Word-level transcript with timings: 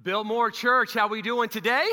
Biltmore 0.00 0.52
Church, 0.52 0.94
how 0.94 1.08
we 1.08 1.22
doing 1.22 1.48
today? 1.48 1.84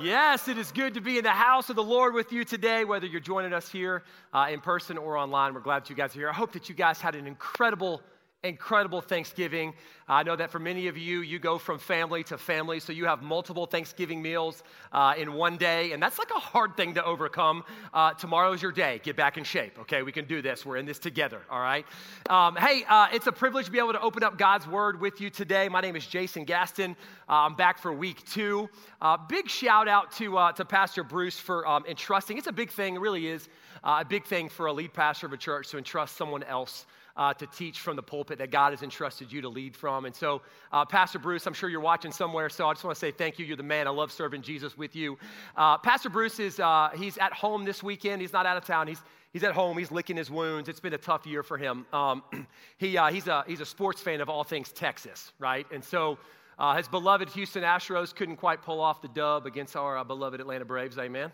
Yes, 0.00 0.48
it 0.48 0.58
is 0.58 0.72
good 0.72 0.94
to 0.94 1.00
be 1.00 1.16
in 1.16 1.22
the 1.22 1.30
house 1.30 1.70
of 1.70 1.76
the 1.76 1.82
Lord 1.82 2.12
with 2.12 2.32
you 2.32 2.44
today, 2.44 2.84
whether 2.84 3.06
you're 3.06 3.20
joining 3.20 3.52
us 3.52 3.68
here 3.68 4.02
uh, 4.32 4.48
in 4.50 4.60
person 4.60 4.98
or 4.98 5.16
online. 5.16 5.54
We're 5.54 5.60
glad 5.60 5.84
that 5.84 5.90
you 5.90 5.94
guys 5.94 6.16
are 6.16 6.18
here. 6.18 6.28
I 6.28 6.32
hope 6.32 6.50
that 6.54 6.68
you 6.68 6.74
guys 6.74 7.00
had 7.00 7.14
an 7.14 7.28
incredible 7.28 8.02
incredible 8.44 9.00
Thanksgiving. 9.00 9.72
I 10.08 10.24
know 10.24 10.34
that 10.34 10.50
for 10.50 10.58
many 10.58 10.88
of 10.88 10.98
you, 10.98 11.20
you 11.20 11.38
go 11.38 11.58
from 11.58 11.78
family 11.78 12.24
to 12.24 12.36
family, 12.36 12.80
so 12.80 12.92
you 12.92 13.04
have 13.04 13.22
multiple 13.22 13.66
Thanksgiving 13.66 14.20
meals 14.20 14.64
uh, 14.92 15.14
in 15.16 15.34
one 15.34 15.56
day, 15.56 15.92
and 15.92 16.02
that's 16.02 16.18
like 16.18 16.30
a 16.30 16.40
hard 16.40 16.76
thing 16.76 16.94
to 16.94 17.04
overcome. 17.04 17.62
Uh, 17.94 18.14
tomorrow's 18.14 18.60
your 18.60 18.72
day. 18.72 19.00
Get 19.04 19.14
back 19.14 19.38
in 19.38 19.44
shape, 19.44 19.78
okay? 19.78 20.02
We 20.02 20.10
can 20.10 20.24
do 20.24 20.42
this. 20.42 20.66
We're 20.66 20.78
in 20.78 20.86
this 20.86 20.98
together, 20.98 21.40
all 21.48 21.60
right? 21.60 21.86
Um, 22.28 22.56
hey, 22.56 22.84
uh, 22.88 23.06
it's 23.12 23.28
a 23.28 23.32
privilege 23.32 23.66
to 23.66 23.70
be 23.72 23.78
able 23.78 23.92
to 23.92 24.00
open 24.00 24.24
up 24.24 24.36
God's 24.36 24.66
Word 24.66 25.00
with 25.00 25.20
you 25.20 25.30
today. 25.30 25.68
My 25.68 25.80
name 25.80 25.94
is 25.94 26.04
Jason 26.04 26.44
Gaston. 26.44 26.96
Uh, 27.28 27.46
I'm 27.46 27.54
back 27.54 27.78
for 27.78 27.92
week 27.92 28.26
two. 28.26 28.68
Uh, 29.00 29.16
big 29.28 29.48
shout 29.48 29.86
out 29.86 30.10
to, 30.12 30.36
uh, 30.36 30.52
to 30.52 30.64
Pastor 30.64 31.04
Bruce 31.04 31.38
for 31.38 31.64
um, 31.68 31.84
entrusting. 31.88 32.38
It's 32.38 32.48
a 32.48 32.52
big 32.52 32.72
thing, 32.72 32.96
it 32.96 33.00
really 33.00 33.28
is 33.28 33.48
a 33.84 34.04
big 34.04 34.24
thing 34.24 34.48
for 34.48 34.66
a 34.66 34.72
lead 34.72 34.92
pastor 34.92 35.26
of 35.26 35.32
a 35.32 35.36
church 35.36 35.68
to 35.68 35.78
entrust 35.78 36.16
someone 36.16 36.42
else 36.44 36.86
uh, 37.16 37.34
to 37.34 37.46
teach 37.46 37.80
from 37.80 37.96
the 37.96 38.02
pulpit 38.02 38.38
that 38.38 38.50
God 38.50 38.72
has 38.72 38.82
entrusted 38.82 39.30
you 39.32 39.40
to 39.42 39.48
lead 39.48 39.76
from. 39.76 40.04
And 40.04 40.14
so, 40.14 40.42
uh, 40.72 40.84
Pastor 40.84 41.18
Bruce, 41.18 41.46
I'm 41.46 41.54
sure 41.54 41.68
you're 41.68 41.80
watching 41.80 42.12
somewhere, 42.12 42.48
so 42.48 42.68
I 42.68 42.72
just 42.72 42.84
want 42.84 42.96
to 42.96 43.00
say 43.00 43.10
thank 43.10 43.38
you. 43.38 43.46
You're 43.46 43.56
the 43.56 43.62
man. 43.62 43.86
I 43.86 43.90
love 43.90 44.12
serving 44.12 44.42
Jesus 44.42 44.76
with 44.76 44.96
you. 44.96 45.18
Uh, 45.56 45.78
Pastor 45.78 46.08
Bruce 46.08 46.38
is 46.40 46.60
uh, 46.60 46.90
he's 46.96 47.18
at 47.18 47.32
home 47.32 47.64
this 47.64 47.82
weekend. 47.82 48.20
He's 48.20 48.32
not 48.32 48.46
out 48.46 48.56
of 48.56 48.64
town. 48.64 48.88
He's 48.88 49.02
He's 49.32 49.44
at 49.44 49.54
home. 49.54 49.78
He's 49.78 49.90
licking 49.90 50.16
his 50.16 50.30
wounds. 50.30 50.68
It's 50.68 50.80
been 50.80 50.92
a 50.92 50.98
tough 50.98 51.26
year 51.26 51.42
for 51.42 51.56
him. 51.56 51.86
Um, 51.92 52.22
he, 52.76 52.98
uh, 52.98 53.10
he's, 53.10 53.28
a, 53.28 53.44
he's 53.46 53.60
a 53.60 53.64
sports 53.64 54.00
fan 54.00 54.20
of 54.20 54.28
all 54.28 54.44
things 54.44 54.70
Texas, 54.72 55.32
right? 55.38 55.66
And 55.72 55.82
so 55.82 56.18
uh, 56.58 56.76
his 56.76 56.86
beloved 56.86 57.30
Houston 57.30 57.62
Astros 57.62 58.14
couldn't 58.14 58.36
quite 58.36 58.60
pull 58.60 58.80
off 58.80 59.00
the 59.00 59.08
dub 59.08 59.46
against 59.46 59.74
our 59.74 60.04
beloved 60.04 60.38
Atlanta 60.38 60.66
Braves, 60.66 60.98
amen. 60.98 61.32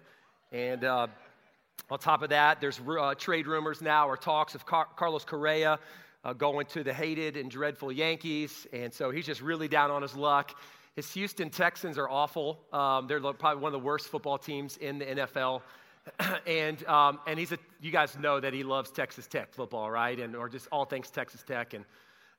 And 0.52 0.84
on 1.90 1.98
top 1.98 2.22
of 2.22 2.30
that, 2.30 2.60
there's 2.60 2.80
uh, 2.80 3.14
trade 3.14 3.46
rumors 3.46 3.80
now 3.80 4.08
or 4.08 4.16
talks 4.16 4.54
of 4.54 4.66
Car- 4.66 4.88
Carlos 4.96 5.24
Correa 5.24 5.78
uh, 6.24 6.32
going 6.32 6.66
to 6.66 6.82
the 6.82 6.92
hated 6.92 7.36
and 7.36 7.50
dreadful 7.50 7.90
Yankees. 7.90 8.66
And 8.72 8.92
so 8.92 9.10
he's 9.10 9.26
just 9.26 9.40
really 9.40 9.68
down 9.68 9.90
on 9.90 10.02
his 10.02 10.16
luck. 10.16 10.58
His 10.96 11.10
Houston 11.12 11.50
Texans 11.50 11.96
are 11.96 12.08
awful. 12.08 12.60
Um, 12.72 13.06
they're 13.06 13.20
probably 13.20 13.62
one 13.62 13.72
of 13.72 13.80
the 13.80 13.86
worst 13.86 14.08
football 14.08 14.36
teams 14.36 14.76
in 14.78 14.98
the 14.98 15.04
NFL. 15.06 15.62
and 16.46 16.84
um, 16.86 17.20
and 17.26 17.38
he's 17.38 17.52
a, 17.52 17.58
you 17.80 17.90
guys 17.90 18.18
know 18.18 18.40
that 18.40 18.52
he 18.52 18.62
loves 18.62 18.90
Texas 18.90 19.26
Tech 19.26 19.52
football, 19.52 19.90
right? 19.90 20.18
And 20.18 20.34
or 20.34 20.48
just 20.48 20.66
all 20.72 20.84
things 20.84 21.10
Texas 21.10 21.42
Tech. 21.46 21.74
And 21.74 21.84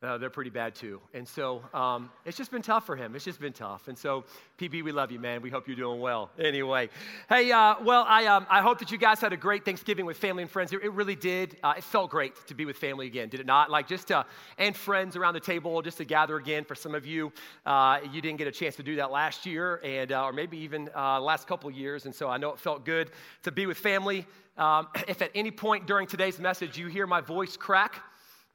uh, 0.01 0.17
they're 0.17 0.29
pretty 0.29 0.49
bad 0.49 0.75
too. 0.75 1.01
And 1.13 1.27
so 1.27 1.61
um, 1.73 2.09
it's 2.25 2.37
just 2.37 2.51
been 2.51 2.61
tough 2.61 2.85
for 2.85 2.95
him. 2.95 3.15
It's 3.15 3.25
just 3.25 3.39
been 3.39 3.51
tough. 3.51 3.89
And 3.89 3.97
so, 3.97 4.23
PB, 4.57 4.83
we 4.83 4.93
love 4.93 5.11
you, 5.11 5.19
man. 5.19 5.41
We 5.41 5.49
hope 5.49 5.67
you're 5.67 5.75
doing 5.75 5.99
well. 5.99 6.31
Anyway, 6.39 6.89
hey, 7.27 7.51
uh, 7.51 7.75
well, 7.83 8.05
I, 8.07 8.25
um, 8.27 8.47
I 8.49 8.61
hope 8.61 8.79
that 8.79 8.91
you 8.91 8.97
guys 8.97 9.19
had 9.19 9.33
a 9.33 9.37
great 9.37 9.65
Thanksgiving 9.65 10.05
with 10.05 10.15
family 10.15 10.43
and 10.43 10.51
friends. 10.51 10.71
It, 10.71 10.83
it 10.83 10.93
really 10.93 11.15
did. 11.15 11.57
Uh, 11.61 11.73
it 11.77 11.83
felt 11.83 12.09
great 12.09 12.33
to 12.47 12.55
be 12.55 12.63
with 12.63 12.77
family 12.77 13.07
again, 13.07 13.27
did 13.27 13.41
it 13.41 13.45
not? 13.45 13.69
Like 13.69 13.87
just 13.87 14.07
to, 14.07 14.25
and 14.57 14.75
friends 14.75 15.17
around 15.17 15.33
the 15.33 15.41
table, 15.41 15.81
just 15.81 15.97
to 15.97 16.05
gather 16.05 16.37
again. 16.37 16.63
For 16.63 16.75
some 16.75 16.95
of 16.95 17.05
you, 17.05 17.33
uh, 17.65 17.99
you 18.13 18.21
didn't 18.21 18.37
get 18.37 18.47
a 18.47 18.51
chance 18.51 18.77
to 18.77 18.83
do 18.83 18.95
that 18.97 19.11
last 19.11 19.45
year, 19.45 19.81
and 19.83 20.13
uh, 20.13 20.23
or 20.23 20.31
maybe 20.31 20.57
even 20.59 20.89
uh, 20.95 21.19
last 21.19 21.45
couple 21.45 21.69
years. 21.69 22.05
And 22.05 22.15
so 22.15 22.29
I 22.29 22.37
know 22.37 22.51
it 22.51 22.59
felt 22.59 22.85
good 22.85 23.11
to 23.43 23.51
be 23.51 23.65
with 23.65 23.77
family. 23.77 24.25
Um, 24.57 24.87
if 25.09 25.21
at 25.21 25.31
any 25.35 25.51
point 25.51 25.87
during 25.87 26.07
today's 26.07 26.39
message 26.39 26.77
you 26.77 26.87
hear 26.87 27.05
my 27.05 27.19
voice 27.19 27.57
crack, 27.57 28.01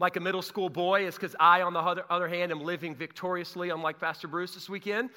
like 0.00 0.16
a 0.16 0.20
middle 0.20 0.42
school 0.42 0.68
boy 0.68 1.06
is 1.06 1.14
because 1.14 1.36
I, 1.38 1.62
on 1.62 1.72
the 1.72 1.80
other, 1.80 2.04
other 2.10 2.28
hand, 2.28 2.50
am 2.50 2.62
living 2.62 2.94
victoriously, 2.94 3.70
unlike 3.70 4.00
Pastor 4.00 4.28
Bruce 4.28 4.54
this 4.54 4.68
weekend. 4.68 5.10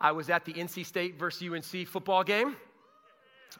I 0.00 0.12
was 0.12 0.30
at 0.30 0.44
the 0.44 0.52
NC 0.52 0.86
State 0.86 1.18
versus 1.18 1.48
UNC 1.48 1.88
football 1.88 2.22
game 2.22 2.56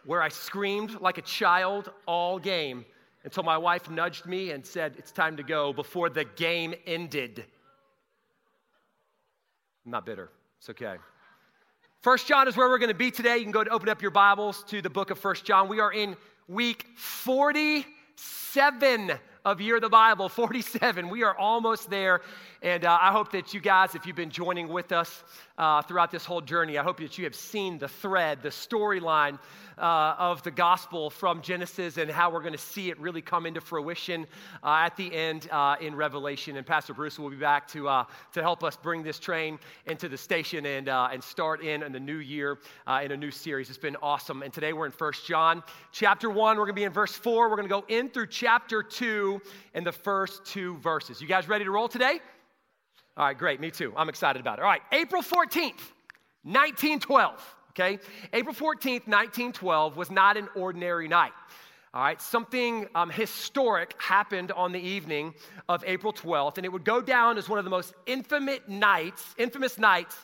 where 0.05 0.23
I 0.23 0.29
screamed 0.29 1.01
like 1.01 1.19
a 1.19 1.23
child 1.23 1.91
all 2.07 2.39
game 2.39 2.85
until 3.25 3.43
my 3.43 3.57
wife 3.57 3.89
nudged 3.89 4.27
me 4.27 4.51
and 4.51 4.65
said, 4.65 4.95
It's 4.99 5.13
time 5.13 5.37
to 5.37 5.43
go 5.43 5.73
before 5.73 6.11
the 6.11 6.25
game 6.25 6.75
ended. 6.87 7.45
I'm 9.85 9.93
not 9.93 10.07
bitter. 10.07 10.31
It's 10.59 10.71
okay. 10.71 10.97
First 12.01 12.27
John 12.27 12.49
is 12.49 12.57
where 12.57 12.69
we're 12.69 12.79
going 12.79 12.89
to 12.89 12.95
be 12.95 13.11
today. 13.11 13.39
You 13.39 13.45
can 13.45 13.53
go 13.53 13.65
to 13.65 13.71
open 13.71 13.89
up 13.89 14.03
your 14.03 14.11
Bibles 14.11 14.63
to 14.65 14.83
the 14.83 14.91
book 14.91 15.11
of 15.11 15.19
First 15.19 15.45
John. 15.45 15.69
We 15.69 15.81
are 15.81 15.93
in 15.93 16.17
week 16.49 16.87
47 16.97 19.13
of 19.45 19.61
Year 19.61 19.77
of 19.77 19.83
the 19.83 19.91
Bible, 19.91 20.31
47. 20.31 21.11
We 21.11 21.23
are 21.23 21.37
almost 21.37 21.91
there. 21.91 22.23
And 22.63 22.87
uh, 22.87 22.99
I 22.99 23.13
hope 23.13 23.31
that 23.33 23.53
you 23.53 23.61
guys, 23.61 23.95
if 23.95 24.07
you've 24.07 24.17
been 24.17 24.31
joining 24.31 24.69
with 24.69 24.91
us 24.91 25.23
uh, 25.59 25.83
throughout 25.83 26.11
this 26.11 26.25
whole 26.25 26.41
journey, 26.41 26.79
I 26.79 26.83
hope 26.83 26.97
that 27.01 27.19
you 27.19 27.25
have 27.25 27.35
seen 27.35 27.77
the 27.77 27.89
thread, 27.89 28.43
the 28.43 28.49
storyline 28.49 29.39
uh, 29.77 30.15
of 30.19 30.43
the 30.45 30.51
gospel 30.51 31.11
from 31.11 31.43
Genesis 31.43 31.99
and 31.99 32.11
how 32.11 32.31
we're 32.31 32.41
going 32.41 32.55
to 32.55 32.59
see 32.59 32.89
it 32.89 32.99
really 32.99 33.21
come 33.21 33.45
into 33.45 33.61
fruition 33.61 34.27
uh, 34.63 34.85
at 34.87 34.97
the 34.97 35.15
end 35.15 35.47
uh, 35.51 35.77
in 35.79 35.95
Revelation. 35.95 36.57
And 36.57 36.67
Pastor 36.67 36.95
Bruce 36.95 37.19
will 37.19 37.29
be 37.29 37.37
back 37.37 37.69
to, 37.69 37.87
uh, 37.87 38.05
to 38.33 38.41
help 38.41 38.65
us 38.65 38.79
bring 38.79 39.03
this 39.03 39.19
train 39.19 39.59
into 39.85 40.09
the 40.09 40.17
station 40.17 40.65
and, 40.65 40.89
and 40.89 41.23
start 41.23 41.63
in, 41.63 41.83
in 41.83 41.93
the 41.93 42.01
new 42.01 42.17
year 42.17 42.61
in 43.03 43.13
a 43.13 43.17
new 43.17 43.31
series. 43.31 43.69
It's 43.69 43.77
been 43.77 43.97
awesome. 44.01 44.43
And 44.43 44.55
today 44.55 44.73
we're 44.73 44.87
in 44.87 44.93
First 44.93 45.27
John 45.27 45.63
chapter 45.93 46.31
1. 46.31 46.57
We're 46.57 46.65
going 46.65 46.75
to 46.75 46.81
be 46.81 46.85
in 46.85 46.93
verse 46.93 47.13
4. 47.15 47.51
We're 47.51 47.57
going 47.57 47.69
to 47.69 47.75
go 47.75 47.85
in 47.89 48.09
through 48.09 48.29
chapter 48.29 48.83
2 48.83 49.34
in 49.75 49.85
the 49.85 49.93
first 49.93 50.45
two 50.45 50.77
verses. 50.79 51.21
You 51.21 51.29
guys 51.29 51.49
ready 51.49 51.65
to 51.65 51.71
roll 51.71 51.89
today? 51.89 52.21
All 53.17 53.27
right, 53.27 53.39
great. 53.39 53.61
Me 53.61 53.71
too. 53.71 53.93
I'm 53.97 54.09
excited 54.09 54.41
about 54.41 54.59
it. 54.59 54.63
All 54.63 54.69
right, 54.69 54.83
April 54.93 55.23
14th, 55.23 55.81
1912. 56.43 57.57
Okay? 57.71 57.99
April 58.33 58.55
14th, 58.55 59.07
1912 59.09 59.97
was 59.97 60.11
not 60.11 60.37
an 60.37 60.49
ordinary 60.55 61.09
night. 61.09 61.33
All 61.93 62.03
right, 62.03 62.21
something 62.21 62.89
um, 62.97 63.09
historic 63.09 63.95
happened 64.03 64.51
on 64.51 64.73
the 64.73 64.81
evening 64.81 65.33
of 65.69 65.85
April 65.87 66.13
12th, 66.13 66.57
and 66.57 66.65
it 66.65 66.73
would 66.73 66.85
go 66.85 67.01
down 67.01 67.39
as 67.39 67.49
one 67.49 67.61
of 67.61 67.65
the 67.65 67.71
most 67.71 67.95
infamous 68.07 68.59
nights, 68.67 69.35
infamous 69.39 69.79
nights 69.79 70.17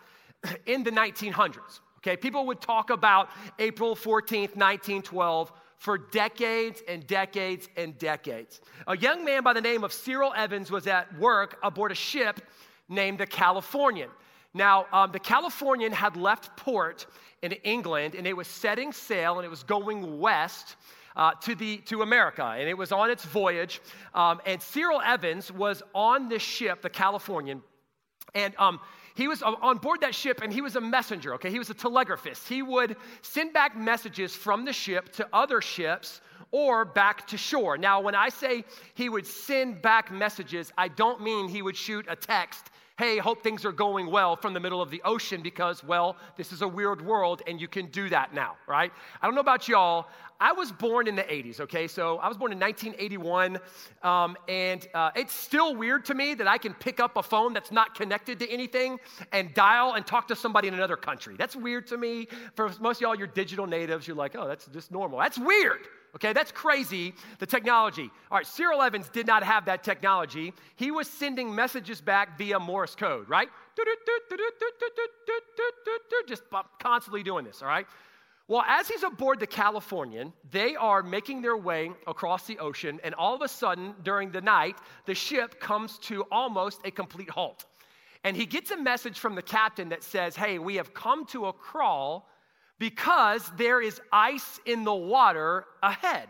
in 0.66 0.82
the 0.82 0.90
1900s. 0.90 1.78
Okay, 1.98 2.16
people 2.16 2.44
would 2.46 2.60
talk 2.60 2.90
about 2.90 3.28
April 3.60 3.94
14th, 3.94 4.56
1912 4.56 5.52
for 5.80 5.96
decades 5.96 6.82
and 6.86 7.06
decades 7.06 7.70
and 7.74 7.98
decades. 7.98 8.60
A 8.86 8.94
young 8.94 9.24
man 9.24 9.42
by 9.42 9.54
the 9.54 9.62
name 9.62 9.82
of 9.82 9.94
Cyril 9.94 10.30
Evans 10.36 10.70
was 10.70 10.86
at 10.86 11.18
work 11.18 11.58
aboard 11.62 11.90
a 11.90 11.94
ship 11.94 12.42
named 12.90 13.16
the 13.18 13.26
Californian. 13.26 14.10
Now, 14.52 14.84
um, 14.92 15.10
the 15.10 15.18
Californian 15.18 15.90
had 15.92 16.18
left 16.18 16.54
port 16.54 17.06
in 17.40 17.52
England 17.52 18.14
and 18.14 18.26
it 18.26 18.36
was 18.36 18.46
setting 18.46 18.92
sail 18.92 19.36
and 19.38 19.46
it 19.46 19.48
was 19.48 19.62
going 19.62 20.20
west. 20.20 20.76
Uh, 21.16 21.32
to, 21.32 21.56
the, 21.56 21.78
to 21.78 22.02
America, 22.02 22.44
and 22.56 22.68
it 22.68 22.78
was 22.78 22.92
on 22.92 23.10
its 23.10 23.24
voyage. 23.24 23.80
Um, 24.14 24.40
and 24.46 24.62
Cyril 24.62 25.00
Evans 25.04 25.50
was 25.50 25.82
on 25.92 26.28
this 26.28 26.40
ship, 26.40 26.82
the 26.82 26.88
Californian, 26.88 27.62
and 28.32 28.54
um, 28.58 28.78
he 29.14 29.28
was 29.28 29.42
on 29.42 29.78
board 29.78 30.00
that 30.00 30.14
ship 30.14 30.40
and 30.42 30.52
he 30.52 30.60
was 30.60 30.76
a 30.76 30.80
messenger, 30.80 31.34
okay? 31.34 31.50
He 31.50 31.58
was 31.58 31.70
a 31.70 31.74
telegraphist. 31.74 32.46
He 32.46 32.62
would 32.62 32.96
send 33.22 33.52
back 33.52 33.76
messages 33.76 34.34
from 34.34 34.64
the 34.64 34.72
ship 34.72 35.12
to 35.14 35.28
other 35.32 35.60
ships 35.60 36.20
or 36.52 36.84
back 36.84 37.26
to 37.28 37.36
shore. 37.36 37.78
Now, 37.78 38.00
when 38.00 38.14
I 38.14 38.28
say 38.28 38.64
he 38.94 39.08
would 39.08 39.26
send 39.26 39.82
back 39.82 40.10
messages, 40.10 40.72
I 40.76 40.88
don't 40.88 41.20
mean 41.20 41.48
he 41.48 41.62
would 41.62 41.76
shoot 41.76 42.06
a 42.08 42.16
text 42.16 42.70
hey, 43.00 43.16
hope 43.16 43.42
things 43.42 43.64
are 43.64 43.72
going 43.72 44.10
well 44.10 44.36
from 44.36 44.52
the 44.52 44.60
middle 44.60 44.82
of 44.82 44.90
the 44.90 45.00
ocean 45.06 45.40
because, 45.40 45.82
well, 45.82 46.18
this 46.36 46.52
is 46.52 46.60
a 46.60 46.68
weird 46.68 47.00
world 47.00 47.40
and 47.46 47.58
you 47.58 47.66
can 47.66 47.86
do 47.86 48.10
that 48.10 48.34
now, 48.34 48.56
right? 48.66 48.92
I 49.22 49.26
don't 49.26 49.34
know 49.34 49.40
about 49.40 49.68
y'all. 49.68 50.08
I 50.38 50.52
was 50.52 50.70
born 50.70 51.08
in 51.08 51.16
the 51.16 51.22
80s, 51.22 51.60
okay? 51.60 51.88
So 51.88 52.18
I 52.18 52.28
was 52.28 52.36
born 52.36 52.52
in 52.52 52.60
1981, 52.60 53.58
um, 54.02 54.36
and 54.48 54.86
uh, 54.92 55.12
it's 55.16 55.32
still 55.32 55.74
weird 55.74 56.04
to 56.06 56.14
me 56.14 56.34
that 56.34 56.46
I 56.46 56.58
can 56.58 56.74
pick 56.74 57.00
up 57.00 57.16
a 57.16 57.22
phone 57.22 57.54
that's 57.54 57.72
not 57.72 57.94
connected 57.94 58.38
to 58.40 58.50
anything 58.50 59.00
and 59.32 59.54
dial 59.54 59.94
and 59.94 60.06
talk 60.06 60.28
to 60.28 60.36
somebody 60.36 60.68
in 60.68 60.74
another 60.74 60.96
country. 60.96 61.36
That's 61.38 61.56
weird 61.56 61.86
to 61.86 61.96
me. 61.96 62.28
For 62.54 62.70
most 62.80 62.98
of 62.98 63.00
y'all, 63.00 63.14
you're 63.14 63.28
digital 63.28 63.66
natives, 63.66 64.06
you're 64.06 64.16
like, 64.16 64.36
oh, 64.36 64.46
that's 64.46 64.66
just 64.66 64.90
normal. 64.90 65.18
That's 65.18 65.38
weird. 65.38 65.88
Okay, 66.16 66.32
that's 66.32 66.50
crazy, 66.50 67.14
the 67.38 67.46
technology. 67.46 68.10
All 68.30 68.38
right, 68.38 68.46
Cyril 68.46 68.82
Evans 68.82 69.08
did 69.08 69.26
not 69.26 69.42
have 69.42 69.64
that 69.66 69.84
technology. 69.84 70.52
He 70.76 70.90
was 70.90 71.06
sending 71.08 71.54
messages 71.54 72.00
back 72.00 72.36
via 72.36 72.58
Morse 72.58 72.96
code, 72.96 73.28
right? 73.28 73.48
Just 76.26 76.42
constantly 76.80 77.22
doing 77.22 77.44
this, 77.44 77.62
all 77.62 77.68
right? 77.68 77.86
Well, 78.48 78.64
as 78.66 78.88
he's 78.88 79.04
aboard 79.04 79.38
the 79.38 79.46
Californian, 79.46 80.32
they 80.50 80.74
are 80.74 81.04
making 81.04 81.40
their 81.40 81.56
way 81.56 81.92
across 82.08 82.48
the 82.48 82.58
ocean, 82.58 82.98
and 83.04 83.14
all 83.14 83.32
of 83.32 83.42
a 83.42 83.48
sudden, 83.48 83.94
during 84.02 84.32
the 84.32 84.40
night, 84.40 84.74
the 85.06 85.14
ship 85.14 85.60
comes 85.60 85.98
to 85.98 86.22
almost 86.32 86.80
a 86.84 86.90
complete 86.90 87.30
halt. 87.30 87.66
And 88.24 88.36
he 88.36 88.46
gets 88.46 88.72
a 88.72 88.76
message 88.76 89.20
from 89.20 89.36
the 89.36 89.42
captain 89.42 89.88
that 89.90 90.02
says, 90.02 90.34
Hey, 90.34 90.58
we 90.58 90.74
have 90.74 90.92
come 90.92 91.24
to 91.26 91.46
a 91.46 91.52
crawl 91.52 92.28
because 92.80 93.48
there 93.56 93.80
is 93.80 94.00
ice 94.10 94.58
in 94.66 94.82
the 94.82 94.94
water 94.94 95.66
ahead. 95.84 96.26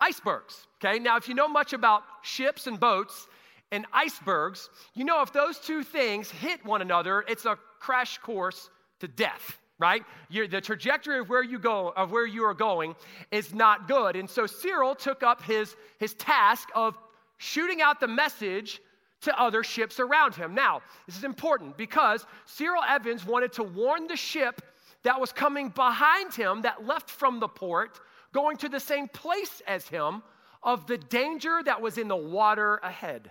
Icebergs, 0.00 0.66
okay? 0.82 0.98
Now, 0.98 1.16
if 1.16 1.28
you 1.28 1.34
know 1.34 1.46
much 1.46 1.72
about 1.72 2.02
ships 2.22 2.66
and 2.66 2.80
boats, 2.80 3.28
and 3.70 3.84
icebergs, 3.92 4.70
you 4.94 5.04
know, 5.04 5.20
if 5.20 5.30
those 5.32 5.58
two 5.58 5.82
things 5.84 6.30
hit 6.30 6.64
one 6.64 6.80
another, 6.80 7.22
it's 7.28 7.44
a 7.44 7.58
crash 7.78 8.18
course 8.18 8.70
to 8.98 9.06
death 9.06 9.58
right? 9.80 10.02
You're, 10.28 10.48
the 10.48 10.60
trajectory 10.60 11.20
of 11.20 11.28
where 11.28 11.42
you 11.44 11.58
go, 11.58 11.92
of 11.96 12.10
where 12.10 12.26
you 12.26 12.42
are 12.44 12.52
going, 12.54 12.96
is 13.30 13.54
not 13.54 13.86
good. 13.86 14.16
And 14.16 14.28
so 14.28 14.44
Cyril 14.44 14.94
took 14.94 15.22
up 15.22 15.40
his, 15.42 15.76
his 16.00 16.14
task 16.14 16.68
of 16.74 16.98
shooting 17.36 17.80
out 17.80 18.00
the 18.00 18.08
message 18.08 18.80
to 19.20 19.40
other 19.40 19.62
ships 19.62 20.00
around 20.00 20.34
him. 20.34 20.54
Now, 20.54 20.82
this 21.06 21.16
is 21.16 21.24
important 21.24 21.76
because 21.76 22.26
Cyril 22.44 22.82
Evans 22.88 23.24
wanted 23.24 23.52
to 23.54 23.62
warn 23.62 24.06
the 24.06 24.16
ship 24.16 24.60
that 25.04 25.20
was 25.20 25.32
coming 25.32 25.68
behind 25.70 26.34
him 26.34 26.62
that 26.62 26.86
left 26.86 27.10
from 27.10 27.40
the 27.40 27.48
port, 27.48 28.00
going 28.32 28.56
to 28.58 28.68
the 28.68 28.80
same 28.80 29.08
place 29.08 29.62
as 29.66 29.88
him, 29.88 30.22
of 30.62 30.86
the 30.86 30.98
danger 30.98 31.60
that 31.64 31.80
was 31.80 31.98
in 31.98 32.08
the 32.08 32.16
water 32.16 32.76
ahead. 32.82 33.30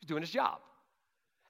He's 0.00 0.08
doing 0.08 0.22
his 0.22 0.30
job. 0.30 0.58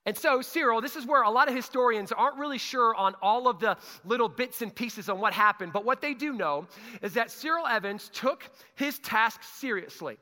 And 0.07 0.17
so, 0.17 0.41
Cyril, 0.41 0.81
this 0.81 0.97
is 0.97 1.07
where 1.07 1.23
a 1.23 1.31
lot 1.31 1.49
of 1.49 1.55
historians 1.55 2.11
aren't 2.11 2.37
really 2.39 2.59
sure 2.59 2.95
on 2.95 3.15
all 3.21 3.49
of 3.49 3.61
the 3.61 3.77
little 4.05 4.29
bits 4.29 4.63
and 4.63 4.75
pieces 4.75 5.09
on 5.09 5.21
what 5.21 5.33
happened, 5.35 5.73
but 5.73 5.85
what 5.85 6.01
they 6.01 6.15
do 6.15 6.33
know 6.33 6.67
is 7.03 7.15
that 7.15 7.31
Cyril 7.31 7.67
Evans 7.67 8.11
took 8.13 8.49
his 8.77 8.99
task 9.01 9.43
seriously. 9.43 10.17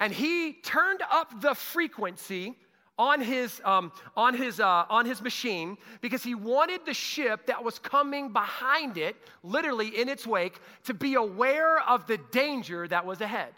And 0.00 0.12
he 0.12 0.54
turned 0.54 1.02
up 1.10 1.40
the 1.40 1.54
frequency 1.54 2.56
on 2.98 3.20
his, 3.20 3.60
um, 3.64 3.90
on, 4.16 4.34
his, 4.34 4.60
uh, 4.60 4.84
on 4.88 5.06
his 5.06 5.22
machine 5.22 5.76
because 6.00 6.22
he 6.22 6.34
wanted 6.34 6.84
the 6.84 6.94
ship 6.94 7.46
that 7.46 7.62
was 7.62 7.78
coming 7.78 8.32
behind 8.32 8.98
it, 8.98 9.16
literally 9.42 9.88
in 10.00 10.08
its 10.08 10.26
wake, 10.26 10.60
to 10.84 10.94
be 10.94 11.14
aware 11.14 11.80
of 11.88 12.06
the 12.06 12.18
danger 12.30 12.86
that 12.86 13.04
was 13.04 13.20
ahead. 13.20 13.52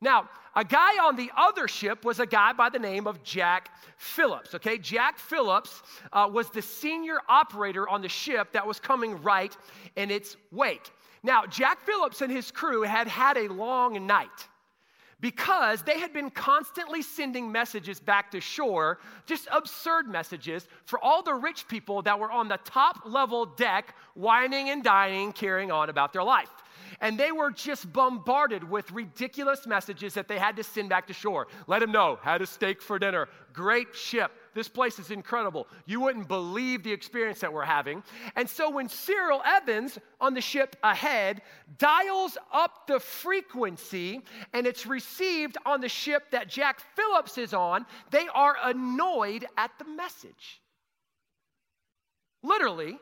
Now, 0.00 0.28
a 0.56 0.64
guy 0.64 0.98
on 1.04 1.16
the 1.16 1.30
other 1.36 1.68
ship 1.68 2.04
was 2.04 2.18
a 2.18 2.26
guy 2.26 2.52
by 2.52 2.68
the 2.68 2.78
name 2.78 3.06
of 3.06 3.22
Jack 3.22 3.70
Phillips. 3.96 4.54
Okay, 4.54 4.76
Jack 4.76 5.18
Phillips 5.18 5.82
uh, 6.12 6.28
was 6.30 6.50
the 6.50 6.60
senior 6.60 7.18
operator 7.28 7.88
on 7.88 8.02
the 8.02 8.08
ship 8.08 8.52
that 8.52 8.66
was 8.66 8.80
coming 8.80 9.22
right 9.22 9.56
in 9.96 10.10
its 10.10 10.36
wake. 10.50 10.90
Now, 11.22 11.46
Jack 11.46 11.80
Phillips 11.86 12.20
and 12.20 12.32
his 12.32 12.50
crew 12.50 12.82
had 12.82 13.06
had 13.06 13.36
a 13.36 13.48
long 13.48 14.06
night 14.06 14.48
because 15.22 15.82
they 15.82 15.98
had 15.98 16.12
been 16.12 16.28
constantly 16.30 17.00
sending 17.00 17.50
messages 17.50 17.98
back 17.98 18.30
to 18.32 18.40
shore, 18.40 18.98
just 19.24 19.48
absurd 19.50 20.06
messages 20.08 20.68
for 20.84 21.02
all 21.02 21.22
the 21.22 21.32
rich 21.32 21.66
people 21.68 22.02
that 22.02 22.18
were 22.18 22.30
on 22.30 22.48
the 22.48 22.58
top 22.64 22.98
level 23.06 23.46
deck, 23.46 23.94
wining 24.14 24.68
and 24.68 24.84
dining, 24.84 25.32
carrying 25.32 25.70
on 25.70 25.88
about 25.88 26.12
their 26.12 26.24
life 26.24 26.50
and 27.00 27.18
they 27.18 27.32
were 27.32 27.50
just 27.50 27.92
bombarded 27.92 28.68
with 28.68 28.90
ridiculous 28.92 29.66
messages 29.66 30.14
that 30.14 30.28
they 30.28 30.38
had 30.38 30.56
to 30.56 30.62
send 30.62 30.88
back 30.88 31.06
to 31.06 31.12
shore. 31.12 31.48
Let 31.66 31.80
them 31.80 31.92
know, 31.92 32.18
had 32.22 32.42
a 32.42 32.46
steak 32.46 32.82
for 32.82 32.98
dinner, 32.98 33.28
great 33.52 33.94
ship. 33.94 34.32
This 34.54 34.68
place 34.68 34.98
is 34.98 35.10
incredible. 35.10 35.66
You 35.86 36.00
wouldn't 36.00 36.28
believe 36.28 36.82
the 36.82 36.92
experience 36.92 37.40
that 37.40 37.52
we're 37.52 37.64
having. 37.64 38.02
And 38.36 38.48
so 38.48 38.70
when 38.70 38.88
Cyril 38.88 39.42
Evans 39.44 39.98
on 40.20 40.34
the 40.34 40.40
ship 40.40 40.76
ahead 40.82 41.42
dials 41.78 42.36
up 42.52 42.86
the 42.86 43.00
frequency 43.00 44.20
and 44.52 44.66
it's 44.66 44.86
received 44.86 45.56
on 45.64 45.80
the 45.80 45.88
ship 45.88 46.30
that 46.32 46.48
Jack 46.48 46.80
Phillips 46.94 47.38
is 47.38 47.54
on, 47.54 47.86
they 48.10 48.28
are 48.34 48.56
annoyed 48.64 49.46
at 49.56 49.70
the 49.78 49.84
message. 49.84 50.60
Literally, 52.42 52.98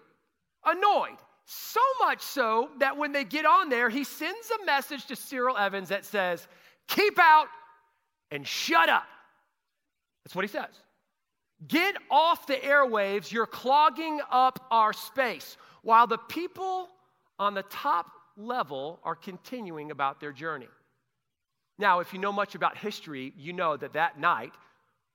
annoyed. 0.65 1.17
So 1.53 1.81
much 1.99 2.23
so 2.23 2.71
that 2.79 2.97
when 2.97 3.11
they 3.11 3.25
get 3.25 3.45
on 3.45 3.71
there, 3.71 3.89
he 3.89 4.05
sends 4.05 4.53
a 4.63 4.65
message 4.65 5.07
to 5.07 5.17
Cyril 5.17 5.57
Evans 5.57 5.89
that 5.89 6.05
says, 6.05 6.47
Keep 6.87 7.19
out 7.19 7.49
and 8.31 8.47
shut 8.47 8.89
up. 8.89 9.03
That's 10.23 10.37
what 10.37 10.45
he 10.45 10.49
says. 10.49 10.71
Get 11.67 11.97
off 12.09 12.47
the 12.47 12.55
airwaves. 12.55 13.33
You're 13.33 13.47
clogging 13.47 14.21
up 14.31 14.65
our 14.71 14.93
space. 14.93 15.57
While 15.83 16.07
the 16.07 16.19
people 16.19 16.89
on 17.41 17.55
the 17.55 17.65
top 17.65 18.07
level 18.37 19.01
are 19.03 19.17
continuing 19.17 19.91
about 19.91 20.21
their 20.21 20.33
journey. 20.33 20.69
Now, 21.81 21.99
if 21.99 22.13
you 22.13 22.21
know 22.21 22.31
much 22.31 22.55
about 22.55 22.77
history, 22.77 23.33
you 23.37 23.53
know 23.53 23.77
that 23.77 23.95
that 23.95 24.21
night 24.21 24.53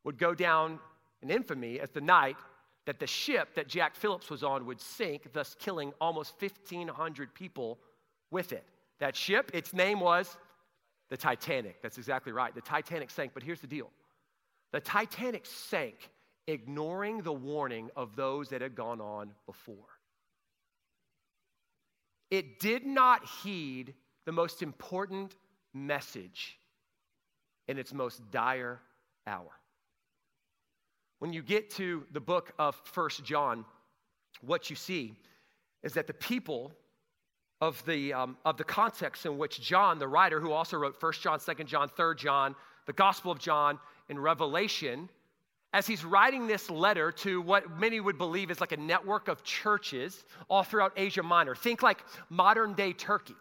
would 0.04 0.18
go 0.18 0.36
down 0.36 0.80
in 1.22 1.32
infamy 1.32 1.80
as 1.80 1.92
the 1.92 2.02
night 2.02 2.36
that 2.86 3.00
the 3.00 3.08
ship 3.08 3.56
that 3.56 3.68
Jack 3.68 3.96
Phillips 3.96 4.30
was 4.30 4.44
on 4.44 4.66
would 4.66 4.80
sink, 4.80 5.34
thus 5.34 5.56
killing 5.60 5.94
almost 6.00 6.40
1,500 6.40 7.34
people 7.34 7.80
with 8.32 8.52
it. 8.54 8.66
That 9.00 9.16
ship, 9.16 9.52
its 9.54 9.74
name 9.74 10.00
was 10.00 10.38
the 11.10 11.18
Titanic. 11.18 11.82
That's 11.82 11.98
exactly 11.98 12.32
right. 12.32 12.54
The 12.54 12.62
Titanic 12.62 13.10
sank, 13.10 13.32
but 13.34 13.44
here's 13.44 13.60
the 13.60 13.68
deal 13.68 13.90
the 14.72 14.80
Titanic 14.80 15.46
sank 15.46 16.10
ignoring 16.48 17.22
the 17.22 17.34
warning 17.34 17.90
of 17.96 18.16
those 18.16 18.50
that 18.50 18.62
had 18.62 18.76
gone 18.76 19.02
on 19.02 19.32
before. 19.46 19.76
It 22.30 22.60
did 22.60 22.86
not 22.86 23.26
heed 23.44 23.94
the 24.26 24.32
most 24.32 24.62
important 24.62 25.36
message 25.74 26.60
in 27.68 27.78
its 27.78 27.94
most 27.94 28.22
dire 28.32 28.80
hour. 29.26 29.52
When 31.25 31.33
you 31.33 31.42
get 31.42 31.72
to 31.72 32.04
the 32.12 32.19
book 32.19 32.51
of 32.60 32.80
First 32.83 33.24
John, 33.24 33.66
what 34.42 34.69
you 34.69 34.75
see 34.75 35.16
is 35.81 35.94
that 35.94 36.06
the 36.06 36.13
people 36.13 36.72
of 37.62 37.83
the, 37.88 38.13
um, 38.13 38.38
of 38.45 38.57
the 38.57 38.63
context 38.63 39.25
in 39.25 39.39
which 39.39 39.60
John, 39.60 39.98
the 39.98 40.07
writer 40.07 40.39
who 40.39 40.51
also 40.51 40.77
wrote 40.77 41.00
First 41.00 41.24
John, 41.24 41.39
Second 41.39 41.66
John, 41.66 41.89
Third 41.89 42.19
John, 42.19 42.56
the 42.86 42.94
Gospel 42.94 43.31
of 43.31 43.39
John, 43.39 43.80
and 44.07 44.22
Revelation, 44.22 45.10
as 45.74 45.88
he's 45.88 46.06
writing 46.06 46.45
this 46.45 46.69
letter 46.69 47.12
to 47.13 47.42
what 47.42 47.75
many 47.80 48.00
would 48.00 48.19
believe 48.19 48.51
is 48.51 48.62
like 48.62 48.74
a 48.74 48.77
network 48.77 49.27
of 49.27 49.44
churches 49.44 50.25
all 50.48 50.62
throughout 50.62 50.94
Asia 50.95 51.24
Minor. 51.24 51.56
Think 51.56 51.81
like 51.81 52.04
modern 52.30 52.75
day 52.75 52.94
Turkey. 52.94 53.33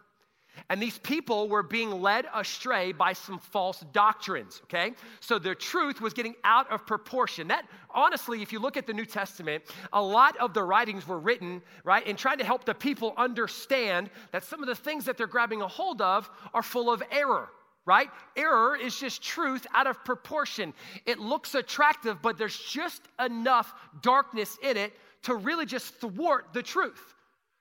And 0.69 0.81
these 0.81 0.97
people 0.97 1.47
were 1.47 1.63
being 1.63 2.01
led 2.01 2.25
astray 2.33 2.91
by 2.91 3.13
some 3.13 3.39
false 3.39 3.83
doctrines, 3.91 4.61
okay? 4.63 4.93
So 5.19 5.37
the 5.37 5.55
truth 5.55 6.01
was 6.01 6.13
getting 6.13 6.35
out 6.43 6.71
of 6.71 6.85
proportion. 6.85 7.47
That, 7.49 7.65
honestly, 7.93 8.41
if 8.41 8.51
you 8.51 8.59
look 8.59 8.77
at 8.77 8.87
the 8.87 8.93
New 8.93 9.05
Testament, 9.05 9.63
a 9.93 10.01
lot 10.01 10.35
of 10.37 10.53
the 10.53 10.63
writings 10.63 11.07
were 11.07 11.19
written, 11.19 11.61
right, 11.83 12.05
in 12.05 12.15
trying 12.15 12.39
to 12.39 12.45
help 12.45 12.65
the 12.65 12.73
people 12.73 13.13
understand 13.17 14.09
that 14.31 14.43
some 14.43 14.61
of 14.61 14.67
the 14.67 14.75
things 14.75 15.05
that 15.05 15.17
they're 15.17 15.27
grabbing 15.27 15.61
a 15.61 15.67
hold 15.67 16.01
of 16.01 16.29
are 16.53 16.63
full 16.63 16.91
of 16.91 17.03
error, 17.11 17.49
right? 17.85 18.09
Error 18.35 18.75
is 18.75 18.97
just 18.97 19.21
truth 19.21 19.67
out 19.73 19.87
of 19.87 20.03
proportion. 20.03 20.73
It 21.05 21.19
looks 21.19 21.53
attractive, 21.55 22.21
but 22.21 22.37
there's 22.37 22.57
just 22.57 23.03
enough 23.19 23.73
darkness 24.01 24.57
in 24.63 24.77
it 24.77 24.93
to 25.23 25.35
really 25.35 25.65
just 25.65 25.95
thwart 25.95 26.47
the 26.53 26.63
truth 26.63 27.15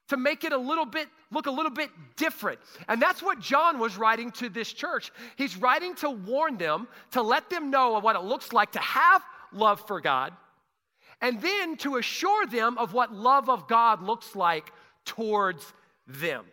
to 0.09 0.17
make 0.17 0.45
it 0.45 0.53
a 0.53 0.59
little 0.59 0.87
bit 0.87 1.09
look 1.31 1.47
a 1.47 1.51
little 1.51 1.71
bit 1.71 1.91
different. 2.17 2.61
And 2.89 3.03
that's 3.03 3.23
what 3.23 3.41
John 3.41 3.79
was 3.79 3.97
writing 3.97 4.31
to 4.33 4.49
this 4.49 4.73
church. 4.73 5.11
He's 5.37 5.57
writing 5.57 5.95
to 5.97 6.11
warn 6.11 6.57
them, 6.57 6.87
to 7.11 7.23
let 7.23 7.51
them 7.51 7.71
know 7.71 7.97
of 7.97 8.05
what 8.05 8.17
it 8.17 8.23
looks 8.23 8.53
like 8.53 8.73
to 8.73 8.79
have 8.79 9.23
love 9.53 9.85
for 9.87 10.01
God, 10.01 10.33
and 11.21 11.41
then 11.41 11.77
to 11.79 11.97
assure 11.97 12.47
them 12.47 12.79
of 12.79 12.93
what 12.93 13.13
love 13.13 13.49
of 13.49 13.69
God 13.69 14.03
looks 14.03 14.35
like 14.37 14.73
towards 15.05 15.73
them. 16.07 16.45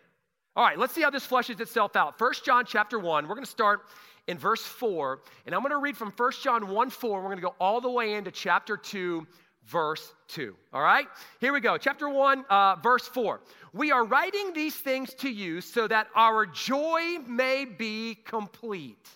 All 0.54 0.64
right, 0.64 0.78
let's 0.78 0.92
see 0.92 1.02
how 1.02 1.10
this 1.10 1.26
fleshes 1.26 1.60
itself 1.60 1.96
out. 1.96 2.18
First 2.18 2.44
John 2.44 2.64
chapter 2.66 2.98
1, 2.98 3.26
we're 3.26 3.34
going 3.34 3.44
to 3.44 3.50
start 3.50 3.82
in 4.26 4.36
verse 4.38 4.62
4, 4.62 5.20
and 5.46 5.54
I'm 5.54 5.62
going 5.62 5.70
to 5.70 5.78
read 5.78 5.96
from 5.96 6.12
First 6.12 6.42
John 6.42 6.68
1 6.68 6.90
4. 6.90 7.20
We're 7.20 7.24
going 7.26 7.36
to 7.38 7.42
go 7.42 7.54
all 7.58 7.80
the 7.80 7.90
way 7.90 8.14
into 8.14 8.30
chapter 8.30 8.76
2, 8.76 9.26
verse 9.66 10.12
2. 10.28 10.54
All 10.72 10.82
right? 10.82 11.06
Here 11.40 11.52
we 11.52 11.60
go. 11.60 11.76
Chapter 11.78 12.08
1, 12.08 12.44
uh, 12.48 12.76
verse 12.76 13.06
4. 13.08 13.40
We 13.72 13.90
are 13.92 14.04
writing 14.04 14.52
these 14.54 14.74
things 14.74 15.14
to 15.14 15.30
you 15.30 15.60
so 15.60 15.88
that 15.88 16.08
our 16.14 16.46
joy 16.46 17.18
may 17.26 17.64
be 17.64 18.16
complete. 18.24 19.08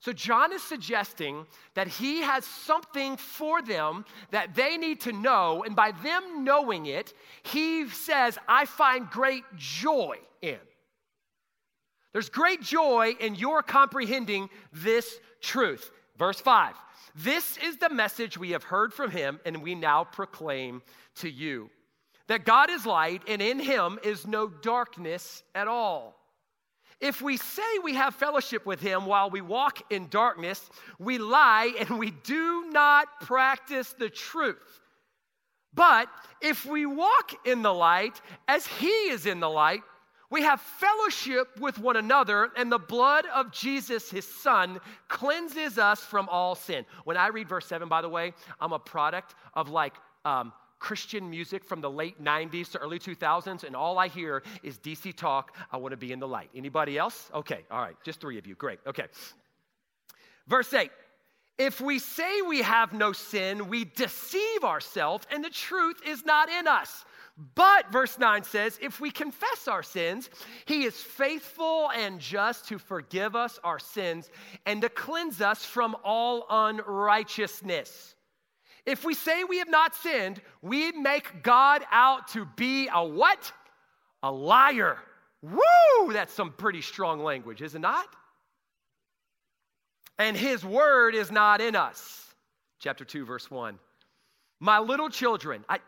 So, 0.00 0.14
John 0.14 0.50
is 0.50 0.62
suggesting 0.62 1.46
that 1.74 1.86
he 1.86 2.22
has 2.22 2.46
something 2.46 3.18
for 3.18 3.60
them 3.60 4.06
that 4.30 4.54
they 4.54 4.78
need 4.78 5.00
to 5.02 5.12
know, 5.12 5.62
and 5.62 5.76
by 5.76 5.92
them 5.92 6.42
knowing 6.42 6.86
it, 6.86 7.12
he 7.42 7.86
says, 7.90 8.38
I 8.48 8.64
find 8.64 9.10
great 9.10 9.44
joy 9.56 10.16
in. 10.40 10.58
There's 12.12 12.30
great 12.30 12.62
joy 12.62 13.14
in 13.20 13.34
your 13.34 13.62
comprehending 13.62 14.48
this 14.72 15.18
truth. 15.42 15.90
Verse 16.16 16.40
5 16.40 16.74
this 17.14 17.56
is 17.58 17.76
the 17.76 17.90
message 17.90 18.38
we 18.38 18.50
have 18.50 18.64
heard 18.64 18.92
from 18.92 19.10
him, 19.10 19.40
and 19.44 19.62
we 19.62 19.74
now 19.74 20.04
proclaim 20.04 20.82
to 21.16 21.30
you 21.30 21.70
that 22.28 22.44
God 22.44 22.70
is 22.70 22.86
light, 22.86 23.22
and 23.26 23.42
in 23.42 23.58
him 23.58 23.98
is 24.04 24.24
no 24.24 24.48
darkness 24.48 25.42
at 25.52 25.66
all. 25.66 26.16
If 27.00 27.20
we 27.20 27.36
say 27.36 27.62
we 27.82 27.94
have 27.94 28.14
fellowship 28.14 28.64
with 28.66 28.80
him 28.80 29.06
while 29.06 29.30
we 29.30 29.40
walk 29.40 29.90
in 29.90 30.08
darkness, 30.08 30.70
we 30.98 31.18
lie 31.18 31.72
and 31.80 31.98
we 31.98 32.10
do 32.10 32.70
not 32.70 33.20
practice 33.22 33.94
the 33.98 34.10
truth. 34.10 34.80
But 35.74 36.08
if 36.40 36.66
we 36.66 36.86
walk 36.86 37.32
in 37.46 37.62
the 37.62 37.74
light 37.74 38.20
as 38.46 38.66
he 38.66 38.86
is 38.86 39.26
in 39.26 39.40
the 39.40 39.50
light, 39.50 39.80
We 40.30 40.42
have 40.42 40.60
fellowship 40.60 41.58
with 41.58 41.78
one 41.80 41.96
another, 41.96 42.50
and 42.56 42.70
the 42.70 42.78
blood 42.78 43.26
of 43.34 43.50
Jesus, 43.50 44.10
his 44.10 44.24
son, 44.24 44.78
cleanses 45.08 45.76
us 45.76 46.00
from 46.00 46.28
all 46.28 46.54
sin. 46.54 46.86
When 47.04 47.16
I 47.16 47.28
read 47.28 47.48
verse 47.48 47.66
7, 47.66 47.88
by 47.88 48.00
the 48.00 48.08
way, 48.08 48.32
I'm 48.60 48.72
a 48.72 48.78
product 48.78 49.34
of 49.54 49.70
like 49.70 49.94
um, 50.24 50.52
Christian 50.78 51.28
music 51.28 51.64
from 51.64 51.80
the 51.80 51.90
late 51.90 52.22
90s 52.22 52.70
to 52.72 52.78
early 52.78 53.00
2000s, 53.00 53.64
and 53.64 53.74
all 53.74 53.98
I 53.98 54.06
hear 54.06 54.44
is 54.62 54.78
DC 54.78 55.16
talk. 55.16 55.56
I 55.72 55.76
want 55.76 55.92
to 55.92 55.96
be 55.96 56.12
in 56.12 56.20
the 56.20 56.28
light. 56.28 56.50
Anybody 56.54 56.96
else? 56.96 57.28
Okay, 57.34 57.64
all 57.70 57.80
right, 57.80 57.96
just 58.04 58.20
three 58.20 58.38
of 58.38 58.46
you. 58.46 58.54
Great, 58.54 58.78
okay. 58.86 59.06
Verse 60.46 60.72
8 60.72 60.90
If 61.58 61.80
we 61.80 61.98
say 61.98 62.40
we 62.42 62.62
have 62.62 62.92
no 62.92 63.12
sin, 63.12 63.68
we 63.68 63.84
deceive 63.84 64.62
ourselves, 64.62 65.26
and 65.32 65.44
the 65.44 65.50
truth 65.50 66.00
is 66.06 66.24
not 66.24 66.48
in 66.48 66.68
us. 66.68 67.04
But, 67.54 67.90
verse 67.90 68.18
9 68.18 68.44
says, 68.44 68.78
if 68.82 69.00
we 69.00 69.10
confess 69.10 69.66
our 69.66 69.82
sins, 69.82 70.28
he 70.66 70.84
is 70.84 70.94
faithful 70.94 71.90
and 71.90 72.20
just 72.20 72.68
to 72.68 72.78
forgive 72.78 73.34
us 73.34 73.58
our 73.64 73.78
sins 73.78 74.28
and 74.66 74.82
to 74.82 74.90
cleanse 74.90 75.40
us 75.40 75.64
from 75.64 75.96
all 76.04 76.44
unrighteousness. 76.50 78.14
If 78.84 79.04
we 79.04 79.14
say 79.14 79.44
we 79.44 79.58
have 79.58 79.70
not 79.70 79.94
sinned, 79.94 80.42
we 80.60 80.92
make 80.92 81.42
God 81.42 81.82
out 81.90 82.28
to 82.28 82.44
be 82.56 82.88
a 82.92 83.04
what? 83.04 83.52
A 84.22 84.30
liar. 84.30 84.98
Woo! 85.40 86.12
That's 86.12 86.34
some 86.34 86.52
pretty 86.52 86.82
strong 86.82 87.22
language, 87.24 87.62
is 87.62 87.74
it 87.74 87.80
not? 87.80 88.06
And 90.18 90.36
his 90.36 90.62
word 90.62 91.14
is 91.14 91.30
not 91.30 91.62
in 91.62 91.74
us. 91.74 92.34
Chapter 92.80 93.06
2, 93.06 93.24
verse 93.24 93.50
1. 93.50 93.78
My 94.60 94.78
little 94.78 95.08
children, 95.08 95.64
I, 95.70 95.78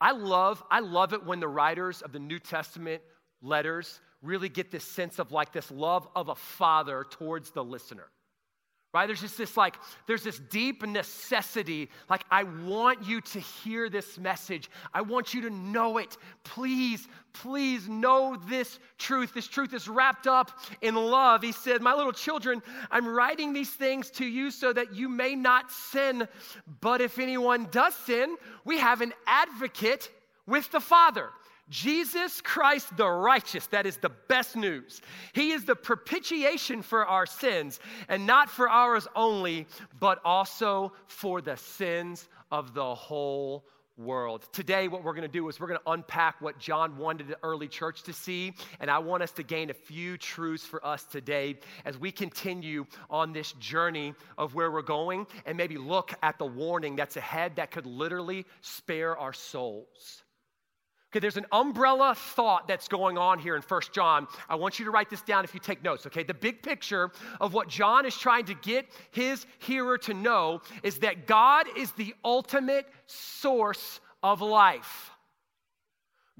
I 0.00 0.12
love, 0.12 0.62
I 0.70 0.80
love 0.80 1.12
it 1.12 1.24
when 1.24 1.40
the 1.40 1.48
writers 1.48 2.02
of 2.02 2.12
the 2.12 2.18
New 2.18 2.38
Testament 2.38 3.02
letters 3.42 4.00
really 4.22 4.48
get 4.48 4.70
this 4.70 4.84
sense 4.84 5.18
of 5.18 5.32
like 5.32 5.52
this 5.52 5.70
love 5.70 6.08
of 6.14 6.28
a 6.28 6.34
father 6.34 7.04
towards 7.10 7.50
the 7.50 7.64
listener 7.64 8.08
right? 8.94 9.06
There's 9.06 9.20
just 9.20 9.36
this 9.36 9.56
like 9.56 9.76
there's 10.06 10.22
this 10.22 10.38
deep 10.38 10.86
necessity 10.86 11.90
like 12.08 12.24
i 12.30 12.42
want 12.42 13.06
you 13.06 13.20
to 13.20 13.40
hear 13.40 13.88
this 13.88 14.18
message. 14.18 14.70
I 14.94 15.02
want 15.02 15.34
you 15.34 15.42
to 15.42 15.50
know 15.50 15.98
it. 15.98 16.16
Please 16.44 17.06
please 17.34 17.88
know 17.88 18.36
this 18.48 18.78
truth. 18.96 19.34
This 19.34 19.46
truth 19.46 19.74
is 19.74 19.88
wrapped 19.88 20.26
up 20.26 20.58
in 20.80 20.94
love. 20.94 21.42
He 21.42 21.52
said 21.52 21.82
my 21.82 21.94
little 21.94 22.12
children 22.12 22.62
i'm 22.90 23.06
writing 23.06 23.52
these 23.52 23.70
things 23.70 24.10
to 24.12 24.24
you 24.24 24.50
so 24.50 24.72
that 24.72 24.94
you 24.94 25.08
may 25.08 25.34
not 25.34 25.70
sin. 25.70 26.26
But 26.80 27.00
if 27.00 27.18
anyone 27.18 27.68
does 27.70 27.94
sin 27.94 28.36
we 28.64 28.78
have 28.78 29.00
an 29.00 29.12
advocate 29.26 30.10
with 30.46 30.70
the 30.70 30.80
father 30.80 31.30
Jesus 31.70 32.40
Christ 32.40 32.96
the 32.96 33.08
righteous, 33.08 33.66
that 33.68 33.86
is 33.86 33.96
the 33.98 34.10
best 34.28 34.56
news. 34.56 35.00
He 35.32 35.52
is 35.52 35.64
the 35.64 35.76
propitiation 35.76 36.82
for 36.82 37.06
our 37.06 37.26
sins, 37.26 37.80
and 38.08 38.26
not 38.26 38.48
for 38.48 38.68
ours 38.68 39.06
only, 39.14 39.66
but 40.00 40.20
also 40.24 40.92
for 41.06 41.40
the 41.40 41.56
sins 41.56 42.28
of 42.50 42.74
the 42.74 42.94
whole 42.94 43.64
world. 43.98 44.48
Today, 44.52 44.86
what 44.88 45.02
we're 45.02 45.12
going 45.12 45.22
to 45.22 45.28
do 45.28 45.48
is 45.48 45.58
we're 45.58 45.66
going 45.66 45.80
to 45.84 45.90
unpack 45.90 46.40
what 46.40 46.58
John 46.58 46.96
wanted 46.96 47.28
the 47.28 47.38
early 47.42 47.68
church 47.68 48.04
to 48.04 48.12
see, 48.12 48.54
and 48.80 48.90
I 48.90 48.98
want 48.98 49.22
us 49.22 49.32
to 49.32 49.42
gain 49.42 49.70
a 49.70 49.74
few 49.74 50.16
truths 50.16 50.64
for 50.64 50.84
us 50.86 51.04
today 51.04 51.58
as 51.84 51.98
we 51.98 52.12
continue 52.12 52.86
on 53.10 53.32
this 53.32 53.52
journey 53.54 54.14
of 54.38 54.54
where 54.54 54.70
we're 54.70 54.82
going 54.82 55.26
and 55.46 55.56
maybe 55.56 55.76
look 55.76 56.14
at 56.22 56.38
the 56.38 56.46
warning 56.46 56.96
that's 56.96 57.16
ahead 57.16 57.56
that 57.56 57.70
could 57.70 57.86
literally 57.86 58.46
spare 58.60 59.18
our 59.18 59.32
souls. 59.32 60.22
Okay, 61.10 61.20
there's 61.20 61.38
an 61.38 61.46
umbrella 61.52 62.14
thought 62.14 62.68
that's 62.68 62.86
going 62.86 63.16
on 63.16 63.38
here 63.38 63.56
in 63.56 63.62
First 63.62 63.94
John. 63.94 64.26
I 64.46 64.56
want 64.56 64.78
you 64.78 64.84
to 64.84 64.90
write 64.90 65.08
this 65.08 65.22
down 65.22 65.42
if 65.42 65.54
you 65.54 65.60
take 65.60 65.82
notes, 65.82 66.06
okay? 66.06 66.22
The 66.22 66.34
big 66.34 66.62
picture 66.62 67.10
of 67.40 67.54
what 67.54 67.68
John 67.68 68.04
is 68.04 68.14
trying 68.14 68.44
to 68.46 68.54
get 68.54 68.86
his 69.10 69.46
hearer 69.58 69.96
to 69.98 70.12
know 70.12 70.60
is 70.82 70.98
that 70.98 71.26
God 71.26 71.66
is 71.78 71.92
the 71.92 72.14
ultimate 72.22 72.86
source 73.06 74.00
of 74.22 74.42
life. 74.42 75.10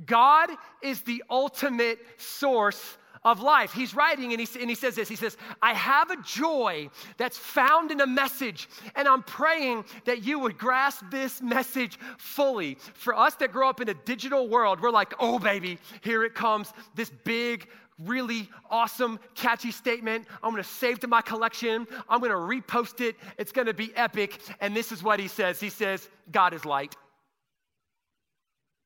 God 0.05 0.51
is 0.83 1.01
the 1.03 1.25
ultimate 1.31 1.99
source 2.19 2.99
of 3.25 3.41
life. 3.41 3.73
He's 3.73 3.95
writing 3.95 4.33
and 4.33 4.41
he, 4.41 4.61
and 4.61 4.69
he 4.69 4.75
says 4.75 4.95
this 4.95 5.09
He 5.09 5.17
says, 5.17 5.37
I 5.63 5.75
have 5.75 6.11
a 6.11 6.23
joy 6.23 6.91
that's 7.17 7.39
found 7.39 7.91
in 7.91 8.01
a 8.01 8.07
message, 8.07 8.69
and 8.95 9.09
I'm 9.09 9.23
praying 9.23 9.85
that 10.05 10.25
you 10.25 10.39
would 10.39 10.59
grasp 10.59 11.05
this 11.11 11.41
message 11.43 11.99
fully. 12.19 12.79
For 12.95 13.15
us 13.15 13.35
that 13.37 13.53
grow 13.53 13.69
up 13.69 13.81
in 13.81 13.89
a 13.89 13.95
digital 13.95 14.49
world, 14.49 14.81
we're 14.81 14.91
like, 14.91 15.15
oh, 15.19 15.39
baby, 15.39 15.79
here 16.01 16.25
it 16.25 16.35
comes, 16.35 16.73
this 16.95 17.11
big, 17.25 17.69
really 17.99 18.49
awesome, 18.71 19.19
catchy 19.35 19.71
statement. 19.71 20.27
I'm 20.43 20.51
gonna 20.51 20.65
save 20.65 21.01
to 21.01 21.09
my 21.09 21.21
collection. 21.21 21.87
I'm 22.09 22.21
gonna 22.21 22.35
repost 22.35 23.01
it. 23.01 23.17
It's 23.39 23.53
gonna 23.53 23.75
be 23.75 23.95
epic. 23.97 24.41
And 24.61 24.75
this 24.75 24.93
is 24.93 25.03
what 25.03 25.21
he 25.21 25.29
says 25.29 25.61
He 25.61 25.71
says, 25.71 26.09
God 26.31 26.55
is 26.55 26.65
light. 26.65 26.97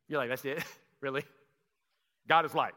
You're 0.08 0.18
like, 0.18 0.28
that's 0.28 0.44
it? 0.44 0.64
really? 1.00 1.24
God 2.28 2.44
is 2.44 2.54
light. 2.54 2.74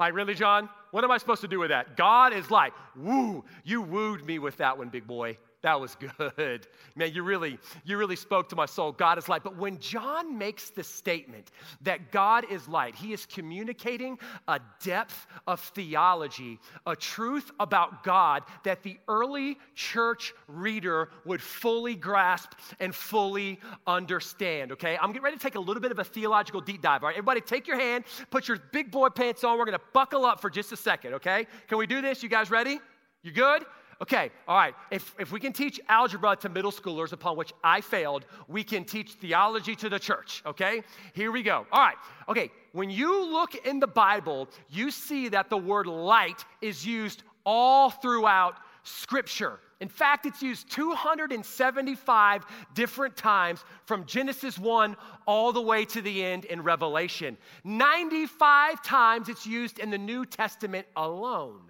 Like, 0.00 0.14
really, 0.14 0.32
John? 0.32 0.70
What 0.92 1.04
am 1.04 1.10
I 1.10 1.18
supposed 1.18 1.42
to 1.42 1.48
do 1.48 1.60
with 1.60 1.68
that? 1.68 1.94
God 1.94 2.32
is 2.32 2.50
like, 2.50 2.72
woo, 2.96 3.44
you 3.64 3.82
wooed 3.82 4.24
me 4.24 4.38
with 4.38 4.56
that 4.56 4.78
one, 4.78 4.88
big 4.88 5.06
boy. 5.06 5.36
That 5.62 5.78
was 5.78 5.94
good. 5.94 6.66
Man, 6.96 7.12
you 7.12 7.22
really, 7.22 7.58
you 7.84 7.98
really 7.98 8.16
spoke 8.16 8.48
to 8.48 8.56
my 8.56 8.64
soul. 8.64 8.92
God 8.92 9.18
is 9.18 9.28
light. 9.28 9.44
But 9.44 9.56
when 9.56 9.78
John 9.78 10.38
makes 10.38 10.70
the 10.70 10.82
statement 10.82 11.50
that 11.82 12.10
God 12.10 12.50
is 12.50 12.66
light, 12.66 12.94
he 12.94 13.12
is 13.12 13.26
communicating 13.26 14.18
a 14.48 14.58
depth 14.82 15.26
of 15.46 15.60
theology, 15.60 16.58
a 16.86 16.96
truth 16.96 17.50
about 17.60 18.02
God 18.04 18.44
that 18.64 18.82
the 18.82 18.98
early 19.06 19.58
church 19.74 20.32
reader 20.48 21.10
would 21.26 21.42
fully 21.42 21.94
grasp 21.94 22.52
and 22.80 22.94
fully 22.94 23.60
understand. 23.86 24.72
Okay? 24.72 24.96
I'm 24.96 25.08
getting 25.08 25.22
ready 25.22 25.36
to 25.36 25.42
take 25.42 25.56
a 25.56 25.60
little 25.60 25.82
bit 25.82 25.92
of 25.92 25.98
a 25.98 26.04
theological 26.04 26.62
deep 26.62 26.80
dive. 26.80 27.02
All 27.02 27.08
right, 27.08 27.16
everybody, 27.16 27.42
take 27.42 27.66
your 27.66 27.78
hand, 27.78 28.04
put 28.30 28.48
your 28.48 28.58
big 28.72 28.90
boy 28.90 29.10
pants 29.10 29.44
on. 29.44 29.58
We're 29.58 29.66
gonna 29.66 29.78
buckle 29.92 30.24
up 30.24 30.40
for 30.40 30.48
just 30.48 30.72
a 30.72 30.76
second, 30.76 31.14
okay? 31.14 31.46
Can 31.68 31.76
we 31.76 31.86
do 31.86 32.00
this? 32.00 32.22
You 32.22 32.30
guys 32.30 32.50
ready? 32.50 32.80
You 33.22 33.32
good? 33.32 33.66
Okay, 34.02 34.30
all 34.48 34.56
right. 34.56 34.74
If, 34.90 35.14
if 35.18 35.30
we 35.30 35.40
can 35.40 35.52
teach 35.52 35.78
algebra 35.88 36.34
to 36.36 36.48
middle 36.48 36.72
schoolers, 36.72 37.12
upon 37.12 37.36
which 37.36 37.52
I 37.62 37.82
failed, 37.82 38.24
we 38.48 38.64
can 38.64 38.84
teach 38.84 39.12
theology 39.12 39.76
to 39.76 39.90
the 39.90 39.98
church, 39.98 40.42
okay? 40.46 40.82
Here 41.12 41.30
we 41.30 41.42
go. 41.42 41.66
All 41.70 41.80
right, 41.80 41.96
okay. 42.26 42.50
When 42.72 42.88
you 42.88 43.26
look 43.26 43.54
in 43.66 43.78
the 43.78 43.86
Bible, 43.86 44.48
you 44.70 44.90
see 44.90 45.28
that 45.28 45.50
the 45.50 45.58
word 45.58 45.86
light 45.86 46.44
is 46.62 46.86
used 46.86 47.24
all 47.44 47.90
throughout 47.90 48.56
Scripture. 48.84 49.60
In 49.80 49.88
fact, 49.88 50.24
it's 50.24 50.42
used 50.42 50.70
275 50.70 52.44
different 52.74 53.16
times 53.16 53.64
from 53.84 54.06
Genesis 54.06 54.58
1 54.58 54.96
all 55.26 55.52
the 55.52 55.60
way 55.60 55.84
to 55.86 56.00
the 56.00 56.24
end 56.24 56.46
in 56.46 56.62
Revelation. 56.62 57.36
95 57.64 58.82
times 58.82 59.28
it's 59.28 59.46
used 59.46 59.78
in 59.78 59.90
the 59.90 59.98
New 59.98 60.24
Testament 60.24 60.86
alone. 60.96 61.69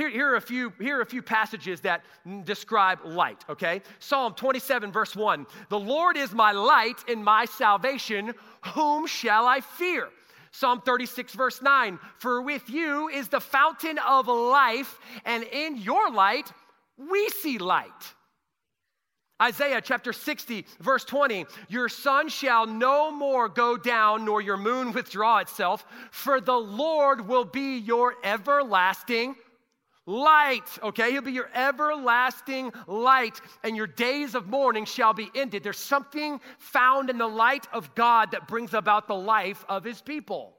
Here, 0.00 0.08
here, 0.08 0.32
are 0.32 0.36
a 0.36 0.40
few, 0.40 0.72
here 0.80 0.96
are 0.96 1.02
a 1.02 1.06
few 1.06 1.20
passages 1.20 1.82
that 1.82 2.02
describe 2.44 3.00
light, 3.04 3.44
okay? 3.50 3.82
Psalm 3.98 4.32
27, 4.32 4.90
verse 4.90 5.14
1 5.14 5.46
The 5.68 5.78
Lord 5.78 6.16
is 6.16 6.32
my 6.32 6.52
light 6.52 6.96
and 7.06 7.22
my 7.22 7.44
salvation. 7.44 8.32
Whom 8.74 9.06
shall 9.06 9.44
I 9.44 9.60
fear? 9.60 10.08
Psalm 10.52 10.80
36, 10.80 11.34
verse 11.34 11.60
9 11.60 11.98
For 12.16 12.40
with 12.40 12.70
you 12.70 13.08
is 13.08 13.28
the 13.28 13.42
fountain 13.42 13.98
of 13.98 14.26
life, 14.26 14.98
and 15.26 15.44
in 15.44 15.76
your 15.76 16.10
light 16.10 16.50
we 16.96 17.28
see 17.28 17.58
light. 17.58 18.14
Isaiah 19.42 19.82
chapter 19.82 20.14
60, 20.14 20.64
verse 20.80 21.04
20 21.04 21.44
Your 21.68 21.90
sun 21.90 22.30
shall 22.30 22.66
no 22.66 23.10
more 23.10 23.50
go 23.50 23.76
down, 23.76 24.24
nor 24.24 24.40
your 24.40 24.56
moon 24.56 24.94
withdraw 24.94 25.40
itself, 25.40 25.84
for 26.10 26.40
the 26.40 26.56
Lord 26.56 27.28
will 27.28 27.44
be 27.44 27.76
your 27.76 28.14
everlasting 28.24 29.36
light, 30.10 30.78
okay? 30.82 31.12
He'll 31.12 31.22
be 31.22 31.32
your 31.32 31.50
everlasting 31.54 32.72
light, 32.86 33.40
and 33.62 33.76
your 33.76 33.86
days 33.86 34.34
of 34.34 34.48
mourning 34.48 34.84
shall 34.84 35.14
be 35.14 35.30
ended. 35.34 35.62
There's 35.62 35.78
something 35.78 36.40
found 36.58 37.08
in 37.10 37.18
the 37.18 37.28
light 37.28 37.66
of 37.72 37.94
God 37.94 38.32
that 38.32 38.48
brings 38.48 38.74
about 38.74 39.06
the 39.06 39.14
life 39.14 39.64
of 39.68 39.84
his 39.84 40.00
people. 40.02 40.54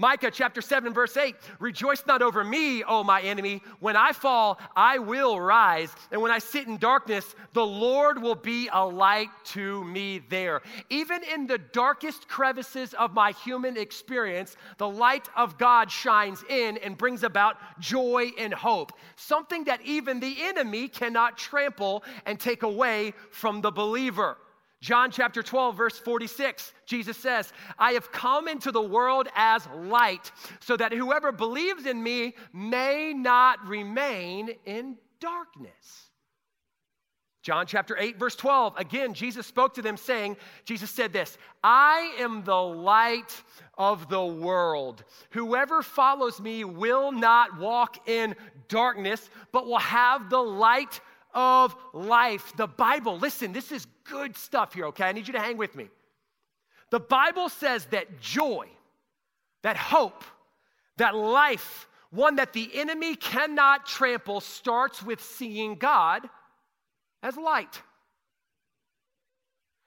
Micah 0.00 0.30
chapter 0.30 0.62
7, 0.62 0.94
verse 0.94 1.14
8 1.14 1.36
Rejoice 1.58 2.04
not 2.06 2.22
over 2.22 2.42
me, 2.42 2.82
O 2.82 3.04
my 3.04 3.20
enemy. 3.20 3.62
When 3.80 3.96
I 3.96 4.12
fall, 4.12 4.58
I 4.74 4.96
will 4.96 5.38
rise. 5.38 5.94
And 6.10 6.22
when 6.22 6.32
I 6.32 6.38
sit 6.38 6.66
in 6.66 6.78
darkness, 6.78 7.34
the 7.52 7.66
Lord 7.66 8.22
will 8.22 8.34
be 8.34 8.70
a 8.72 8.82
light 8.82 9.28
to 9.48 9.84
me 9.84 10.22
there. 10.30 10.62
Even 10.88 11.22
in 11.22 11.46
the 11.46 11.58
darkest 11.58 12.28
crevices 12.28 12.94
of 12.94 13.12
my 13.12 13.32
human 13.32 13.76
experience, 13.76 14.56
the 14.78 14.88
light 14.88 15.28
of 15.36 15.58
God 15.58 15.90
shines 15.90 16.42
in 16.48 16.78
and 16.78 16.96
brings 16.96 17.22
about 17.22 17.58
joy 17.78 18.30
and 18.38 18.54
hope. 18.54 18.92
Something 19.16 19.64
that 19.64 19.82
even 19.82 20.18
the 20.18 20.34
enemy 20.44 20.88
cannot 20.88 21.36
trample 21.36 22.04
and 22.24 22.40
take 22.40 22.62
away 22.62 23.12
from 23.30 23.60
the 23.60 23.70
believer. 23.70 24.38
John 24.80 25.10
chapter 25.10 25.42
12, 25.42 25.76
verse 25.76 25.98
46, 25.98 26.72
Jesus 26.86 27.16
says, 27.18 27.52
I 27.78 27.92
have 27.92 28.10
come 28.10 28.48
into 28.48 28.72
the 28.72 28.80
world 28.80 29.28
as 29.34 29.68
light, 29.76 30.32
so 30.60 30.74
that 30.76 30.92
whoever 30.92 31.32
believes 31.32 31.84
in 31.84 32.02
me 32.02 32.34
may 32.54 33.12
not 33.12 33.66
remain 33.66 34.50
in 34.64 34.96
darkness. 35.20 36.10
John 37.42 37.66
chapter 37.66 37.96
8, 37.98 38.18
verse 38.18 38.36
12, 38.36 38.74
again, 38.76 39.12
Jesus 39.14 39.46
spoke 39.46 39.74
to 39.74 39.82
them 39.82 39.96
saying, 39.96 40.36
Jesus 40.64 40.90
said 40.90 41.12
this, 41.12 41.36
I 41.64 42.14
am 42.18 42.44
the 42.44 42.60
light 42.60 43.42
of 43.76 44.08
the 44.08 44.24
world. 44.24 45.04
Whoever 45.30 45.82
follows 45.82 46.40
me 46.40 46.64
will 46.64 47.12
not 47.12 47.58
walk 47.58 48.08
in 48.08 48.34
darkness, 48.68 49.28
but 49.52 49.66
will 49.66 49.78
have 49.78 50.28
the 50.28 50.42
light 50.42 51.00
of 51.32 51.74
life. 51.94 52.52
The 52.56 52.66
Bible, 52.66 53.18
listen, 53.18 53.52
this 53.52 53.72
is 53.72 53.86
good 54.10 54.36
stuff 54.36 54.74
here, 54.74 54.86
okay? 54.86 55.04
I 55.04 55.12
need 55.12 55.26
you 55.26 55.32
to 55.34 55.40
hang 55.40 55.56
with 55.56 55.74
me. 55.76 55.88
The 56.90 57.00
Bible 57.00 57.48
says 57.48 57.86
that 57.86 58.20
joy, 58.20 58.66
that 59.62 59.76
hope, 59.76 60.24
that 60.96 61.14
life, 61.14 61.88
one 62.10 62.36
that 62.36 62.52
the 62.52 62.68
enemy 62.74 63.14
cannot 63.14 63.86
trample, 63.86 64.40
starts 64.40 65.02
with 65.02 65.22
seeing 65.22 65.76
God 65.76 66.28
as 67.22 67.36
light. 67.36 67.82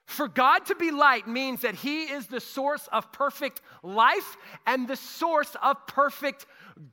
For 0.05 0.27
God 0.27 0.65
to 0.67 0.75
be 0.75 0.91
light 0.91 1.27
means 1.27 1.61
that 1.61 1.75
He 1.75 2.03
is 2.03 2.27
the 2.27 2.39
source 2.39 2.87
of 2.91 3.11
perfect 3.11 3.61
life 3.81 4.37
and 4.67 4.87
the 4.87 4.95
source 4.95 5.55
of 5.61 5.87
perfect 5.87 6.45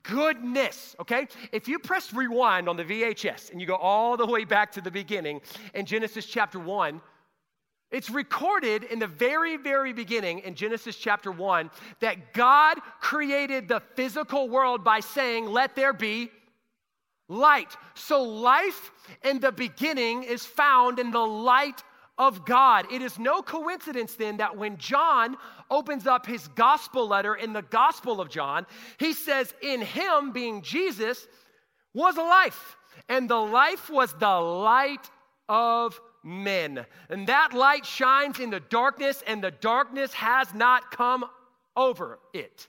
goodness, 0.03 0.95
okay? 0.99 1.27
If 1.51 1.67
you 1.67 1.79
press 1.79 2.13
rewind 2.13 2.67
on 2.67 2.77
the 2.77 2.83
VHS 2.83 3.51
and 3.51 3.61
you 3.61 3.67
go 3.67 3.75
all 3.75 4.17
the 4.17 4.25
way 4.25 4.43
back 4.43 4.71
to 4.73 4.81
the 4.81 4.91
beginning 4.91 5.41
in 5.73 5.85
Genesis 5.85 6.25
chapter 6.25 6.59
1, 6.59 7.01
it's 7.91 8.09
recorded 8.09 8.85
in 8.85 8.99
the 8.99 9.07
very, 9.07 9.57
very 9.57 9.93
beginning 9.93 10.39
in 10.39 10.55
Genesis 10.55 10.95
chapter 10.95 11.31
1 11.31 11.69
that 11.99 12.33
God 12.33 12.79
created 13.01 13.67
the 13.67 13.81
physical 13.95 14.49
world 14.49 14.83
by 14.83 15.01
saying, 15.01 15.45
Let 15.45 15.75
there 15.75 15.93
be 15.93 16.31
light. 17.27 17.75
So, 17.93 18.23
life 18.23 18.91
in 19.23 19.39
the 19.39 19.51
beginning 19.51 20.23
is 20.23 20.45
found 20.45 20.99
in 20.99 21.11
the 21.11 21.19
light 21.19 21.83
of 22.17 22.45
God. 22.45 22.85
It 22.91 23.01
is 23.01 23.17
no 23.17 23.41
coincidence 23.41 24.15
then 24.15 24.37
that 24.37 24.55
when 24.55 24.77
John 24.77 25.35
opens 25.69 26.05
up 26.05 26.25
his 26.25 26.47
gospel 26.49 27.07
letter 27.07 27.35
in 27.35 27.51
the 27.51 27.63
Gospel 27.63 28.21
of 28.21 28.29
John, 28.29 28.65
he 28.99 29.13
says, 29.13 29.53
In 29.61 29.81
him, 29.81 30.31
being 30.31 30.61
Jesus, 30.61 31.27
was 31.93 32.15
life, 32.15 32.77
and 33.09 33.29
the 33.29 33.35
life 33.35 33.89
was 33.89 34.13
the 34.13 34.39
light 34.39 35.09
of 35.49 35.99
men. 36.23 36.85
And 37.09 37.27
that 37.27 37.53
light 37.53 37.85
shines 37.85 38.39
in 38.39 38.49
the 38.49 38.59
darkness, 38.59 39.23
and 39.25 39.43
the 39.43 39.51
darkness 39.51 40.13
has 40.13 40.53
not 40.53 40.91
come 40.91 41.25
over 41.75 42.19
it. 42.33 42.67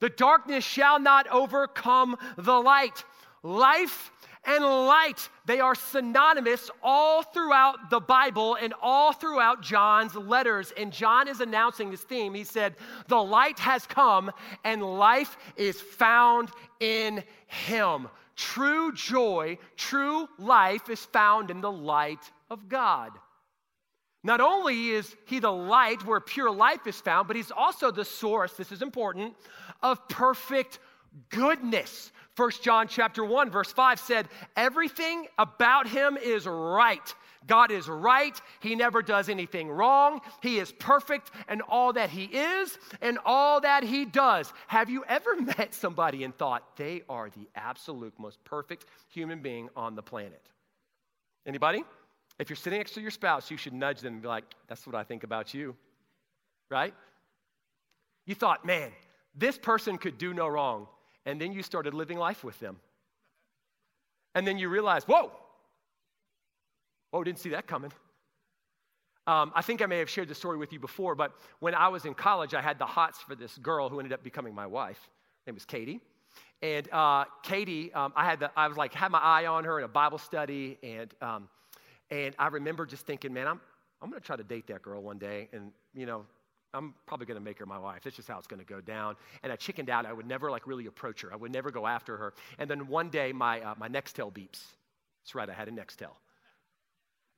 The 0.00 0.10
darkness 0.10 0.64
shall 0.64 1.00
not 1.00 1.26
overcome 1.28 2.16
the 2.36 2.60
light. 2.60 3.04
Life 3.42 4.10
and 4.44 4.64
light, 4.64 5.28
they 5.46 5.60
are 5.60 5.74
synonymous 5.74 6.70
all 6.82 7.22
throughout 7.22 7.90
the 7.90 8.00
Bible 8.00 8.54
and 8.54 8.72
all 8.80 9.12
throughout 9.12 9.60
John's 9.62 10.14
letters. 10.14 10.72
And 10.76 10.92
John 10.92 11.28
is 11.28 11.40
announcing 11.40 11.90
this 11.90 12.02
theme. 12.02 12.32
He 12.34 12.44
said, 12.44 12.76
The 13.08 13.22
light 13.22 13.58
has 13.58 13.86
come 13.86 14.30
and 14.64 14.82
life 14.82 15.36
is 15.56 15.80
found 15.80 16.50
in 16.80 17.22
him. 17.46 18.08
True 18.38 18.92
joy, 18.92 19.58
true 19.76 20.28
life 20.38 20.88
is 20.88 21.04
found 21.04 21.50
in 21.50 21.60
the 21.60 21.72
light 21.72 22.30
of 22.48 22.68
God. 22.68 23.10
Not 24.22 24.40
only 24.40 24.90
is 24.90 25.16
he 25.26 25.40
the 25.40 25.50
light 25.50 26.06
where 26.06 26.20
pure 26.20 26.50
life 26.50 26.86
is 26.86 27.00
found, 27.00 27.26
but 27.26 27.36
he's 27.36 27.50
also 27.50 27.90
the 27.90 28.04
source, 28.04 28.52
this 28.52 28.70
is 28.70 28.80
important, 28.80 29.34
of 29.82 30.06
perfect 30.08 30.78
goodness. 31.30 32.12
1 32.36 32.50
John 32.62 32.86
chapter 32.86 33.24
1 33.24 33.50
verse 33.50 33.72
5 33.72 33.98
said, 33.98 34.28
"Everything 34.54 35.26
about 35.36 35.88
him 35.88 36.16
is 36.16 36.46
right." 36.46 37.14
God 37.48 37.72
is 37.72 37.88
right. 37.88 38.40
He 38.60 38.76
never 38.76 39.02
does 39.02 39.28
anything 39.28 39.68
wrong. 39.68 40.20
He 40.40 40.58
is 40.58 40.70
perfect 40.70 41.32
in 41.50 41.62
all 41.62 41.92
that 41.94 42.10
he 42.10 42.24
is 42.24 42.78
and 43.00 43.18
all 43.24 43.60
that 43.62 43.82
he 43.82 44.04
does. 44.04 44.52
Have 44.68 44.88
you 44.88 45.04
ever 45.08 45.40
met 45.58 45.74
somebody 45.74 46.22
and 46.22 46.36
thought 46.36 46.76
they 46.76 47.02
are 47.08 47.30
the 47.30 47.48
absolute 47.56 48.14
most 48.18 48.42
perfect 48.44 48.84
human 49.08 49.40
being 49.40 49.68
on 49.74 49.96
the 49.96 50.02
planet? 50.02 50.48
Anybody? 51.46 51.82
If 52.38 52.48
you're 52.50 52.56
sitting 52.56 52.78
next 52.78 52.92
to 52.92 53.00
your 53.00 53.10
spouse, 53.10 53.50
you 53.50 53.56
should 53.56 53.72
nudge 53.72 54.00
them 54.00 54.12
and 54.12 54.22
be 54.22 54.28
like, 54.28 54.44
that's 54.68 54.86
what 54.86 54.94
I 54.94 55.02
think 55.02 55.24
about 55.24 55.52
you. 55.52 55.74
Right? 56.70 56.94
You 58.26 58.34
thought, 58.34 58.64
man, 58.64 58.92
this 59.34 59.58
person 59.58 59.98
could 59.98 60.18
do 60.18 60.34
no 60.34 60.46
wrong 60.46 60.86
and 61.24 61.40
then 61.40 61.52
you 61.52 61.62
started 61.62 61.94
living 61.94 62.18
life 62.18 62.44
with 62.44 62.58
them. 62.60 62.76
And 64.34 64.46
then 64.46 64.58
you 64.58 64.68
realized, 64.68 65.08
whoa, 65.08 65.32
whoa, 67.10 67.24
didn't 67.24 67.38
see 67.38 67.50
that 67.50 67.66
coming. 67.66 67.92
Um, 69.26 69.52
I 69.54 69.60
think 69.62 69.82
I 69.82 69.86
may 69.86 69.98
have 69.98 70.08
shared 70.08 70.28
the 70.28 70.34
story 70.34 70.56
with 70.56 70.72
you 70.72 70.80
before, 70.80 71.14
but 71.14 71.32
when 71.60 71.74
I 71.74 71.88
was 71.88 72.06
in 72.06 72.14
college, 72.14 72.54
I 72.54 72.62
had 72.62 72.78
the 72.78 72.86
hots 72.86 73.18
for 73.20 73.34
this 73.34 73.58
girl 73.58 73.90
who 73.90 73.98
ended 73.98 74.14
up 74.14 74.22
becoming 74.22 74.54
my 74.54 74.66
wife. 74.66 74.98
Her 75.44 75.50
name 75.50 75.54
was 75.54 75.66
Katie. 75.66 76.00
And 76.62 76.90
uh, 76.90 77.24
Katie, 77.42 77.92
um, 77.92 78.12
I 78.16 78.24
had 78.24 78.40
the, 78.40 78.50
I 78.56 78.68
was 78.68 78.76
like, 78.76 78.94
had 78.94 79.10
my 79.10 79.18
eye 79.18 79.46
on 79.46 79.64
her 79.64 79.78
in 79.78 79.84
a 79.84 79.88
Bible 79.88 80.18
study, 80.18 80.78
and 80.82 81.14
um, 81.20 81.48
and 82.10 82.34
I 82.38 82.48
remember 82.48 82.86
just 82.86 83.06
thinking, 83.06 83.32
man, 83.32 83.46
I'm 83.46 83.60
I'm 84.02 84.10
gonna 84.10 84.20
try 84.20 84.36
to 84.36 84.42
date 84.42 84.66
that 84.68 84.82
girl 84.82 85.02
one 85.02 85.18
day, 85.18 85.48
and 85.52 85.72
you 85.94 86.06
know, 86.06 86.24
I'm 86.74 86.94
probably 87.06 87.26
going 87.26 87.38
to 87.38 87.44
make 87.44 87.58
her 87.58 87.66
my 87.66 87.78
wife. 87.78 88.02
That's 88.04 88.16
just 88.16 88.28
how 88.28 88.38
it's 88.38 88.46
going 88.46 88.60
to 88.60 88.66
go 88.66 88.80
down. 88.80 89.16
And 89.42 89.52
I 89.52 89.56
chickened 89.56 89.88
out. 89.88 90.04
I 90.04 90.12
would 90.12 90.26
never 90.26 90.50
like 90.50 90.66
really 90.66 90.86
approach 90.86 91.22
her. 91.22 91.32
I 91.32 91.36
would 91.36 91.52
never 91.52 91.70
go 91.70 91.86
after 91.86 92.16
her. 92.16 92.34
And 92.58 92.68
then 92.68 92.88
one 92.88 93.08
day, 93.08 93.32
my 93.32 93.60
uh, 93.60 93.74
my 93.78 93.88
Nextel 93.88 94.32
beeps. 94.32 94.62
That's 95.22 95.34
right. 95.34 95.48
I 95.48 95.54
had 95.54 95.68
a 95.68 95.72
Nextel. 95.72 96.10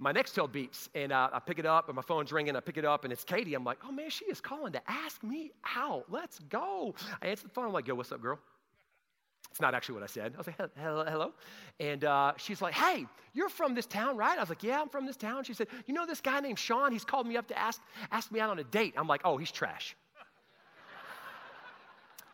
My 0.02 0.14
Nextel 0.14 0.50
beeps, 0.50 0.88
and 0.94 1.12
uh, 1.12 1.28
I 1.30 1.40
pick 1.40 1.58
it 1.58 1.66
up, 1.66 1.88
and 1.88 1.94
my 1.94 2.00
phone's 2.00 2.32
ringing. 2.32 2.56
I 2.56 2.60
pick 2.60 2.78
it 2.78 2.86
up, 2.86 3.04
and 3.04 3.12
it's 3.12 3.22
Katie. 3.22 3.52
I'm 3.52 3.64
like, 3.64 3.76
oh 3.86 3.92
man, 3.92 4.08
she 4.08 4.24
is 4.24 4.40
calling 4.40 4.72
to 4.72 4.80
ask 4.90 5.22
me 5.22 5.52
out. 5.76 6.06
Let's 6.08 6.38
go. 6.48 6.94
I 7.20 7.26
answer 7.26 7.44
the 7.44 7.50
phone. 7.50 7.66
I'm 7.66 7.72
like, 7.74 7.86
yo, 7.86 7.94
what's 7.94 8.10
up, 8.10 8.22
girl? 8.22 8.38
It's 9.50 9.60
not 9.60 9.74
actually 9.74 9.96
what 9.96 10.04
I 10.04 10.06
said. 10.06 10.32
I 10.34 10.38
was 10.38 10.46
like, 10.46 10.56
hello, 10.78 11.04
hello. 11.04 11.32
And 11.80 12.04
uh, 12.04 12.32
she's 12.38 12.62
like, 12.62 12.72
hey, 12.72 13.04
you're 13.34 13.50
from 13.50 13.74
this 13.74 13.84
town, 13.84 14.16
right? 14.16 14.38
I 14.38 14.40
was 14.40 14.48
like, 14.48 14.62
yeah, 14.62 14.80
I'm 14.80 14.88
from 14.88 15.04
this 15.04 15.18
town. 15.18 15.44
She 15.44 15.52
said, 15.52 15.66
you 15.86 15.92
know 15.92 16.06
this 16.06 16.22
guy 16.22 16.40
named 16.40 16.58
Sean? 16.58 16.92
He's 16.92 17.04
called 17.04 17.26
me 17.26 17.36
up 17.36 17.46
to 17.48 17.58
ask, 17.58 17.82
ask 18.10 18.32
me 18.32 18.40
out 18.40 18.48
on 18.48 18.58
a 18.58 18.64
date. 18.64 18.94
I'm 18.96 19.06
like, 19.06 19.20
oh, 19.24 19.36
he's 19.36 19.50
trash. 19.50 19.96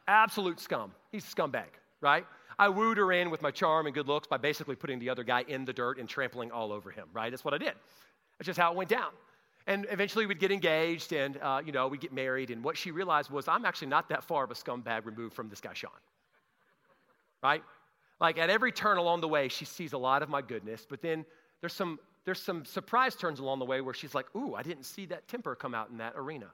Absolute 0.07 0.61
scum. 0.61 0.93
He's 1.11 1.25
a 1.25 1.35
scumbag, 1.35 1.71
right? 2.01 2.27
I 2.59 2.69
wooed 2.69 2.97
her 2.99 3.13
in 3.13 3.31
with 3.31 3.43
my 3.43 3.51
charm 3.51 3.87
and 3.87 3.95
good 3.95 4.09
looks 4.09 4.27
by 4.27 4.39
basically 4.39 4.77
putting 4.77 4.99
the 4.99 5.11
other 5.11 5.25
guy 5.25 5.45
in 5.47 5.65
the 5.65 5.73
dirt 5.73 5.99
and 5.99 6.09
trampling 6.09 6.51
all 6.51 6.73
over 6.73 6.91
him, 6.91 7.09
right? 7.13 7.31
That's 7.31 7.45
what 7.45 7.55
I 7.55 7.59
did. 7.59 7.75
That's 8.39 8.47
just 8.47 8.59
how 8.59 8.73
it 8.73 8.77
went 8.77 8.91
down. 8.91 9.11
And 9.67 9.87
eventually 9.91 10.27
we'd 10.27 10.39
get 10.39 10.53
engaged 10.53 11.13
and, 11.13 11.39
uh, 11.43 11.61
you 11.65 11.73
know, 11.73 11.89
we'd 11.89 12.01
get 12.01 12.13
married. 12.13 12.51
And 12.51 12.63
what 12.63 12.77
she 12.77 12.93
realized 12.93 13.31
was 13.31 13.49
I'm 13.49 13.65
actually 13.65 13.89
not 13.89 14.09
that 14.09 14.25
far 14.25 14.45
of 14.45 14.51
a 14.51 14.55
scumbag 14.55 15.05
removed 15.05 15.35
from 15.35 15.49
this 15.49 15.61
guy, 15.61 15.73
Sean 15.75 15.91
right? 17.43 17.63
Like 18.21 18.39
at 18.39 18.51
every 18.51 18.73
turn 18.73 18.99
along 18.99 19.21
the 19.21 19.29
way, 19.29 19.49
she 19.49 19.65
sees 19.65 19.93
a 19.93 19.99
lot 19.99 20.23
of 20.23 20.29
my 20.29 20.43
goodness, 20.43 20.87
but 20.89 21.03
then 21.03 21.25
there's 21.61 21.73
some, 21.73 21.99
there's 22.25 22.41
some 22.41 22.65
surprise 22.65 23.15
turns 23.15 23.41
along 23.41 23.59
the 23.59 23.65
way 23.65 23.81
where 23.81 23.95
she's 23.95 24.15
like, 24.15 24.27
ooh, 24.35 24.55
I 24.55 24.63
didn't 24.63 24.85
see 24.85 25.07
that 25.07 25.29
temper 25.29 25.55
come 25.55 25.75
out 25.75 25.91
in 25.91 25.99
that 25.99 26.15
arena. 26.17 26.47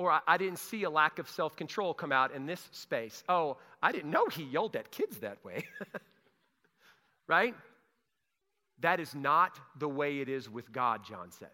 Or 0.00 0.10
I, 0.10 0.20
I 0.26 0.38
didn't 0.38 0.58
see 0.60 0.84
a 0.84 0.90
lack 0.90 1.18
of 1.18 1.28
self 1.28 1.56
control 1.56 1.92
come 1.92 2.10
out 2.10 2.32
in 2.34 2.46
this 2.46 2.66
space. 2.72 3.22
Oh, 3.28 3.58
I 3.82 3.92
didn't 3.92 4.10
know 4.10 4.28
he 4.28 4.44
yelled 4.44 4.74
at 4.74 4.90
kids 4.90 5.18
that 5.18 5.44
way. 5.44 5.66
right? 7.28 7.54
That 8.80 8.98
is 8.98 9.14
not 9.14 9.60
the 9.78 9.90
way 9.90 10.20
it 10.20 10.30
is 10.30 10.48
with 10.48 10.72
God, 10.72 11.04
John 11.04 11.30
says. 11.30 11.50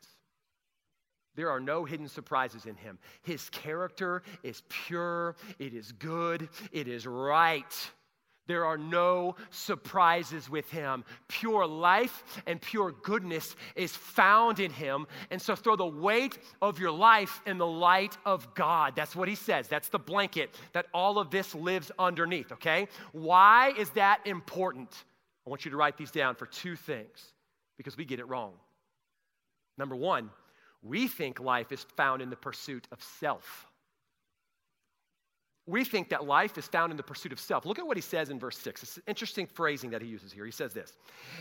There 1.34 1.50
are 1.50 1.58
no 1.58 1.84
hidden 1.84 2.06
surprises 2.06 2.66
in 2.66 2.76
him. 2.76 3.00
His 3.24 3.50
character 3.50 4.22
is 4.44 4.62
pure, 4.68 5.34
it 5.58 5.74
is 5.74 5.90
good, 5.90 6.48
it 6.70 6.86
is 6.86 7.04
right. 7.04 7.90
There 8.46 8.64
are 8.64 8.78
no 8.78 9.36
surprises 9.50 10.48
with 10.48 10.70
him. 10.70 11.04
Pure 11.28 11.66
life 11.66 12.22
and 12.46 12.60
pure 12.60 12.92
goodness 13.02 13.56
is 13.74 13.94
found 13.94 14.60
in 14.60 14.70
him. 14.70 15.06
And 15.30 15.42
so 15.42 15.56
throw 15.56 15.76
the 15.76 15.86
weight 15.86 16.38
of 16.62 16.78
your 16.78 16.92
life 16.92 17.40
in 17.46 17.58
the 17.58 17.66
light 17.66 18.16
of 18.24 18.54
God. 18.54 18.94
That's 18.94 19.16
what 19.16 19.28
he 19.28 19.34
says. 19.34 19.68
That's 19.68 19.88
the 19.88 19.98
blanket 19.98 20.54
that 20.72 20.86
all 20.94 21.18
of 21.18 21.30
this 21.30 21.54
lives 21.54 21.90
underneath, 21.98 22.52
okay? 22.52 22.88
Why 23.12 23.72
is 23.76 23.90
that 23.90 24.20
important? 24.26 25.04
I 25.46 25.50
want 25.50 25.64
you 25.64 25.70
to 25.70 25.76
write 25.76 25.96
these 25.96 26.10
down 26.10 26.34
for 26.34 26.46
two 26.46 26.76
things 26.76 27.32
because 27.76 27.96
we 27.96 28.04
get 28.04 28.20
it 28.20 28.28
wrong. 28.28 28.52
Number 29.78 29.96
one, 29.96 30.30
we 30.82 31.08
think 31.08 31.40
life 31.40 31.72
is 31.72 31.84
found 31.96 32.22
in 32.22 32.30
the 32.30 32.36
pursuit 32.36 32.86
of 32.92 33.02
self. 33.02 33.66
We 35.66 35.84
think 35.84 36.10
that 36.10 36.24
life 36.24 36.56
is 36.58 36.66
found 36.66 36.92
in 36.92 36.96
the 36.96 37.02
pursuit 37.02 37.32
of 37.32 37.40
self. 37.40 37.66
Look 37.66 37.78
at 37.78 37.86
what 37.86 37.96
he 37.96 38.00
says 38.00 38.30
in 38.30 38.38
verse 38.38 38.56
6. 38.58 38.82
It's 38.82 38.96
an 38.98 39.02
interesting 39.06 39.46
phrasing 39.46 39.90
that 39.90 40.00
he 40.00 40.08
uses 40.08 40.32
here. 40.32 40.44
He 40.44 40.52
says 40.52 40.72
this 40.72 40.92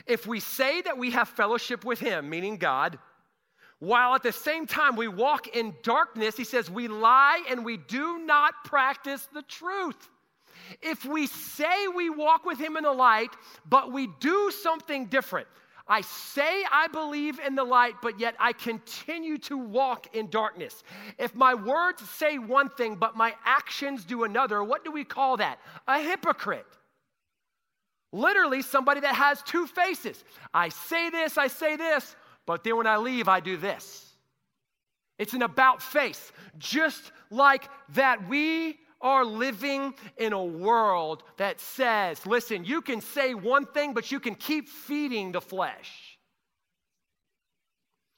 If 0.07 0.25
we 0.25 0.39
say 0.39 0.81
that 0.81 0.97
we 0.97 1.11
have 1.11 1.29
fellowship 1.29 1.85
with 1.85 1.99
him, 1.99 2.29
meaning 2.29 2.57
God, 2.57 2.97
while 3.79 4.15
at 4.15 4.23
the 4.23 4.31
same 4.31 4.65
time 4.65 4.95
we 4.95 5.07
walk 5.07 5.55
in 5.55 5.75
darkness, 5.83 6.37
he 6.37 6.43
says, 6.43 6.69
we 6.69 6.87
lie 6.87 7.43
and 7.49 7.65
we 7.65 7.77
do 7.77 8.19
not 8.19 8.53
practice 8.63 9.27
the 9.33 9.41
truth. 9.43 10.09
If 10.81 11.05
we 11.05 11.27
say 11.27 11.87
we 11.93 12.09
walk 12.09 12.45
with 12.45 12.57
him 12.57 12.77
in 12.77 12.83
the 12.83 12.91
light, 12.91 13.29
but 13.67 13.91
we 13.91 14.07
do 14.19 14.51
something 14.51 15.07
different, 15.07 15.47
I 15.87 16.01
say 16.01 16.63
I 16.71 16.87
believe 16.87 17.39
in 17.39 17.55
the 17.55 17.63
light, 17.63 17.95
but 18.01 18.19
yet 18.19 18.35
I 18.39 18.53
continue 18.53 19.37
to 19.39 19.57
walk 19.57 20.15
in 20.15 20.29
darkness. 20.29 20.83
If 21.19 21.35
my 21.35 21.53
words 21.53 22.07
say 22.09 22.39
one 22.39 22.69
thing, 22.69 22.95
but 22.95 23.15
my 23.15 23.35
actions 23.45 24.03
do 24.03 24.23
another, 24.23 24.63
what 24.63 24.83
do 24.83 24.91
we 24.91 25.03
call 25.03 25.37
that? 25.37 25.59
A 25.87 26.01
hypocrite. 26.01 26.65
Literally, 28.11 28.61
somebody 28.61 29.01
that 29.01 29.15
has 29.15 29.43
two 29.43 29.67
faces. 29.67 30.23
I 30.53 30.69
say 30.69 31.09
this, 31.09 31.37
I 31.37 31.47
say 31.47 31.75
this, 31.75 32.15
but 32.45 32.63
then 32.63 32.77
when 32.77 32.87
I 32.87 32.97
leave, 32.97 33.27
I 33.27 33.39
do 33.39 33.57
this. 33.57 34.05
It's 35.19 35.33
an 35.33 35.43
about 35.43 35.81
face. 35.81 36.31
Just 36.57 37.11
like 37.29 37.69
that, 37.89 38.27
we 38.27 38.79
are 39.01 39.25
living 39.25 39.93
in 40.17 40.33
a 40.33 40.43
world 40.43 41.23
that 41.37 41.59
says, 41.59 42.25
listen, 42.25 42.65
you 42.65 42.81
can 42.81 43.01
say 43.01 43.33
one 43.33 43.65
thing, 43.65 43.93
but 43.93 44.11
you 44.11 44.19
can 44.19 44.35
keep 44.35 44.67
feeding 44.67 45.31
the 45.31 45.41
flesh. 45.41 46.17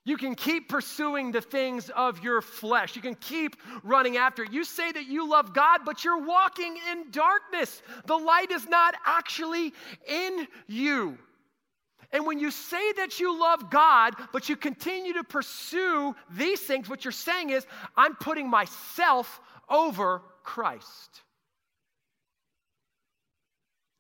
You 0.06 0.16
can 0.16 0.36
keep 0.36 0.70
pursuing 0.70 1.34
the 1.34 1.42
things 1.42 1.90
of 1.90 2.24
your 2.24 2.42
flesh. 2.42 2.96
You 2.96 3.02
can 3.02 3.16
keep 3.16 3.58
running 3.84 4.16
after 4.16 4.44
it. 4.44 4.54
You 4.54 4.64
say 4.64 4.90
that 4.94 5.06
you 5.08 5.30
love 5.30 5.54
God, 5.54 5.82
but 5.84 6.06
you're 6.06 6.24
walking 6.26 6.78
in 6.92 7.12
darkness. 7.12 7.82
The 8.06 8.16
light 8.16 8.50
is 8.52 8.66
not 8.70 8.96
actually 9.06 9.74
in 10.08 10.48
you. 10.68 11.18
And 12.14 12.26
when 12.26 12.40
you 12.40 12.52
say 12.52 12.94
that 12.94 13.20
you 13.20 13.38
love 13.38 13.70
God, 13.70 14.14
but 14.32 14.48
you 14.48 14.56
continue 14.56 15.12
to 15.12 15.26
pursue 15.26 16.16
these 16.32 16.62
things, 16.62 16.88
what 16.88 17.04
you're 17.04 17.12
saying 17.12 17.50
is, 17.50 17.68
I'm 17.98 18.16
putting 18.16 18.50
myself 18.50 19.42
over 19.68 20.22
Christ. 20.48 21.24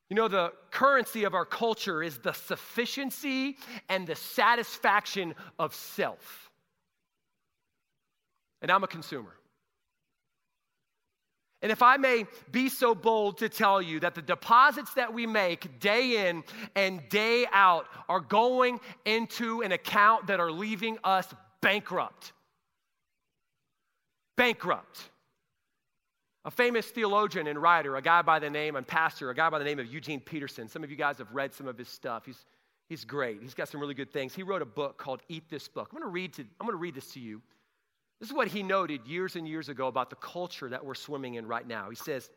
You 0.10 0.16
know, 0.16 0.30
the 0.30 0.54
currency 0.72 1.26
of 1.26 1.34
our 1.34 1.44
culture 1.44 2.02
is 2.02 2.20
the 2.20 2.32
sufficiency 2.32 3.58
and 3.90 4.08
the 4.08 4.16
satisfaction 4.16 5.36
of 5.60 5.76
self. 5.76 6.50
And 8.62 8.72
I'm 8.72 8.82
a 8.82 8.88
consumer. 8.88 9.34
And 11.62 11.70
if 11.70 11.82
I 11.82 11.98
may 11.98 12.26
be 12.54 12.70
so 12.70 12.96
bold 12.96 13.40
to 13.40 13.50
tell 13.50 13.82
you 13.82 14.00
that 14.00 14.16
the 14.16 14.22
deposits 14.22 14.94
that 14.94 15.14
we 15.14 15.28
make 15.28 15.82
day 15.82 16.30
in 16.30 16.46
and 16.78 17.02
day 17.10 17.46
out 17.52 17.88
are 18.08 18.22
going 18.22 18.80
into 19.04 19.64
an 19.64 19.74
account 19.74 20.28
that 20.28 20.40
are 20.40 20.52
leaving 20.52 20.98
us 21.04 21.28
bankrupt. 21.62 22.32
Bankrupt. 24.38 25.10
A 26.48 26.50
famous 26.50 26.86
theologian 26.88 27.46
and 27.48 27.62
writer, 27.62 27.98
a 27.98 28.02
guy 28.02 28.22
by 28.22 28.40
the 28.40 28.50
name, 28.50 28.78
and 28.78 28.88
pastor, 28.88 29.30
a 29.30 29.36
guy 29.36 29.50
by 29.50 29.60
the 29.60 29.66
name 29.66 29.80
of 29.80 29.88
Eugene 29.88 30.22
Peterson. 30.22 30.70
Some 30.70 30.82
of 30.82 30.90
you 30.90 30.96
guys 30.96 31.18
have 31.18 31.30
read 31.34 31.54
some 31.54 31.68
of 31.68 31.78
his 31.78 31.90
stuff. 31.90 32.26
He's, 32.26 32.46
he's 32.88 33.04
great. 33.04 33.42
He's 33.42 33.54
got 33.54 33.68
some 33.68 33.82
really 33.82 33.94
good 33.94 34.14
things. 34.14 34.34
He 34.34 34.44
wrote 34.44 34.62
a 34.62 34.66
book 34.66 34.98
called 34.98 35.20
Eat 35.28 35.44
This 35.50 35.68
Book. 35.68 35.90
I'm 35.92 36.00
going 36.00 36.10
to 36.10 36.14
read 36.14 36.32
to, 36.36 36.44
I'm 36.44 36.66
going 36.66 36.72
to 36.72 36.78
read 36.78 36.96
this 36.96 37.12
to 37.12 37.20
you. 37.20 37.42
This 38.22 38.30
is 38.30 38.34
what 38.34 38.48
he 38.48 38.64
noted 38.64 39.06
years 39.06 39.36
and 39.36 39.46
years 39.46 39.68
ago 39.68 39.88
about 39.88 40.10
the 40.10 40.16
culture 40.16 40.70
that 40.70 40.86
we're 40.86 40.96
swimming 40.96 41.34
in 41.34 41.46
right 41.46 41.68
now. 41.68 41.90
He 41.90 41.98
says, 41.98 42.30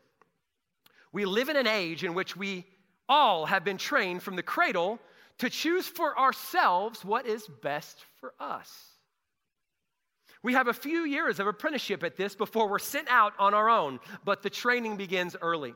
We 1.12 1.25
live 1.25 1.49
in 1.49 1.55
an 1.55 1.68
age 1.68 2.03
in 2.03 2.12
which 2.12 2.37
we 2.37 2.66
all 3.09 3.46
have 3.46 3.64
been 3.64 3.79
trained 3.79 4.25
from 4.25 4.35
the 4.35 4.42
cradle 4.42 4.99
to 5.38 5.49
choose 5.49 5.87
for 5.87 6.18
ourselves 6.18 7.05
what 7.05 7.27
is 7.27 7.46
best 7.62 8.05
for 8.18 8.35
us. 8.40 8.90
We 10.42 10.55
have 10.55 10.68
a 10.68 10.72
few 10.72 11.05
years 11.05 11.38
of 11.38 11.46
apprenticeship 11.46 12.03
at 12.03 12.16
this 12.16 12.35
before 12.35 12.68
we're 12.68 12.79
sent 12.79 13.09
out 13.11 13.35
on 13.38 13.53
our 13.53 13.68
own, 13.68 14.00
but 14.24 14.42
the 14.42 14.50
training 14.50 14.96
begins 14.96 15.37
early. 15.40 15.74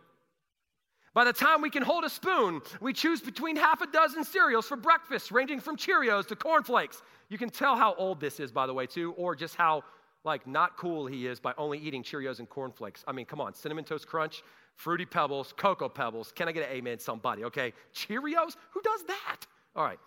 By 1.13 1.25
the 1.25 1.33
time 1.33 1.63
we 1.63 1.71
can 1.71 1.83
hold 1.83 2.05
a 2.05 2.11
spoon, 2.11 2.61
we 2.81 2.93
choose 2.93 3.21
between 3.21 3.55
half 3.55 3.83
a 3.83 3.87
dozen 3.87 4.25
cereals 4.25 4.67
for 4.67 4.77
breakfast, 4.77 5.31
ranging 5.31 5.61
from 5.61 5.77
Cheerios 5.77 6.27
to 6.29 6.37
cornflakes. 6.37 7.03
You 7.29 7.39
can 7.39 7.51
tell 7.51 7.77
how 7.77 7.95
old 7.95 8.21
this 8.21 8.41
is, 8.41 8.51
by 8.51 8.67
the 8.67 8.75
way, 8.75 8.87
too, 8.87 9.13
or 9.13 9.37
just 9.37 9.55
how 9.55 9.85
like 10.25 10.47
not 10.47 10.77
cool 10.77 11.07
he 11.07 11.27
is 11.27 11.39
by 11.39 11.53
only 11.57 11.79
eating 11.79 12.03
Cheerios 12.03 12.41
and 12.41 12.49
cornflakes. 12.49 13.05
I 13.07 13.13
mean, 13.13 13.27
come 13.27 13.41
on, 13.41 13.55
cinnamon 13.55 13.85
toast 13.85 14.09
crunch, 14.09 14.43
fruity 14.75 15.05
pebbles, 15.05 15.55
cocoa 15.57 15.89
pebbles. 15.89 16.33
Can 16.35 16.49
I 16.49 16.53
get 16.53 16.69
an 16.69 16.75
amen, 16.75 16.99
somebody? 16.99 17.45
Okay, 17.45 17.73
Cheerios? 17.95 18.57
Who 18.71 18.83
does 18.83 19.05
that? 19.05 19.47
All 19.77 19.85
right. 19.85 20.01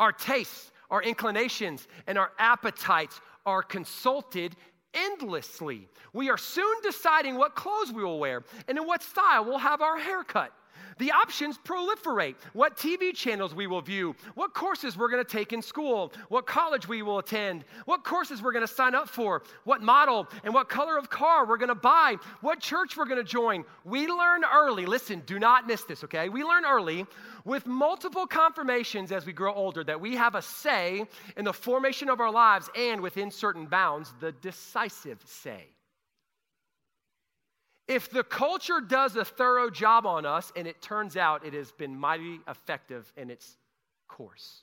Our 0.00 0.12
tastes 0.12 0.72
our 0.90 1.02
inclinations, 1.02 1.86
and 2.06 2.18
our 2.18 2.32
appetites 2.38 3.20
are 3.46 3.62
consulted 3.62 4.56
endlessly. 4.94 5.88
We 6.12 6.30
are 6.30 6.38
soon 6.38 6.74
deciding 6.82 7.36
what 7.36 7.54
clothes 7.54 7.92
we 7.92 8.02
will 8.02 8.18
wear 8.18 8.42
and 8.68 8.76
in 8.76 8.86
what 8.86 9.02
style 9.02 9.44
we'll 9.44 9.58
have 9.58 9.80
our 9.80 9.98
haircut. 9.98 10.52
The 10.98 11.12
options 11.12 11.58
proliferate. 11.58 12.36
What 12.52 12.76
TV 12.76 13.14
channels 13.14 13.54
we 13.54 13.66
will 13.66 13.80
view, 13.80 14.14
what 14.34 14.54
courses 14.54 14.96
we're 14.96 15.10
going 15.10 15.24
to 15.24 15.30
take 15.30 15.52
in 15.52 15.62
school, 15.62 16.12
what 16.28 16.46
college 16.46 16.88
we 16.88 17.02
will 17.02 17.18
attend, 17.18 17.64
what 17.84 18.04
courses 18.04 18.42
we're 18.42 18.52
going 18.52 18.66
to 18.66 18.72
sign 18.72 18.94
up 18.94 19.08
for, 19.08 19.42
what 19.64 19.82
model 19.82 20.28
and 20.44 20.52
what 20.52 20.68
color 20.68 20.98
of 20.98 21.10
car 21.10 21.46
we're 21.46 21.56
going 21.56 21.68
to 21.68 21.74
buy, 21.74 22.16
what 22.40 22.60
church 22.60 22.96
we're 22.96 23.06
going 23.06 23.16
to 23.16 23.24
join. 23.24 23.64
We 23.84 24.06
learn 24.06 24.42
early. 24.44 24.86
Listen, 24.86 25.22
do 25.26 25.38
not 25.38 25.66
miss 25.66 25.84
this, 25.84 26.04
okay? 26.04 26.28
We 26.28 26.44
learn 26.44 26.64
early 26.64 27.06
with 27.44 27.66
multiple 27.66 28.26
confirmations 28.26 29.12
as 29.12 29.26
we 29.26 29.32
grow 29.32 29.54
older 29.54 29.84
that 29.84 30.00
we 30.00 30.16
have 30.16 30.34
a 30.34 30.42
say 30.42 31.06
in 31.36 31.44
the 31.44 31.52
formation 31.52 32.08
of 32.08 32.20
our 32.20 32.30
lives 32.30 32.68
and 32.76 33.00
within 33.00 33.30
certain 33.30 33.66
bounds, 33.66 34.12
the 34.20 34.32
decisive 34.32 35.18
say. 35.24 35.66
If 37.90 38.08
the 38.08 38.22
culture 38.22 38.80
does 38.80 39.16
a 39.16 39.24
thorough 39.24 39.68
job 39.68 40.06
on 40.06 40.24
us, 40.24 40.52
and 40.54 40.68
it 40.68 40.80
turns 40.80 41.16
out 41.16 41.44
it 41.44 41.54
has 41.54 41.72
been 41.72 41.98
mighty 41.98 42.38
effective 42.46 43.12
in 43.16 43.30
its 43.30 43.56
course, 44.06 44.62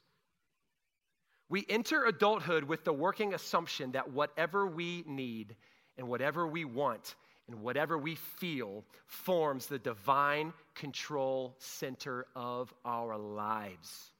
we 1.49 1.65
enter 1.67 2.05
adulthood 2.05 2.63
with 2.63 2.85
the 2.85 2.93
working 2.93 3.33
assumption 3.33 3.91
that 3.91 4.09
whatever 4.13 4.65
we 4.65 5.03
need 5.05 5.57
and 5.97 6.07
whatever 6.07 6.47
we 6.47 6.63
want 6.63 7.15
and 7.49 7.61
whatever 7.61 7.97
we 7.97 8.15
feel 8.15 8.85
forms 9.07 9.67
the 9.67 9.79
divine 9.79 10.53
control 10.73 11.53
center 11.57 12.27
of 12.33 12.73
our 12.85 13.17
lives. 13.17 14.13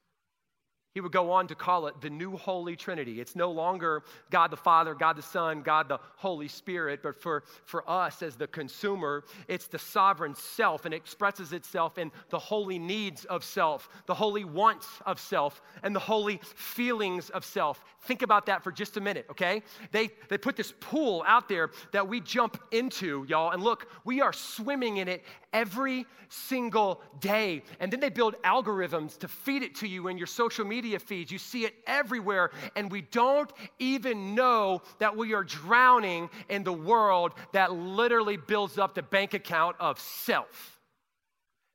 He 0.98 1.02
would 1.02 1.12
go 1.12 1.30
on 1.30 1.46
to 1.50 1.54
call 1.54 1.86
it 1.86 2.02
the 2.02 2.10
new 2.10 2.36
Holy 2.36 2.76
Trinity. 2.76 3.22
It's 3.22 3.36
no 3.36 3.52
longer 3.52 4.02
God 4.32 4.50
the 4.50 4.58
Father, 4.58 4.96
God 4.96 5.16
the 5.16 5.22
Son, 5.22 5.62
God 5.62 5.88
the 5.88 6.00
Holy 6.16 6.48
Spirit, 6.48 7.02
but 7.04 7.22
for, 7.22 7.44
for 7.66 7.88
us 7.88 8.24
as 8.24 8.36
the 8.36 8.48
consumer, 8.48 9.24
it's 9.48 9.68
the 9.68 9.78
sovereign 9.78 10.34
self 10.34 10.86
and 10.86 10.96
expresses 10.96 11.54
itself 11.54 12.00
in 12.00 12.12
the 12.32 12.40
holy 12.40 12.80
needs 12.80 13.26
of 13.26 13.44
self, 13.44 13.90
the 14.08 14.16
holy 14.16 14.44
wants 14.44 14.88
of 15.06 15.20
self, 15.20 15.62
and 15.84 15.96
the 15.96 16.00
holy 16.00 16.40
feelings 16.56 17.30
of 17.30 17.46
self. 17.46 17.86
Think 18.02 18.24
about 18.24 18.48
that 18.48 18.64
for 18.64 18.72
just 18.72 18.98
a 18.98 19.00
minute, 19.00 19.28
okay? 19.30 19.62
They, 19.92 20.10
they 20.30 20.40
put 20.40 20.56
this 20.56 20.74
pool 20.80 21.24
out 21.28 21.48
there 21.48 21.70
that 21.92 22.08
we 22.08 22.22
jump 22.22 22.60
into, 22.72 23.24
y'all, 23.30 23.52
and 23.52 23.62
look, 23.62 23.88
we 24.04 24.20
are 24.20 24.34
swimming 24.34 24.98
in 24.98 25.08
it 25.08 25.24
every 25.54 26.06
single 26.30 27.02
day. 27.20 27.64
And 27.80 27.92
then 27.92 28.00
they 28.00 28.10
build 28.10 28.36
algorithms 28.44 29.18
to 29.20 29.28
feed 29.28 29.64
it 29.64 29.76
to 29.76 29.88
you 29.88 30.08
in 30.08 30.18
your 30.18 30.28
social 30.28 30.66
media 30.66 31.00
feeds. 31.00 31.32
You 31.32 31.38
see 31.38 31.66
it 31.66 31.76
everywhere, 31.86 32.52
and 32.76 32.92
we 32.92 33.02
don't 33.02 33.52
even 33.80 34.36
know 34.36 34.82
that 35.00 35.16
we 35.16 35.34
are 35.34 35.44
drowning 35.44 36.30
in 36.50 36.64
the 36.64 36.74
world 36.74 37.34
that 37.54 37.74
literally 37.74 38.38
builds 38.38 38.78
up 38.78 38.96
the 38.96 39.04
bank 39.04 39.34
account 39.34 39.76
of 39.80 40.00
self. 40.00 40.80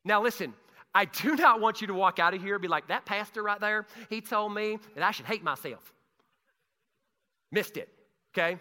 Now, 0.04 0.22
listen. 0.22 0.54
I 0.94 1.06
do 1.06 1.36
not 1.36 1.60
want 1.60 1.80
you 1.80 1.86
to 1.86 1.94
walk 1.94 2.18
out 2.18 2.34
of 2.34 2.42
here 2.42 2.54
and 2.54 2.62
be 2.62 2.68
like, 2.68 2.88
that 2.88 3.04
pastor 3.04 3.42
right 3.42 3.60
there, 3.60 3.86
he 4.10 4.20
told 4.20 4.54
me 4.54 4.78
that 4.94 5.02
I 5.02 5.10
should 5.10 5.26
hate 5.26 5.42
myself. 5.42 5.92
Missed 7.50 7.76
it, 7.76 7.88
okay? 8.36 8.58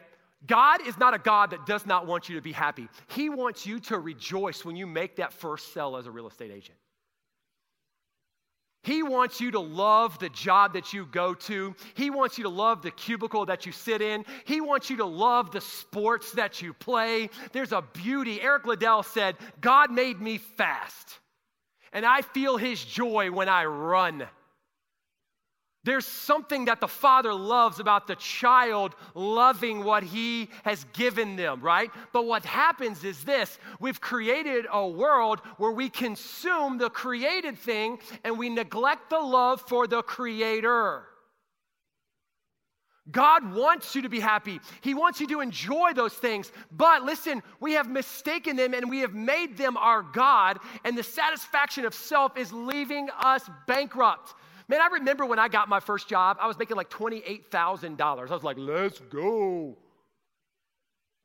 God 0.48 0.86
is 0.88 0.98
not 0.98 1.14
a 1.14 1.20
God 1.20 1.52
that 1.52 1.66
does 1.66 1.86
not 1.86 2.08
want 2.08 2.28
you 2.28 2.36
to 2.36 2.42
be 2.42 2.52
happy. 2.52 2.88
He 3.10 3.30
wants 3.30 3.66
you 3.66 3.80
to 3.82 4.00
rejoice 4.00 4.66
when 4.66 4.76
you 4.76 4.88
make 4.88 5.18
that 5.18 5.34
first 5.34 5.74
sell 5.74 5.98
as 5.98 6.08
a 6.08 6.12
real 6.12 6.28
estate 6.28 6.52
agent. 6.52 6.78
He 8.84 9.04
wants 9.04 9.40
you 9.40 9.52
to 9.52 9.60
love 9.60 10.18
the 10.18 10.30
job 10.30 10.74
that 10.74 10.92
you 10.92 11.06
go 11.06 11.36
to. 11.36 11.76
He 11.94 12.10
wants 12.10 12.40
you 12.40 12.46
to 12.46 12.50
love 12.50 12.82
the 12.82 12.90
cubicle 12.90 13.46
that 13.46 13.68
you 13.68 13.72
sit 13.72 14.02
in. 14.02 14.26
He 14.46 14.60
wants 14.60 14.90
you 14.90 14.98
to 14.98 15.06
love 15.06 15.52
the 15.52 15.62
sports 15.62 16.32
that 16.32 16.64
you 16.64 16.74
play. 16.74 17.30
There's 17.52 17.74
a 17.74 17.84
beauty. 17.94 18.42
Eric 18.42 18.66
Liddell 18.66 19.04
said, 19.04 19.36
God 19.60 19.92
made 19.92 20.20
me 20.20 20.40
fast, 20.40 21.20
and 21.94 22.04
I 22.04 22.24
feel 22.24 22.58
his 22.58 22.84
joy 22.84 23.30
when 23.30 23.50
I 23.50 23.66
run. 23.66 24.28
There's 25.84 26.06
something 26.06 26.66
that 26.66 26.80
the 26.80 26.88
father 26.88 27.34
loves 27.34 27.80
about 27.80 28.06
the 28.06 28.16
child 28.16 28.94
loving 29.16 29.84
what 29.84 30.04
he 30.04 30.50
has 30.64 30.84
given 30.94 31.36
them, 31.36 31.60
right? 31.62 31.90
But 32.14 32.28
what 32.28 32.46
happens 32.46 33.04
is 33.04 33.24
this 33.24 33.58
we've 33.80 34.00
created 34.00 34.68
a 34.72 34.88
world 34.88 35.40
where 35.58 35.72
we 35.72 35.90
consume 35.90 36.78
the 36.78 36.92
created 36.92 37.58
thing 37.58 37.98
and 38.24 38.38
we 38.38 38.50
neglect 38.50 39.10
the 39.10 39.20
love 39.20 39.62
for 39.62 39.88
the 39.88 40.04
creator. 40.04 41.04
God 43.10 43.54
wants 43.56 43.96
you 43.96 44.04
to 44.04 44.10
be 44.10 44.20
happy. 44.20 44.60
He 44.82 44.94
wants 44.94 45.20
you 45.20 45.28
to 45.30 45.42
enjoy 45.42 45.94
those 45.94 46.14
things. 46.14 46.52
But 46.72 47.04
listen, 47.04 47.42
we 47.60 47.74
have 47.74 47.90
mistaken 47.90 48.56
them 48.56 48.76
and 48.76 48.88
we 48.88 49.00
have 49.00 49.16
made 49.16 49.58
them 49.58 49.76
our 49.78 50.04
God, 50.04 50.60
and 50.86 50.96
the 50.96 51.04
satisfaction 51.04 51.86
of 51.86 51.96
self 51.96 52.38
is 52.38 52.54
leaving 52.54 53.10
us 53.20 53.50
bankrupt. 53.68 54.36
Man, 54.72 54.80
I 54.80 54.88
remember 54.88 55.26
when 55.26 55.38
I 55.38 55.50
got 55.50 55.68
my 55.68 55.82
first 55.82 56.08
job, 56.08 56.38
I 56.40 56.48
was 56.48 56.58
making 56.58 56.78
like 56.78 56.90
$28,000. 56.90 58.00
I 58.00 58.34
was 58.34 58.42
like, 58.42 58.56
let's 58.58 59.00
go. 59.00 59.78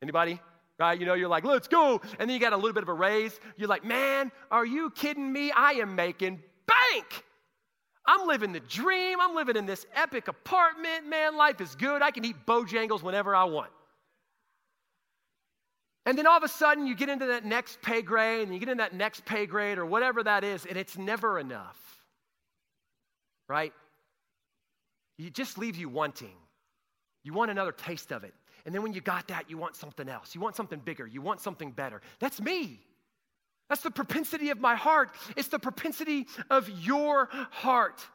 Anybody? 0.01 0.41
Right? 0.77 0.99
You 0.99 1.05
know, 1.05 1.13
you're 1.13 1.29
like, 1.29 1.45
let's 1.45 1.69
go. 1.69 2.01
And 2.19 2.29
then 2.29 2.31
you 2.31 2.41
got 2.41 2.51
a 2.51 2.57
little 2.57 2.73
bit 2.73 2.83
of 2.83 2.89
a 2.89 2.93
raise. 2.93 3.39
You're 3.55 3.69
like, 3.69 3.85
man, 3.85 4.33
are 4.51 4.65
you 4.65 4.89
kidding 4.89 5.31
me? 5.31 5.49
I 5.51 5.71
am 5.75 5.95
making 5.95 6.43
bank. 6.67 7.23
I'm 8.05 8.27
living 8.27 8.51
the 8.51 8.59
dream. 8.59 9.21
I'm 9.21 9.33
living 9.33 9.55
in 9.55 9.65
this 9.65 9.85
epic 9.95 10.27
apartment. 10.27 11.07
Man, 11.07 11.37
life 11.37 11.61
is 11.61 11.73
good. 11.75 12.01
I 12.01 12.11
can 12.11 12.25
eat 12.25 12.35
Bojangles 12.45 13.01
whenever 13.01 13.33
I 13.33 13.45
want. 13.45 13.71
And 16.05 16.17
then 16.17 16.27
all 16.27 16.35
of 16.35 16.43
a 16.43 16.49
sudden, 16.49 16.85
you 16.85 16.95
get 16.95 17.07
into 17.07 17.27
that 17.27 17.45
next 17.45 17.81
pay 17.81 18.01
grade, 18.01 18.43
and 18.43 18.53
you 18.53 18.59
get 18.59 18.67
in 18.67 18.79
that 18.79 18.93
next 18.93 19.23
pay 19.23 19.45
grade, 19.45 19.77
or 19.77 19.85
whatever 19.85 20.21
that 20.21 20.43
is, 20.43 20.65
and 20.65 20.77
it's 20.77 20.97
never 20.97 21.39
enough 21.39 21.96
right? 23.47 23.73
It 25.17 25.33
just 25.33 25.57
leaves 25.57 25.77
you 25.77 25.89
wanting. 25.89 26.35
You 27.23 27.33
want 27.33 27.51
another 27.51 27.71
taste 27.71 28.11
of 28.11 28.23
it. 28.23 28.33
And 28.65 28.75
then 28.75 28.83
when 28.83 28.93
you 28.93 29.01
got 29.01 29.29
that, 29.29 29.49
you 29.49 29.57
want 29.57 29.75
something 29.75 30.07
else. 30.07 30.35
You 30.35 30.41
want 30.41 30.55
something 30.55 30.79
bigger. 30.79 31.07
You 31.07 31.21
want 31.21 31.41
something 31.41 31.71
better. 31.71 32.01
That's 32.19 32.41
me. 32.41 32.79
That's 33.69 33.81
the 33.81 33.91
propensity 33.91 34.49
of 34.49 34.59
my 34.59 34.75
heart. 34.75 35.09
It's 35.35 35.47
the 35.49 35.59
propensity 35.59 36.27
of 36.49 36.69
your 36.69 37.29
heart. 37.51 38.05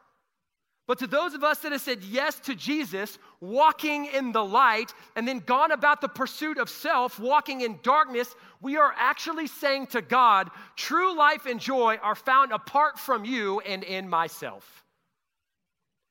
But 0.85 0.99
to 0.99 1.07
those 1.07 1.33
of 1.33 1.43
us 1.43 1.59
that 1.59 1.71
have 1.71 1.81
said 1.81 2.03
yes 2.03 2.39
to 2.41 2.55
Jesus, 2.55 3.17
walking 3.39 4.05
in 4.05 4.33
the 4.33 4.43
light, 4.43 4.93
and 5.15 5.25
then 5.25 5.39
gone 5.39 5.71
about 5.71 6.01
the 6.01 6.09
pursuit 6.09 6.57
of 6.57 6.69
self, 6.69 7.19
walking 7.19 7.61
in 7.61 7.79
darkness, 7.83 8.35
we 8.61 8.75
are 8.75 8.93
actually 8.97 9.47
saying 9.47 9.87
to 9.87 10.01
God, 10.01 10.49
true 10.75 11.15
life 11.15 11.45
and 11.45 11.59
joy 11.59 11.97
are 12.01 12.15
found 12.15 12.51
apart 12.51 12.99
from 12.99 13.23
you 13.23 13.61
and 13.61 13.83
in 13.83 14.09
myself. 14.09 14.82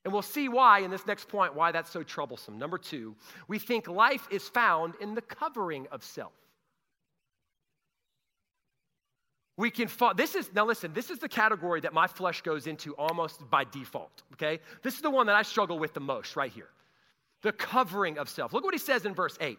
And 0.04 0.12
we'll 0.12 0.22
see 0.22 0.48
why 0.48 0.80
in 0.80 0.90
this 0.90 1.06
next 1.06 1.28
point, 1.28 1.54
why 1.54 1.70
that's 1.70 1.90
so 1.90 2.02
troublesome. 2.02 2.58
Number 2.58 2.78
two, 2.78 3.14
we 3.46 3.58
think 3.58 3.86
life 3.86 4.26
is 4.30 4.48
found 4.48 4.94
in 5.00 5.14
the 5.14 5.22
covering 5.22 5.86
of 5.92 6.02
self. 6.02 6.32
We 9.56 9.70
can 9.70 9.86
fall. 9.86 10.14
This 10.14 10.34
is, 10.34 10.50
now 10.54 10.66
listen, 10.66 10.92
this 10.92 11.10
is 11.10 11.18
the 11.18 11.28
category 11.28 11.80
that 11.80 11.92
my 11.92 12.06
flesh 12.06 12.40
goes 12.42 12.66
into 12.66 12.94
almost 12.96 13.48
by 13.50 13.64
default, 13.64 14.22
okay? 14.32 14.60
This 14.82 14.94
is 14.94 15.02
the 15.02 15.10
one 15.10 15.26
that 15.26 15.36
I 15.36 15.42
struggle 15.42 15.78
with 15.78 15.94
the 15.94 16.00
most 16.00 16.36
right 16.36 16.50
here. 16.50 16.70
The 17.42 17.52
covering 17.52 18.18
of 18.18 18.28
self. 18.28 18.52
Look 18.52 18.64
what 18.64 18.74
he 18.74 18.78
says 18.78 19.04
in 19.04 19.14
verse 19.14 19.36
8. 19.40 19.58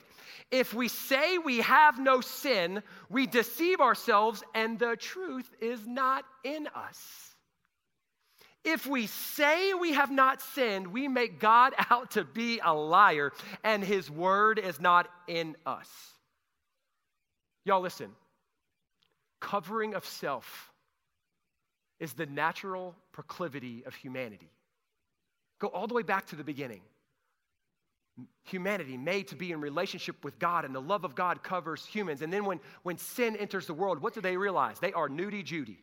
If 0.51 0.73
we 0.73 0.87
say 0.87 1.37
we 1.37 1.59
have 1.59 1.99
no 1.99 2.21
sin, 2.21 2.81
we 3.09 3.27
deceive 3.27 3.81
ourselves, 3.81 4.43
and 4.55 4.79
the 4.79 4.95
truth 4.95 5.49
is 5.61 5.85
not 5.85 6.25
in 6.43 6.67
us. 6.75 7.32
If 8.63 8.85
we 8.87 9.07
say 9.07 9.73
we 9.73 9.93
have 9.93 10.09
not 10.09 10.41
sinned, 10.41 10.87
we 10.87 11.07
make 11.07 11.39
God 11.39 11.73
out 11.89 12.11
to 12.11 12.23
be 12.23 12.59
a 12.63 12.73
liar, 12.73 13.31
and 13.63 13.83
his 13.83 14.09
word 14.09 14.59
is 14.59 14.79
not 14.79 15.09
in 15.27 15.55
us. 15.65 15.89
Y'all, 17.65 17.81
listen. 17.81 18.11
Covering 19.39 19.93
of 19.93 20.05
self 20.05 20.71
is 21.99 22.13
the 22.13 22.25
natural 22.25 22.95
proclivity 23.11 23.83
of 23.85 23.93
humanity. 23.93 24.49
Go 25.59 25.67
all 25.67 25.87
the 25.87 25.93
way 25.93 26.03
back 26.03 26.27
to 26.27 26.35
the 26.35 26.43
beginning. 26.43 26.81
Humanity 28.43 28.95
made 28.95 29.29
to 29.29 29.35
be 29.35 29.51
in 29.51 29.59
relationship 29.59 30.23
with 30.23 30.37
God, 30.39 30.65
and 30.65 30.73
the 30.73 30.81
love 30.81 31.03
of 31.03 31.15
God 31.15 31.43
covers 31.43 31.85
humans. 31.85 32.21
And 32.21 32.31
then 32.31 32.45
when, 32.45 32.59
when 32.83 32.97
sin 32.97 33.35
enters 33.35 33.67
the 33.67 33.73
world, 33.73 34.01
what 34.01 34.13
do 34.13 34.21
they 34.21 34.37
realize? 34.37 34.79
They 34.79 34.93
are 34.93 35.09
nudie 35.09 35.43
Judy. 35.43 35.79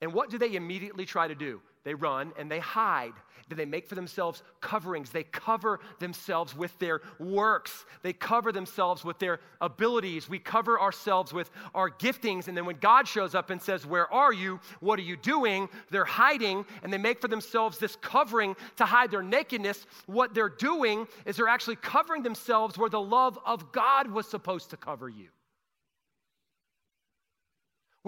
And 0.00 0.12
what 0.12 0.30
do 0.30 0.38
they 0.38 0.54
immediately 0.54 1.04
try 1.04 1.26
to 1.28 1.34
do? 1.34 1.60
They 1.84 1.94
run 1.94 2.32
and 2.38 2.50
they 2.50 2.60
hide. 2.60 3.14
Then 3.48 3.56
they 3.56 3.64
make 3.64 3.88
for 3.88 3.94
themselves 3.94 4.42
coverings. 4.60 5.10
They 5.10 5.24
cover 5.24 5.80
themselves 5.98 6.54
with 6.54 6.78
their 6.78 7.00
works. 7.18 7.86
They 8.02 8.12
cover 8.12 8.52
themselves 8.52 9.04
with 9.04 9.18
their 9.18 9.40
abilities. 9.60 10.28
We 10.28 10.38
cover 10.38 10.78
ourselves 10.78 11.32
with 11.32 11.50
our 11.74 11.90
giftings. 11.90 12.46
And 12.46 12.56
then 12.56 12.66
when 12.66 12.76
God 12.76 13.08
shows 13.08 13.34
up 13.34 13.50
and 13.50 13.60
says, 13.60 13.86
Where 13.86 14.12
are 14.12 14.32
you? 14.32 14.60
What 14.80 14.98
are 14.98 15.02
you 15.02 15.16
doing? 15.16 15.68
They're 15.90 16.04
hiding 16.04 16.66
and 16.82 16.92
they 16.92 16.98
make 16.98 17.20
for 17.20 17.28
themselves 17.28 17.78
this 17.78 17.96
covering 17.96 18.54
to 18.76 18.84
hide 18.84 19.10
their 19.10 19.22
nakedness. 19.22 19.86
What 20.06 20.34
they're 20.34 20.48
doing 20.48 21.06
is 21.24 21.36
they're 21.36 21.48
actually 21.48 21.76
covering 21.76 22.22
themselves 22.22 22.76
where 22.76 22.90
the 22.90 23.00
love 23.00 23.38
of 23.46 23.72
God 23.72 24.10
was 24.10 24.28
supposed 24.28 24.70
to 24.70 24.76
cover 24.76 25.08
you 25.08 25.28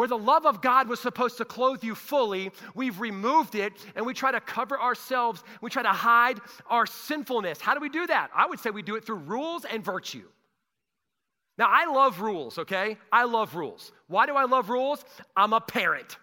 where 0.00 0.08
the 0.08 0.16
love 0.16 0.46
of 0.46 0.62
God 0.62 0.88
was 0.88 0.98
supposed 0.98 1.36
to 1.36 1.44
clothe 1.44 1.84
you 1.84 1.94
fully, 1.94 2.52
we've 2.74 2.98
removed 3.00 3.54
it 3.54 3.74
and 3.94 4.06
we 4.06 4.14
try 4.14 4.32
to 4.32 4.40
cover 4.40 4.80
ourselves. 4.80 5.44
We 5.60 5.68
try 5.68 5.82
to 5.82 5.90
hide 5.90 6.38
our 6.70 6.86
sinfulness. 6.86 7.60
How 7.60 7.74
do 7.74 7.80
we 7.80 7.90
do 7.90 8.06
that? 8.06 8.30
I 8.34 8.46
would 8.46 8.60
say 8.60 8.70
we 8.70 8.80
do 8.80 8.96
it 8.96 9.04
through 9.04 9.16
rules 9.16 9.66
and 9.66 9.84
virtue. 9.84 10.26
Now, 11.58 11.66
I 11.68 11.84
love 11.84 12.22
rules, 12.22 12.56
okay? 12.60 12.96
I 13.12 13.24
love 13.24 13.54
rules. 13.54 13.92
Why 14.06 14.24
do 14.24 14.36
I 14.36 14.44
love 14.44 14.70
rules? 14.70 15.04
I'm 15.36 15.52
a 15.52 15.60
parent. 15.60 16.16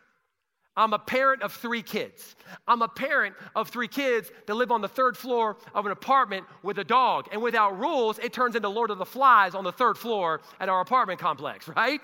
I'm 0.76 0.94
a 0.94 1.00
parent 1.00 1.44
of 1.44 1.54
three 1.54 1.84
kids. 1.84 2.36
I'm 2.68 2.82
a 2.82 2.88
parent 2.88 3.36
of 3.56 3.70
three 3.70 3.88
kids 3.88 4.32
that 4.48 4.56
live 4.56 4.72
on 4.72 4.82
the 4.82 4.88
third 4.88 5.16
floor 5.16 5.56
of 5.76 5.86
an 5.86 5.92
apartment 5.92 6.48
with 6.64 6.80
a 6.80 6.84
dog. 6.84 7.28
And 7.32 7.44
without 7.44 7.80
rules, 7.80 8.18
it 8.18 8.34
turns 8.34 8.56
into 8.56 8.70
Lord 8.70 8.90
of 8.90 8.98
the 8.98 9.06
Flies 9.06 9.54
on 9.54 9.64
the 9.64 9.72
third 9.72 10.00
floor 10.00 10.42
at 10.60 10.68
our 10.68 10.82
apartment 10.82 11.20
complex, 11.20 11.68
right? 11.76 12.02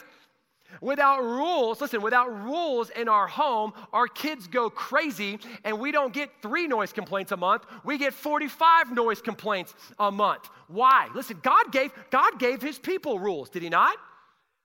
Without 0.82 1.22
rules, 1.22 1.82
listen, 1.82 2.02
without 2.02 2.44
rules 2.44 2.90
in 2.90 3.08
our 3.08 3.28
home, 3.28 3.74
our 3.92 4.08
kids 4.08 4.48
go 4.48 4.70
crazy 4.70 5.40
and 5.64 5.80
we 5.80 5.92
don't 5.92 6.14
get 6.14 6.30
three 6.42 6.68
noise 6.68 6.94
complaints 6.94 7.32
a 7.32 7.38
month. 7.38 7.64
We 7.84 7.98
get 7.98 8.14
45 8.14 8.92
noise 8.94 9.22
complaints 9.22 9.74
a 10.00 10.12
month. 10.12 10.50
Why? 10.68 11.10
Listen, 11.14 11.40
God 11.42 11.72
gave, 11.72 11.92
God 12.10 12.40
gave 12.40 12.62
his 12.62 12.80
people 12.80 13.20
rules, 13.20 13.50
did 13.50 13.64
he 13.64 13.70
not? 13.70 13.96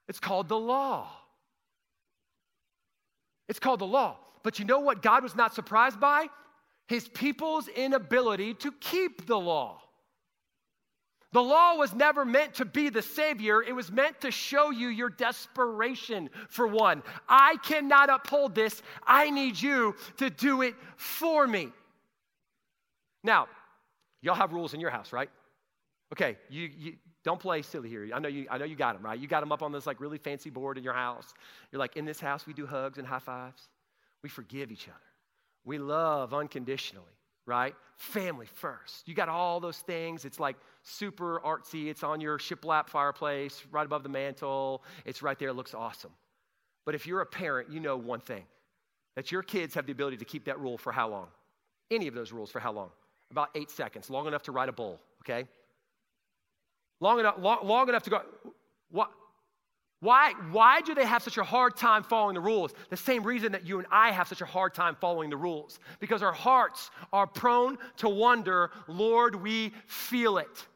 It's 0.07 0.19
called 0.19 0.49
the 0.49 0.59
law. 0.59 1.07
It's 3.47 3.59
called 3.59 3.79
the 3.79 3.87
law. 3.87 4.17
But 4.43 4.59
you 4.59 4.65
know 4.65 4.79
what 4.79 5.01
God 5.01 5.23
was 5.23 5.35
not 5.35 5.53
surprised 5.53 5.99
by? 5.99 6.27
His 6.87 7.07
people's 7.07 7.67
inability 7.67 8.55
to 8.55 8.71
keep 8.71 9.27
the 9.27 9.39
law. 9.39 9.81
The 11.31 11.41
law 11.41 11.75
was 11.75 11.93
never 11.93 12.25
meant 12.25 12.55
to 12.55 12.65
be 12.65 12.89
the 12.89 13.03
Savior, 13.03 13.61
it 13.61 13.73
was 13.73 13.91
meant 13.91 14.21
to 14.21 14.31
show 14.31 14.71
you 14.71 14.87
your 14.87 15.09
desperation 15.09 16.29
for 16.49 16.65
one. 16.65 17.03
I 17.27 17.57
cannot 17.63 18.09
uphold 18.09 18.55
this. 18.55 18.81
I 19.05 19.29
need 19.29 19.61
you 19.61 19.95
to 20.17 20.29
do 20.29 20.63
it 20.63 20.73
for 20.97 21.45
me. 21.45 21.71
Now, 23.23 23.47
y'all 24.21 24.35
have 24.35 24.53
rules 24.53 24.73
in 24.73 24.79
your 24.79 24.89
house, 24.89 25.13
right? 25.13 25.29
Okay, 26.13 26.37
you, 26.49 26.69
you 26.75 26.93
don't 27.23 27.39
play 27.39 27.61
silly 27.61 27.89
here. 27.89 28.09
I 28.11 28.17
know 28.17 28.29
you 28.29 28.47
I 28.49 28.57
know 28.57 28.65
you 28.65 28.75
got 28.75 28.95
them, 28.95 29.05
right? 29.05 29.19
You 29.19 29.27
got 29.27 29.41
them 29.41 29.51
up 29.51 29.61
on 29.61 29.71
this 29.71 29.85
like 29.85 29.99
really 29.99 30.17
fancy 30.17 30.49
board 30.49 30.79
in 30.79 30.83
your 30.83 30.93
house. 30.93 31.33
You're 31.71 31.79
like, 31.79 31.95
in 31.95 32.05
this 32.05 32.19
house 32.19 32.47
we 32.47 32.53
do 32.53 32.65
hugs 32.65 32.97
and 32.97 33.05
high 33.05 33.19
fives. 33.19 33.69
We 34.23 34.29
forgive 34.29 34.71
each 34.71 34.87
other. 34.87 34.97
We 35.63 35.77
love 35.77 36.33
unconditionally 36.33 37.18
right? 37.49 37.75
Family 37.97 38.45
first. 38.45 39.07
You 39.07 39.13
got 39.13 39.27
all 39.27 39.59
those 39.59 39.79
things. 39.79 40.23
It's 40.23 40.39
like 40.39 40.55
super 40.83 41.41
artsy. 41.45 41.87
It's 41.87 42.03
on 42.03 42.21
your 42.21 42.37
shiplap 42.37 42.87
fireplace, 42.87 43.63
right 43.71 43.85
above 43.85 44.03
the 44.03 44.09
mantle. 44.09 44.83
It's 45.05 45.21
right 45.21 45.37
there. 45.37 45.49
It 45.49 45.55
looks 45.55 45.73
awesome. 45.73 46.11
But 46.85 46.95
if 46.95 47.05
you're 47.05 47.21
a 47.21 47.25
parent, 47.25 47.69
you 47.69 47.79
know 47.79 47.97
one 47.97 48.21
thing 48.21 48.43
that 49.15 49.31
your 49.31 49.43
kids 49.43 49.73
have 49.73 49.85
the 49.85 49.91
ability 49.91 50.17
to 50.17 50.25
keep 50.25 50.45
that 50.45 50.59
rule 50.59 50.77
for 50.77 50.93
how 50.93 51.09
long? 51.09 51.27
Any 51.91 52.07
of 52.07 52.13
those 52.13 52.31
rules 52.31 52.51
for 52.51 52.59
how 52.59 52.71
long? 52.71 52.89
About 53.31 53.49
eight 53.55 53.69
seconds, 53.69 54.09
long 54.09 54.27
enough 54.27 54.43
to 54.43 54.51
ride 54.51 54.69
a 54.69 54.71
bull, 54.71 54.99
okay? 55.21 55.47
Long 56.99 57.19
enough, 57.19 57.35
long, 57.39 57.59
long 57.63 57.89
enough 57.89 58.03
to 58.03 58.09
go. 58.09 58.21
What? 58.91 59.11
Why, 60.01 60.33
why 60.51 60.79
do 60.81 60.95
they 60.95 61.05
have 61.05 61.23
such 61.23 61.37
a 61.37 61.43
hard 61.43 61.75
time 61.75 62.03
following 62.03 62.33
the 62.33 62.39
rules? 62.39 62.71
The 62.89 62.97
same 62.97 63.23
reason 63.23 63.51
that 63.51 63.67
you 63.67 63.79
and 63.79 63.87
I 63.91 64.11
have 64.11 64.29
such 64.29 64.41
a 64.41 64.45
hard 64.45 64.73
time 64.73 64.95
following 65.01 65.29
the 65.29 65.37
rules. 65.37 65.79
Because 65.99 66.23
our 66.23 66.31
hearts 66.31 66.89
are 67.11 67.27
prone 67.27 67.77
to 67.97 68.07
wonder, 68.07 68.71
Lord, 68.87 69.35
we 69.35 69.73
feel 69.87 70.37
it. 70.37 70.67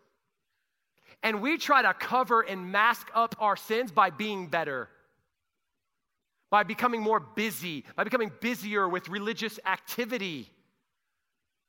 And 1.22 1.42
we 1.42 1.58
try 1.58 1.82
to 1.84 1.94
cover 1.94 2.42
and 2.42 2.70
mask 2.70 3.08
up 3.16 3.36
our 3.40 3.56
sins 3.56 3.94
by 3.94 4.10
being 4.10 4.48
better, 4.48 4.90
by 6.52 6.64
becoming 6.64 7.00
more 7.02 7.22
busy, 7.22 7.86
by 7.96 8.04
becoming 8.04 8.30
busier 8.42 8.90
with 8.90 9.08
religious 9.08 9.58
activity. 9.66 10.50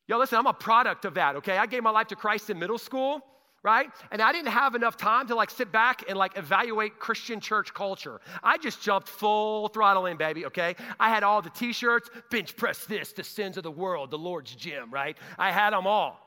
Yo, 0.09 0.19
listen, 0.19 0.38
I'm 0.38 0.47
a 0.47 0.53
product 0.53 1.05
of 1.05 1.14
that, 1.14 1.37
okay? 1.37 1.57
I 1.57 1.67
gave 1.67 1.85
my 1.85 1.90
life 1.90 2.09
to 2.09 2.17
Christ 2.17 2.51
in 2.51 2.59
middle 2.59 2.79
school 2.79 3.25
right? 3.64 3.90
And 4.12 4.22
I 4.22 4.31
didn't 4.31 4.53
have 4.53 4.77
enough 4.77 4.96
time 4.96 5.27
to 5.29 5.35
like 5.35 5.50
sit 5.50 5.72
back 5.72 6.05
and 6.09 6.16
like 6.16 6.38
evaluate 6.38 7.00
Christian 7.00 7.40
church 7.40 7.74
culture. 7.74 8.20
I 8.42 8.59
just 8.59 8.81
jumped 8.81 9.09
full 9.09 9.68
throttle 9.68 10.07
in, 10.07 10.16
baby, 10.16 10.46
okay? 10.46 10.77
I 11.00 11.09
had 11.09 11.24
all 11.24 11.42
the 11.42 11.50
t 11.50 11.72
shirts, 11.72 12.11
bench 12.31 12.57
press 12.57 12.85
this, 12.85 13.12
the 13.12 13.24
sins 13.24 13.57
of 13.57 13.64
the 13.64 13.70
world, 13.70 14.11
the 14.11 14.18
Lord's 14.18 14.55
gym, 14.55 14.92
right? 14.92 15.16
I 15.38 15.50
had 15.50 15.72
them 15.72 15.87
all. 15.87 16.23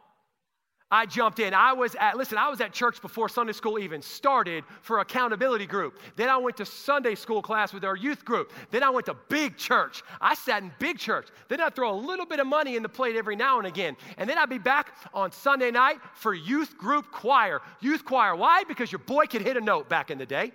I 0.89 1.06
jumped 1.06 1.39
in. 1.39 1.54
I 1.54 1.73
was 1.73 1.95
at, 2.00 2.15
listen, 2.15 2.38
I 2.38 2.47
was 2.47 2.62
at 2.62 2.71
church 2.71 3.02
before 3.02 3.28
Sunday 3.28 3.52
school 3.52 3.78
even 3.78 4.02
started 4.02 4.63
for 4.82 5.00
accountability 5.00 5.65
group. 5.65 6.00
Then 6.15 6.30
I 6.30 6.38
went 6.38 6.56
to 6.58 6.65
Sunday 6.65 7.15
school 7.15 7.41
class 7.41 7.73
with 7.73 7.84
our 7.84 7.97
youth 7.97 8.23
group. 8.23 8.54
Then 8.71 8.84
I 8.84 8.89
went 8.89 9.08
to 9.08 9.15
big 9.28 9.58
church. 9.58 10.02
I 10.21 10.34
sat 10.34 10.63
in 10.63 10.71
big 10.80 10.97
church. 10.97 11.28
Then 11.50 11.60
I'd 11.60 11.76
throw 11.76 11.93
a 11.93 12.00
little 12.00 12.26
bit 12.26 12.39
of 12.39 12.47
money 12.47 12.78
in 12.78 12.84
the 12.84 12.89
plate 12.89 13.17
every 13.17 13.36
now 13.36 13.58
and 13.58 13.67
again. 13.67 13.97
And 14.17 14.30
then 14.30 14.38
I'd 14.38 14.50
be 14.50 14.60
back 14.60 14.93
on 15.13 15.34
Sunday 15.34 15.71
night 15.71 15.97
for 16.13 16.34
youth 16.34 16.78
group 16.78 17.12
choir. 17.12 17.62
Youth 17.82 18.06
choir. 18.06 18.34
Why? 18.34 18.63
Because 18.63 18.89
your 18.89 19.00
boy 19.00 19.26
could 19.26 19.41
hit 19.41 19.58
a 19.58 19.62
note 19.62 19.89
back 19.89 20.10
in 20.10 20.17
the 20.17 20.26
day. 20.26 20.54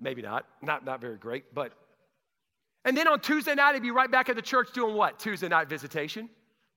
Maybe 0.00 0.22
not. 0.22 0.46
Not, 0.62 0.84
not 0.84 1.00
very 1.00 1.16
great, 1.16 1.52
but. 1.52 1.72
And 2.84 2.96
then 2.96 3.08
on 3.08 3.18
Tuesday 3.18 3.56
night, 3.56 3.74
I'd 3.74 3.82
be 3.82 3.90
right 3.90 4.10
back 4.10 4.28
at 4.28 4.36
the 4.36 4.42
church 4.42 4.72
doing 4.72 4.94
what? 4.94 5.18
Tuesday 5.18 5.48
night 5.48 5.68
visitation 5.68 6.28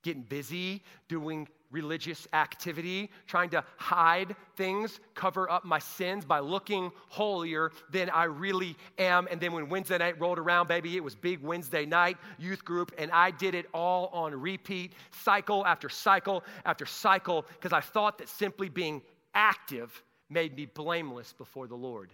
getting 0.03 0.23
busy, 0.23 0.84
doing 1.10 1.47
religious 1.71 2.27
activity, 2.34 3.10
trying 3.25 3.49
to 3.49 3.63
hide 3.77 4.36
things, 4.56 4.99
cover 5.15 5.49
up 5.51 5.65
my 5.65 5.80
sins 5.80 6.23
by 6.25 6.39
looking 6.39 6.91
holier 7.10 7.71
than 7.91 8.10
I 8.10 8.25
really 8.25 8.75
am. 8.97 9.27
And 9.30 9.39
then 9.41 9.51
when 9.51 9.69
Wednesday 9.69 9.97
night 9.97 10.19
rolled 10.19 10.39
around, 10.39 10.67
baby, 10.67 10.95
it 10.95 11.03
was 11.03 11.15
big 11.15 11.41
Wednesday 11.41 11.86
night 11.86 12.17
youth 12.38 12.63
group, 12.63 12.93
and 12.97 13.12
I 13.12 13.32
did 13.32 13.56
it 13.56 13.65
all 13.73 14.08
on 14.08 14.34
repeat, 14.34 14.93
cycle 15.23 15.65
after 15.65 15.89
cycle 15.89 16.43
after 16.65 16.86
cycle, 16.86 17.45
because 17.53 17.73
I 17.73 17.82
thought 17.82 18.17
that 18.19 18.30
simply 18.30 18.69
being 18.69 19.01
active 19.34 20.01
made 20.30 20.56
me 20.56 20.65
blameless 20.65 21.34
before 21.38 21.67
the 21.67 21.75
Lord. 21.75 22.12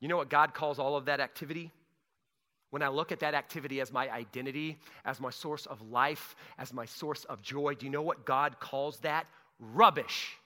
You 0.00 0.08
know 0.08 0.16
what 0.16 0.30
God 0.30 0.54
calls 0.54 0.78
all 0.78 0.96
of 0.96 1.06
that 1.06 1.20
activity? 1.20 1.70
When 2.70 2.82
I 2.82 2.88
look 2.88 3.10
at 3.10 3.20
that 3.20 3.34
activity 3.34 3.80
as 3.80 3.92
my 3.92 4.08
identity, 4.10 4.78
as 5.04 5.20
my 5.20 5.30
source 5.30 5.66
of 5.66 5.82
life, 5.90 6.36
as 6.58 6.72
my 6.72 6.84
source 6.84 7.24
of 7.24 7.42
joy, 7.42 7.74
do 7.74 7.84
you 7.84 7.90
know 7.90 8.02
what 8.02 8.24
God 8.24 8.60
calls 8.60 8.98
that? 9.00 9.26
Rubbish. 9.58 10.36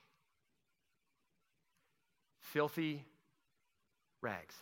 Filthy 2.40 3.04
rags. 4.22 4.54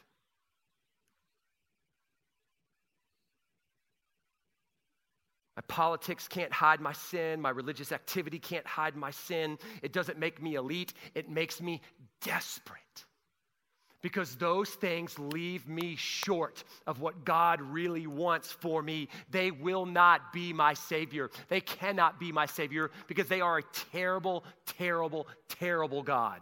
My 5.56 5.62
politics 5.68 6.26
can't 6.26 6.52
hide 6.52 6.80
my 6.80 6.92
sin. 6.92 7.40
My 7.40 7.50
religious 7.50 7.92
activity 7.92 8.38
can't 8.38 8.66
hide 8.66 8.96
my 8.96 9.10
sin. 9.10 9.58
It 9.82 9.92
doesn't 9.92 10.18
make 10.18 10.42
me 10.42 10.56
elite, 10.56 10.94
it 11.14 11.30
makes 11.30 11.60
me 11.60 11.80
desperate 12.22 13.04
because 14.02 14.34
those 14.34 14.68
things 14.68 15.18
leave 15.18 15.68
me 15.68 15.96
short 15.96 16.64
of 16.86 17.00
what 17.00 17.24
God 17.24 17.60
really 17.60 18.06
wants 18.06 18.50
for 18.50 18.82
me. 18.82 19.08
They 19.30 19.50
will 19.50 19.86
not 19.86 20.32
be 20.32 20.52
my 20.52 20.74
Savior. 20.74 21.30
They 21.48 21.60
cannot 21.60 22.18
be 22.18 22.32
my 22.32 22.46
Savior 22.46 22.90
because 23.06 23.28
they 23.28 23.40
are 23.40 23.58
a 23.58 23.62
terrible, 23.92 24.44
terrible, 24.66 25.28
terrible 25.48 26.02
God. 26.02 26.40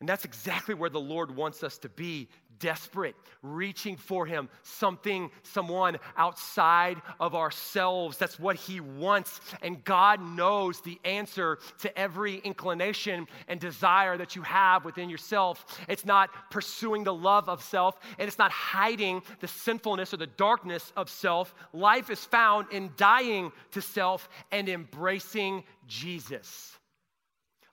And 0.00 0.08
that's 0.08 0.24
exactly 0.24 0.74
where 0.74 0.90
the 0.90 1.00
Lord 1.00 1.34
wants 1.34 1.62
us 1.62 1.78
to 1.78 1.88
be 1.88 2.28
desperate, 2.58 3.14
reaching 3.42 3.96
for 3.96 4.26
Him, 4.26 4.48
something, 4.62 5.30
someone 5.42 5.98
outside 6.16 7.00
of 7.20 7.34
ourselves. 7.34 8.18
That's 8.18 8.38
what 8.38 8.56
He 8.56 8.80
wants. 8.80 9.40
And 9.62 9.82
God 9.84 10.20
knows 10.20 10.80
the 10.80 10.98
answer 11.04 11.58
to 11.80 11.98
every 11.98 12.38
inclination 12.38 13.26
and 13.48 13.60
desire 13.60 14.16
that 14.16 14.36
you 14.36 14.42
have 14.42 14.84
within 14.84 15.08
yourself. 15.08 15.80
It's 15.88 16.04
not 16.04 16.30
pursuing 16.50 17.04
the 17.04 17.14
love 17.14 17.48
of 17.48 17.62
self, 17.62 17.98
and 18.18 18.28
it's 18.28 18.38
not 18.38 18.50
hiding 18.50 19.22
the 19.40 19.48
sinfulness 19.48 20.12
or 20.14 20.18
the 20.18 20.26
darkness 20.26 20.92
of 20.96 21.10
self. 21.10 21.54
Life 21.72 22.10
is 22.10 22.24
found 22.24 22.70
in 22.70 22.90
dying 22.96 23.52
to 23.72 23.80
self 23.80 24.28
and 24.50 24.68
embracing 24.68 25.64
Jesus. 25.86 26.78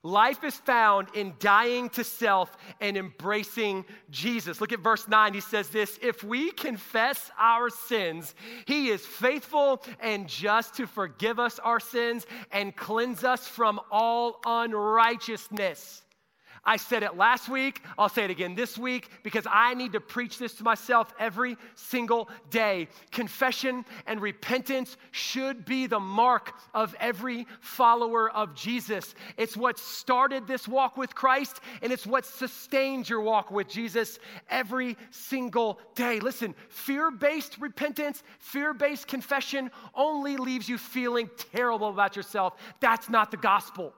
Life 0.04 0.42
is 0.42 0.56
found 0.56 1.08
in 1.14 1.34
dying 1.38 1.88
to 1.90 2.02
self 2.02 2.56
and 2.80 2.96
embracing 2.96 3.84
Jesus. 4.10 4.60
Look 4.60 4.72
at 4.72 4.80
verse 4.80 5.06
9. 5.06 5.34
He 5.34 5.40
says 5.40 5.68
this 5.68 5.96
If 6.02 6.24
we 6.24 6.50
confess 6.50 7.30
our 7.38 7.70
sins, 7.70 8.34
he 8.66 8.88
is 8.88 9.06
faithful 9.06 9.84
and 10.00 10.28
just 10.28 10.74
to 10.74 10.88
forgive 10.88 11.38
us 11.38 11.60
our 11.60 11.78
sins 11.78 12.26
and 12.50 12.74
cleanse 12.74 13.22
us 13.22 13.46
from 13.46 13.80
all 13.92 14.40
unrighteousness. 14.44 16.01
I 16.64 16.76
said 16.76 17.02
it 17.02 17.16
last 17.16 17.48
week, 17.48 17.82
I'll 17.98 18.08
say 18.08 18.24
it 18.24 18.30
again 18.30 18.54
this 18.54 18.78
week 18.78 19.08
because 19.24 19.46
I 19.50 19.74
need 19.74 19.94
to 19.94 20.00
preach 20.00 20.38
this 20.38 20.54
to 20.54 20.62
myself 20.62 21.12
every 21.18 21.56
single 21.74 22.28
day. 22.50 22.86
Confession 23.10 23.84
and 24.06 24.20
repentance 24.20 24.96
should 25.10 25.64
be 25.64 25.88
the 25.88 25.98
mark 25.98 26.54
of 26.72 26.94
every 27.00 27.48
follower 27.60 28.30
of 28.30 28.54
Jesus. 28.54 29.16
It's 29.36 29.56
what 29.56 29.76
started 29.76 30.46
this 30.46 30.68
walk 30.68 30.96
with 30.96 31.16
Christ, 31.16 31.60
and 31.82 31.92
it's 31.92 32.06
what 32.06 32.24
sustains 32.24 33.10
your 33.10 33.22
walk 33.22 33.50
with 33.50 33.68
Jesus 33.68 34.20
every 34.48 34.96
single 35.10 35.80
day. 35.96 36.20
Listen, 36.20 36.54
fear 36.68 37.10
based 37.10 37.60
repentance, 37.60 38.22
fear 38.38 38.72
based 38.72 39.08
confession 39.08 39.68
only 39.96 40.36
leaves 40.36 40.68
you 40.68 40.78
feeling 40.78 41.28
terrible 41.52 41.88
about 41.88 42.14
yourself. 42.14 42.54
That's 42.78 43.08
not 43.08 43.32
the 43.32 43.36
gospel. 43.36 43.94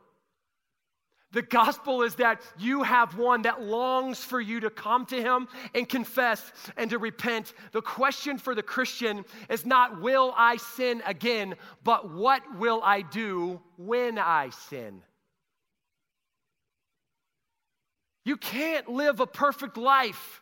The 1.34 1.42
gospel 1.42 2.02
is 2.02 2.14
that 2.14 2.40
you 2.58 2.84
have 2.84 3.18
one 3.18 3.42
that 3.42 3.60
longs 3.60 4.22
for 4.22 4.40
you 4.40 4.60
to 4.60 4.70
come 4.70 5.04
to 5.06 5.20
him 5.20 5.48
and 5.74 5.88
confess 5.88 6.52
and 6.76 6.88
to 6.90 6.98
repent. 6.98 7.54
The 7.72 7.82
question 7.82 8.38
for 8.38 8.54
the 8.54 8.62
Christian 8.62 9.24
is 9.50 9.66
not, 9.66 10.00
will 10.00 10.32
I 10.36 10.56
sin 10.58 11.02
again, 11.04 11.56
but 11.82 12.08
what 12.08 12.42
will 12.56 12.80
I 12.84 13.02
do 13.02 13.60
when 13.76 14.16
I 14.16 14.50
sin? 14.50 15.02
You 18.24 18.36
can't 18.36 18.88
live 18.88 19.18
a 19.18 19.26
perfect 19.26 19.76
life 19.76 20.40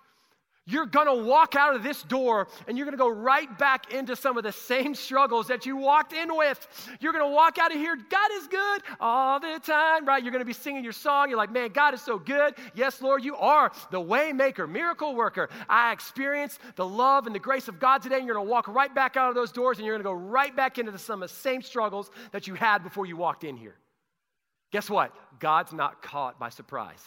you're 0.65 0.87
gonna 0.87 1.15
walk 1.15 1.57
out 1.57 1.75
of 1.75 1.83
this 1.83 2.03
door 2.05 2.47
and 2.69 2.79
you're 2.79 2.85
gonna 2.85 2.97
go 2.97 3.09
right 3.09 3.59
back 3.59 3.93
into 3.93 4.15
some 4.15 4.39
of 4.39 4.45
the 4.45 4.53
same 4.53 4.95
struggles 4.95 5.49
that 5.49 5.67
you 5.67 5.77
walked 5.77 6.13
in 6.13 6.37
with. 6.37 6.69
You're 7.01 7.13
gonna 7.13 7.29
walk 7.29 7.59
out 7.59 7.73
of 7.73 7.79
here, 7.79 7.97
God 7.97 8.31
is 8.35 8.47
good 8.47 8.83
all 9.01 9.41
the 9.41 9.61
time, 9.65 10.07
right? 10.07 10.23
You're 10.23 10.33
gonna 10.33 10.45
be 10.45 10.53
singing 10.53 10.85
your 10.85 10.93
song. 10.93 11.29
You're 11.29 11.39
like, 11.39 11.51
man, 11.51 11.71
God 11.71 11.95
is 11.95 12.03
so 12.03 12.17
good. 12.17 12.55
Yes, 12.75 13.03
Lord, 13.03 13.25
you 13.25 13.35
are 13.37 13.73
the 13.91 14.01
waymaker, 14.01 14.69
miracle 14.69 15.17
worker. 15.17 15.49
I 15.69 15.93
experienced 15.93 16.61
the 16.77 16.87
love 16.87 17.27
and 17.27 17.35
the 17.35 17.41
grace 17.41 17.67
of 17.67 17.81
God 17.81 18.01
today, 18.01 18.19
and 18.19 18.27
you're 18.27 18.37
gonna 18.37 18.49
walk 18.49 18.69
right 18.69 18.95
back 18.95 19.17
out 19.17 19.29
of 19.29 19.35
those 19.35 19.51
doors 19.51 19.79
and 19.79 19.87
you're 19.87 19.97
gonna 19.97 20.05
go 20.05 20.13
right 20.13 20.55
back 20.55 20.79
into 20.79 20.97
some 20.97 21.23
of 21.23 21.29
the 21.29 21.35
same 21.35 21.63
struggles 21.63 22.11
that 22.31 22.47
you 22.47 22.55
had 22.55 22.85
before 22.85 23.05
you 23.05 23.17
walked 23.17 23.43
in 23.43 23.57
here. 23.57 23.75
Guess 24.71 24.89
what? 24.89 25.13
God's 25.41 25.73
not 25.73 26.03
caught 26.03 26.39
by 26.39 26.51
surprise. 26.51 27.03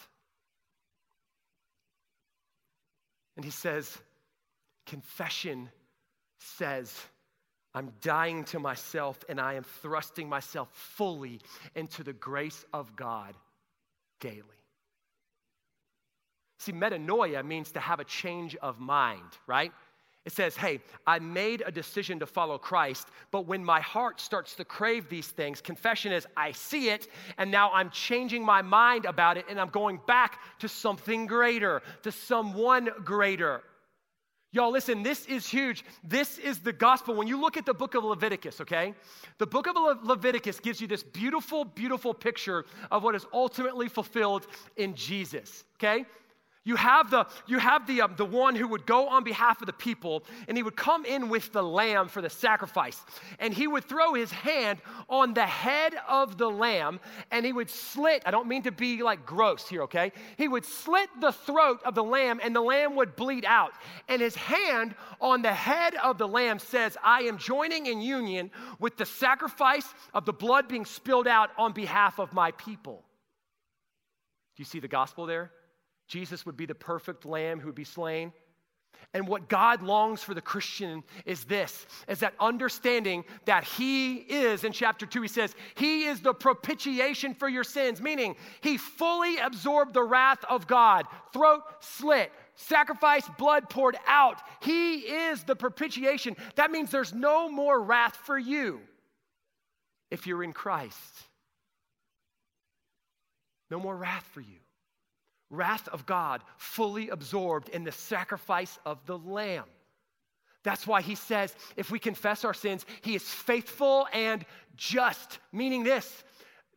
And 3.35 3.43
he 3.43 3.51
says, 3.51 3.97
Confession 4.85 5.69
says, 6.39 6.93
I'm 7.73 7.91
dying 8.01 8.45
to 8.45 8.59
myself 8.59 9.23
and 9.27 9.39
I 9.39 9.55
am 9.55 9.63
thrusting 9.63 10.29
myself 10.29 10.69
fully 10.71 11.41
into 11.75 12.03
the 12.03 12.13
grace 12.13 12.63
of 12.71 12.95
God 12.95 13.35
daily. 14.21 14.41
See, 16.59 16.71
metanoia 16.71 17.45
means 17.45 17.71
to 17.73 17.79
have 17.79 17.99
a 17.99 18.05
change 18.05 18.55
of 18.55 18.79
mind, 18.79 19.29
right? 19.45 19.73
It 20.25 20.33
says, 20.33 20.57
Hey, 20.57 20.81
I 21.05 21.19
made 21.19 21.63
a 21.65 21.71
decision 21.71 22.19
to 22.19 22.25
follow 22.25 22.57
Christ, 22.57 23.07
but 23.31 23.45
when 23.45 23.63
my 23.63 23.79
heart 23.79 24.19
starts 24.19 24.55
to 24.55 24.65
crave 24.65 25.07
these 25.07 25.27
things, 25.27 25.61
confession 25.61 26.11
is, 26.11 26.25
I 26.35 26.51
see 26.51 26.89
it, 26.89 27.07
and 27.37 27.51
now 27.51 27.71
I'm 27.71 27.91
changing 27.91 28.43
my 28.43 28.63
mind 28.63 29.05
about 29.05 29.37
it, 29.37 29.45
and 29.49 29.59
I'm 29.59 29.69
going 29.69 29.99
back 30.07 30.39
to 30.59 30.67
something 30.67 31.27
greater, 31.27 31.83
to 32.03 32.11
someone 32.11 32.89
greater. 33.03 33.61
Y'all, 34.51 34.71
listen, 34.71 35.03
this 35.03 35.25
is 35.25 35.45
huge. 35.45 35.83
This 36.01 36.37
is 36.37 36.59
the 36.59 36.71
gospel. 36.71 37.13
When 37.13 37.27
you 37.27 37.39
look 37.39 37.57
at 37.57 37.65
the 37.65 37.73
book 37.73 37.93
of 37.93 38.05
Leviticus, 38.05 38.61
okay, 38.61 38.93
the 39.37 39.45
book 39.45 39.67
of 39.67 39.75
Le- 39.75 39.99
Leviticus 40.01 40.61
gives 40.61 40.79
you 40.79 40.87
this 40.87 41.03
beautiful, 41.03 41.65
beautiful 41.65 42.13
picture 42.13 42.65
of 42.89 43.03
what 43.03 43.15
is 43.15 43.25
ultimately 43.33 43.89
fulfilled 43.89 44.47
in 44.77 44.95
Jesus, 44.95 45.65
okay? 45.77 46.05
You 46.67 46.75
have 46.77 47.11
the, 47.11 47.27
you 47.45 47.59
have 47.59 47.85
the, 47.85 48.01
um, 48.01 48.15
the 48.17 48.25
one 48.25 48.55
who 48.55 48.67
would 48.69 48.87
go 48.87 49.07
on 49.07 49.23
behalf 49.23 49.61
of 49.61 49.67
the 49.67 49.73
people, 49.73 50.23
and 50.47 50.57
he 50.57 50.63
would 50.63 50.75
come 50.75 51.05
in 51.05 51.29
with 51.29 51.53
the 51.53 51.61
lamb 51.61 52.07
for 52.07 52.23
the 52.23 52.29
sacrifice. 52.29 52.99
And 53.37 53.53
he 53.53 53.67
would 53.67 53.85
throw 53.85 54.15
his 54.15 54.31
hand 54.31 54.79
on 55.07 55.35
the 55.35 55.45
head 55.45 55.93
of 56.09 56.39
the 56.39 56.49
lamb, 56.49 56.99
and 57.29 57.45
he 57.45 57.53
would 57.53 57.69
slit, 57.69 58.23
I 58.25 58.31
don't 58.31 58.47
mean 58.47 58.63
to 58.63 58.71
be 58.71 59.03
like 59.03 59.27
gross 59.27 59.69
here, 59.69 59.83
okay? 59.83 60.11
He 60.37 60.47
would 60.47 60.65
slit 60.65 61.07
the 61.21 61.31
throat 61.31 61.81
of 61.85 61.93
the 61.93 62.03
lamb, 62.03 62.39
and 62.43 62.55
the 62.55 62.61
lamb 62.61 62.95
would 62.95 63.15
bleed 63.15 63.45
out. 63.45 63.73
And 64.09 64.19
his 64.19 64.35
hand 64.35 64.95
on 65.21 65.43
the 65.43 65.53
head 65.53 65.93
of 66.03 66.17
the 66.17 66.27
lamb 66.27 66.57
says, 66.57 66.97
I 67.03 67.21
am 67.21 67.37
joining 67.37 67.85
in 67.85 68.01
union 68.01 68.49
with 68.79 68.97
the 68.97 69.05
sacrifice 69.05 69.93
of 70.15 70.25
the 70.25 70.33
blood 70.33 70.67
being 70.67 70.85
spilled 70.85 71.27
out 71.27 71.51
on 71.59 71.73
behalf 71.73 72.19
of 72.19 72.33
my 72.33 72.49
people. 72.51 73.03
Do 74.55 74.61
you 74.61 74.65
see 74.65 74.79
the 74.79 74.87
gospel 74.87 75.27
there? 75.27 75.51
Jesus 76.07 76.45
would 76.45 76.57
be 76.57 76.65
the 76.65 76.75
perfect 76.75 77.25
lamb 77.25 77.59
who 77.59 77.67
would 77.67 77.75
be 77.75 77.83
slain. 77.83 78.31
And 79.13 79.27
what 79.27 79.47
God 79.47 79.81
longs 79.81 80.23
for 80.23 80.33
the 80.33 80.41
Christian 80.41 81.03
is 81.25 81.45
this 81.45 81.85
is 82.07 82.19
that 82.19 82.33
understanding 82.39 83.23
that 83.45 83.63
He 83.63 84.15
is, 84.15 84.63
in 84.63 84.71
chapter 84.71 85.05
2, 85.05 85.21
He 85.21 85.27
says, 85.27 85.55
He 85.75 86.05
is 86.05 86.21
the 86.21 86.33
propitiation 86.33 87.33
for 87.33 87.47
your 87.47 87.63
sins, 87.63 88.01
meaning 88.01 88.35
He 88.61 88.77
fully 88.77 89.37
absorbed 89.37 89.93
the 89.93 90.03
wrath 90.03 90.43
of 90.49 90.67
God, 90.67 91.05
throat 91.33 91.61
slit, 91.79 92.31
sacrifice, 92.55 93.27
blood 93.37 93.69
poured 93.69 93.97
out. 94.07 94.41
He 94.61 94.99
is 94.99 95.43
the 95.43 95.55
propitiation. 95.55 96.35
That 96.55 96.71
means 96.71 96.91
there's 96.91 97.13
no 97.13 97.49
more 97.49 97.81
wrath 97.81 98.15
for 98.15 98.37
you 98.37 98.81
if 100.11 100.27
you're 100.27 100.43
in 100.43 100.53
Christ. 100.53 100.99
No 103.71 103.79
more 103.79 103.95
wrath 103.95 104.27
for 104.33 104.41
you 104.41 104.64
wrath 105.49 105.87
of 105.89 106.05
God 106.05 106.43
fully 106.57 107.09
absorbed 107.09 107.69
in 107.69 107.83
the 107.83 107.91
sacrifice 107.91 108.79
of 108.85 109.05
the 109.05 109.17
Lamb. 109.17 109.65
That's 110.63 110.87
why 110.87 111.01
he 111.01 111.15
says 111.15 111.55
if 111.77 111.91
we 111.91 111.99
confess 111.99 112.43
our 112.43 112.53
sins, 112.53 112.85
he 113.01 113.15
is 113.15 113.23
faithful 113.23 114.07
and 114.11 114.43
just, 114.75 115.39
meaning 115.51 115.83
this 115.83 116.23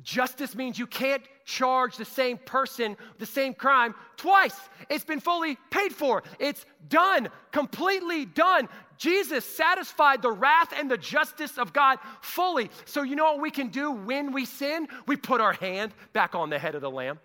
justice 0.02 0.54
means 0.54 0.78
you 0.78 0.86
can't 0.86 1.22
charge 1.44 1.96
the 1.96 2.04
same 2.04 2.38
person 2.38 2.96
the 3.18 3.26
same 3.26 3.54
crime 3.54 3.94
twice. 4.16 4.56
It's 4.88 5.04
been 5.04 5.20
fully 5.20 5.56
paid 5.70 5.92
for, 5.92 6.22
it's 6.38 6.64
done, 6.88 7.28
completely 7.50 8.24
done. 8.24 8.68
Jesus 8.96 9.44
satisfied 9.44 10.22
the 10.22 10.30
wrath 10.30 10.72
and 10.76 10.90
the 10.90 10.98
justice 10.98 11.56
of 11.56 11.72
God 11.72 11.98
fully. 12.20 12.68
So, 12.84 13.02
you 13.02 13.14
know 13.14 13.32
what 13.32 13.40
we 13.40 13.50
can 13.50 13.68
do 13.68 13.92
when 13.92 14.32
we 14.32 14.44
sin? 14.44 14.88
We 15.06 15.16
put 15.16 15.40
our 15.40 15.52
hand 15.52 15.94
back 16.12 16.34
on 16.34 16.50
the 16.50 16.58
head 16.58 16.74
of 16.74 16.80
the 16.80 16.90
lamb. 16.90 17.20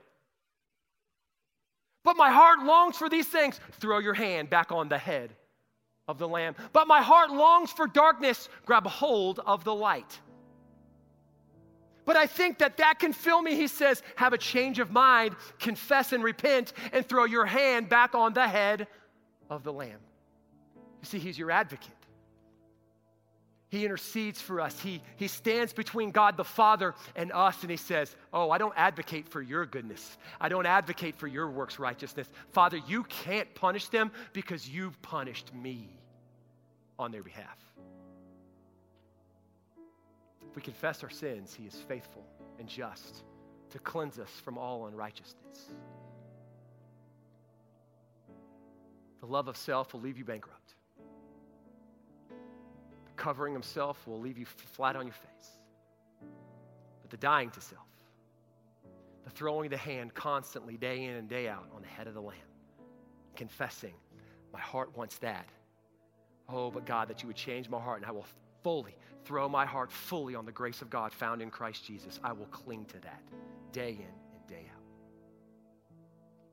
But 2.04 2.18
my 2.18 2.30
heart 2.30 2.60
longs 2.60 2.98
for 2.98 3.10
these 3.10 3.28
things. 3.28 3.60
Throw 3.74 4.00
your 4.00 4.14
hand 4.14 4.50
back 4.50 4.72
on 4.72 4.90
the 4.90 4.98
head 4.98 5.36
of 6.08 6.18
the 6.18 6.28
Lamb. 6.28 6.56
But 6.74 6.88
my 6.88 7.02
heart 7.02 7.32
longs 7.32 7.72
for 7.72 7.88
darkness. 7.88 8.50
Grab 8.66 8.86
hold 8.86 9.40
of 9.40 9.64
the 9.64 9.74
light. 9.74 10.20
But 12.06 12.18
I 12.18 12.28
think 12.28 12.58
that 12.58 12.78
that 12.78 13.00
can 13.00 13.14
fill 13.14 13.42
me. 13.42 13.56
He 13.56 13.68
says, 13.68 14.04
have 14.18 14.34
a 14.34 14.38
change 14.38 14.80
of 14.80 14.92
mind, 14.92 15.36
confess 15.60 16.12
and 16.12 16.22
repent, 16.22 16.74
and 16.92 17.08
throw 17.08 17.24
your 17.24 17.46
hand 17.46 17.88
back 17.88 18.14
on 18.14 18.34
the 18.34 18.48
head 18.48 18.88
of 19.50 19.64
the 19.64 19.72
Lamb. 19.72 20.00
You 20.76 21.06
see, 21.06 21.20
He's 21.20 21.40
your 21.40 21.52
advocate. 21.52 22.03
He 23.74 23.86
intercedes 23.86 24.40
for 24.40 24.62
us. 24.62 24.80
He, 24.80 25.02
he 25.16 25.28
stands 25.28 25.74
between 25.74 26.12
God 26.12 26.38
the 26.38 26.44
Father 26.44 26.94
and 27.16 27.32
us, 27.32 27.60
and 27.64 27.72
He 27.72 27.78
says, 27.78 28.16
Oh, 28.32 28.52
I 28.52 28.60
don't 28.60 28.76
advocate 28.78 29.28
for 29.28 29.42
your 29.42 29.66
goodness. 29.66 30.20
I 30.40 30.48
don't 30.48 30.68
advocate 30.68 31.16
for 31.16 31.26
your 31.26 31.50
works 31.50 31.80
righteousness. 31.80 32.30
Father, 32.52 32.80
you 32.88 33.04
can't 33.06 33.52
punish 33.56 33.88
them 33.88 34.12
because 34.32 34.70
you've 34.70 35.02
punished 35.02 35.56
me 35.56 35.90
on 37.00 37.12
their 37.12 37.24
behalf. 37.24 37.58
If 40.48 40.56
we 40.56 40.62
confess 40.62 41.02
our 41.02 41.10
sins, 41.10 41.56
He 41.56 41.66
is 41.66 41.74
faithful 41.74 42.28
and 42.60 42.68
just 42.68 43.24
to 43.72 43.80
cleanse 43.80 44.20
us 44.20 44.30
from 44.46 44.60
all 44.60 44.86
unrighteousness. 44.86 45.72
The 49.20 49.26
love 49.26 49.48
of 49.48 49.58
self 49.58 49.94
will 49.94 50.02
leave 50.02 50.20
you 50.20 50.26
bankrupt 50.26 50.53
covering 53.16 53.54
himself 53.54 54.06
will 54.08 54.20
leave 54.20 54.38
you 54.38 54.46
flat 54.46 54.96
on 54.96 55.06
your 55.06 55.14
face. 55.14 55.52
But 57.02 57.12
the 57.12 57.18
dying 57.18 57.50
to 57.52 57.62
self, 57.62 57.88
the 59.24 59.30
throwing 59.30 59.70
the 59.70 59.78
hand 59.78 60.14
constantly, 60.14 60.78
day 60.78 61.06
in 61.06 61.16
and 61.16 61.30
day 61.30 61.48
out, 61.48 61.68
on 61.76 61.82
the 61.82 61.88
head 61.88 62.08
of 62.08 62.14
the 62.14 62.22
Lamb, 62.22 62.38
confessing, 63.36 63.94
My 64.52 64.60
heart 64.60 64.96
wants 64.98 65.18
that. 65.20 65.48
Oh, 66.50 66.70
but 66.70 66.86
God, 66.86 67.08
that 67.08 67.22
you 67.22 67.28
would 67.28 67.38
change 67.38 67.70
my 67.70 67.80
heart, 67.80 68.02
and 68.02 68.06
I 68.06 68.12
will 68.12 68.26
fully 68.64 68.96
throw 69.24 69.48
my 69.48 69.66
heart 69.66 69.92
fully 69.92 70.36
on 70.36 70.46
the 70.46 70.52
grace 70.52 70.82
of 70.82 70.90
God 70.90 71.14
found 71.14 71.42
in 71.42 71.50
Christ 71.50 71.86
Jesus. 71.86 72.20
I 72.24 72.34
will 72.34 72.46
cling 72.48 72.86
to 72.86 73.00
that 73.00 73.22
day 73.72 73.92
in 73.92 74.36
and 74.36 74.48
day 74.48 74.70
out. 74.74 74.82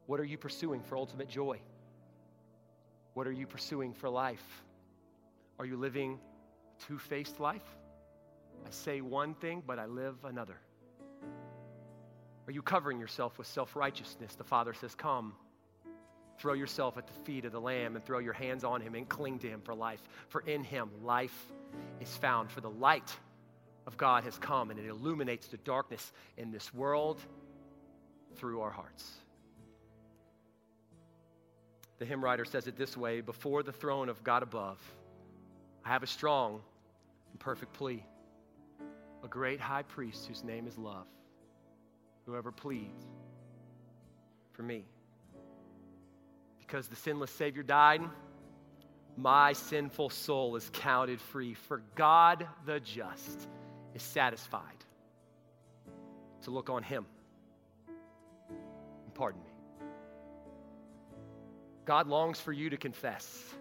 What 0.06 0.20
are 0.20 0.24
you 0.24 0.38
pursuing 0.38 0.82
for 0.82 0.96
ultimate 0.96 1.28
joy? 1.28 1.60
What 3.14 3.26
are 3.26 3.32
you 3.32 3.46
pursuing 3.46 3.92
for 3.92 4.08
life? 4.08 4.62
Are 5.58 5.66
you 5.66 5.76
living 5.76 6.18
two 6.86 6.98
faced 6.98 7.40
life? 7.40 7.64
I 8.66 8.70
say 8.70 9.00
one 9.00 9.34
thing, 9.34 9.62
but 9.66 9.78
I 9.78 9.86
live 9.86 10.16
another. 10.24 10.56
Are 12.46 12.52
you 12.52 12.62
covering 12.62 12.98
yourself 12.98 13.38
with 13.38 13.46
self 13.46 13.76
righteousness? 13.76 14.34
The 14.34 14.44
Father 14.44 14.74
says, 14.74 14.94
Come. 14.94 15.34
Throw 16.38 16.54
yourself 16.54 16.96
at 16.96 17.06
the 17.06 17.12
feet 17.24 17.44
of 17.44 17.52
the 17.52 17.60
Lamb 17.60 17.96
and 17.96 18.04
throw 18.04 18.18
your 18.18 18.32
hands 18.32 18.64
on 18.64 18.80
him 18.80 18.94
and 18.94 19.06
cling 19.06 19.38
to 19.40 19.46
him 19.46 19.60
for 19.60 19.74
life. 19.74 20.00
For 20.28 20.40
in 20.40 20.64
him, 20.64 20.88
life 21.02 21.52
is 22.00 22.16
found. 22.16 22.50
For 22.50 22.62
the 22.62 22.70
light 22.70 23.14
of 23.86 23.98
God 23.98 24.24
has 24.24 24.38
come 24.38 24.70
and 24.70 24.80
it 24.80 24.86
illuminates 24.86 25.48
the 25.48 25.58
darkness 25.58 26.12
in 26.38 26.50
this 26.50 26.72
world 26.72 27.20
through 28.36 28.62
our 28.62 28.70
hearts. 28.70 29.10
The 31.98 32.06
hymn 32.06 32.24
writer 32.24 32.46
says 32.46 32.66
it 32.66 32.76
this 32.76 32.96
way 32.96 33.20
Before 33.20 33.62
the 33.62 33.72
throne 33.72 34.08
of 34.08 34.24
God 34.24 34.42
above, 34.42 34.78
I 35.84 35.88
have 35.88 36.02
a 36.02 36.06
strong 36.06 36.60
and 37.30 37.40
perfect 37.40 37.72
plea. 37.72 38.04
A 39.22 39.28
great 39.28 39.60
high 39.60 39.82
priest 39.82 40.26
whose 40.26 40.42
name 40.44 40.66
is 40.66 40.78
love. 40.78 41.06
Whoever 42.26 42.52
pleads 42.52 43.06
for 44.52 44.62
me. 44.62 44.84
Because 46.58 46.88
the 46.88 46.96
sinless 46.96 47.30
Savior 47.30 47.62
died, 47.62 48.02
my 49.16 49.52
sinful 49.52 50.10
soul 50.10 50.56
is 50.56 50.70
counted 50.72 51.20
free. 51.20 51.54
For 51.54 51.82
God 51.96 52.46
the 52.66 52.80
just 52.80 53.48
is 53.94 54.02
satisfied 54.02 54.64
to 56.42 56.50
look 56.50 56.70
on 56.70 56.82
him 56.82 57.04
and 57.88 59.14
pardon 59.14 59.40
me. 59.42 59.48
God 61.84 62.06
longs 62.06 62.40
for 62.40 62.52
you 62.52 62.70
to 62.70 62.76
confess. 62.76 63.54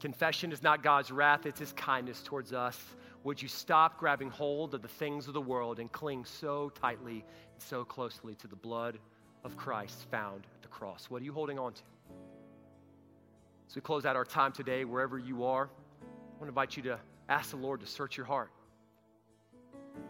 Confession 0.00 0.52
is 0.52 0.62
not 0.62 0.82
God's 0.82 1.10
wrath, 1.10 1.44
it's 1.44 1.58
His 1.58 1.72
kindness 1.72 2.22
towards 2.22 2.52
us. 2.52 2.78
Would 3.24 3.42
you 3.42 3.48
stop 3.48 3.98
grabbing 3.98 4.30
hold 4.30 4.74
of 4.74 4.82
the 4.82 4.88
things 4.88 5.26
of 5.26 5.34
the 5.34 5.40
world 5.40 5.80
and 5.80 5.90
cling 5.90 6.24
so 6.24 6.70
tightly 6.70 7.24
and 7.52 7.62
so 7.62 7.84
closely 7.84 8.34
to 8.36 8.46
the 8.46 8.56
blood 8.56 8.98
of 9.44 9.56
Christ 9.56 10.06
found 10.10 10.46
at 10.54 10.62
the 10.62 10.68
cross? 10.68 11.06
What 11.10 11.20
are 11.20 11.24
you 11.24 11.32
holding 11.32 11.58
on 11.58 11.72
to? 11.72 11.82
As 13.68 13.74
we 13.74 13.80
close 13.80 14.06
out 14.06 14.14
our 14.14 14.24
time 14.24 14.52
today, 14.52 14.84
wherever 14.84 15.18
you 15.18 15.44
are, 15.44 15.68
I 16.00 16.04
want 16.38 16.42
to 16.42 16.48
invite 16.48 16.76
you 16.76 16.82
to 16.84 16.98
ask 17.28 17.50
the 17.50 17.56
Lord 17.56 17.80
to 17.80 17.86
search 17.86 18.16
your 18.16 18.26
heart 18.26 18.50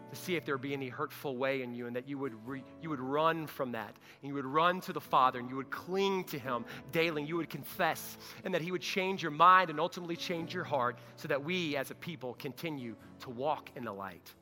to 0.09 0.15
see 0.15 0.35
if 0.35 0.45
there 0.45 0.57
be 0.57 0.73
any 0.73 0.89
hurtful 0.89 1.37
way 1.37 1.61
in 1.61 1.73
you 1.73 1.87
and 1.87 1.95
that 1.95 2.07
you 2.07 2.17
would, 2.17 2.33
re, 2.47 2.63
you 2.81 2.89
would 2.89 2.99
run 2.99 3.47
from 3.47 3.71
that 3.73 3.95
and 4.21 4.29
you 4.29 4.33
would 4.33 4.45
run 4.45 4.81
to 4.81 4.93
the 4.93 5.01
Father 5.01 5.39
and 5.39 5.49
you 5.49 5.55
would 5.55 5.69
cling 5.69 6.23
to 6.25 6.39
Him 6.39 6.65
daily 6.91 7.21
and 7.21 7.29
you 7.29 7.37
would 7.37 7.49
confess 7.49 8.17
and 8.43 8.53
that 8.53 8.61
He 8.61 8.71
would 8.71 8.81
change 8.81 9.21
your 9.21 9.31
mind 9.31 9.69
and 9.69 9.79
ultimately 9.79 10.15
change 10.15 10.53
your 10.53 10.63
heart 10.63 10.97
so 11.15 11.27
that 11.27 11.43
we 11.43 11.75
as 11.75 11.91
a 11.91 11.95
people 11.95 12.35
continue 12.35 12.95
to 13.19 13.29
walk 13.29 13.69
in 13.75 13.83
the 13.83 13.93
light 13.93 14.33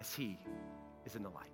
as 0.00 0.14
He 0.14 0.38
is 1.04 1.16
in 1.16 1.22
the 1.22 1.30
light. 1.30 1.53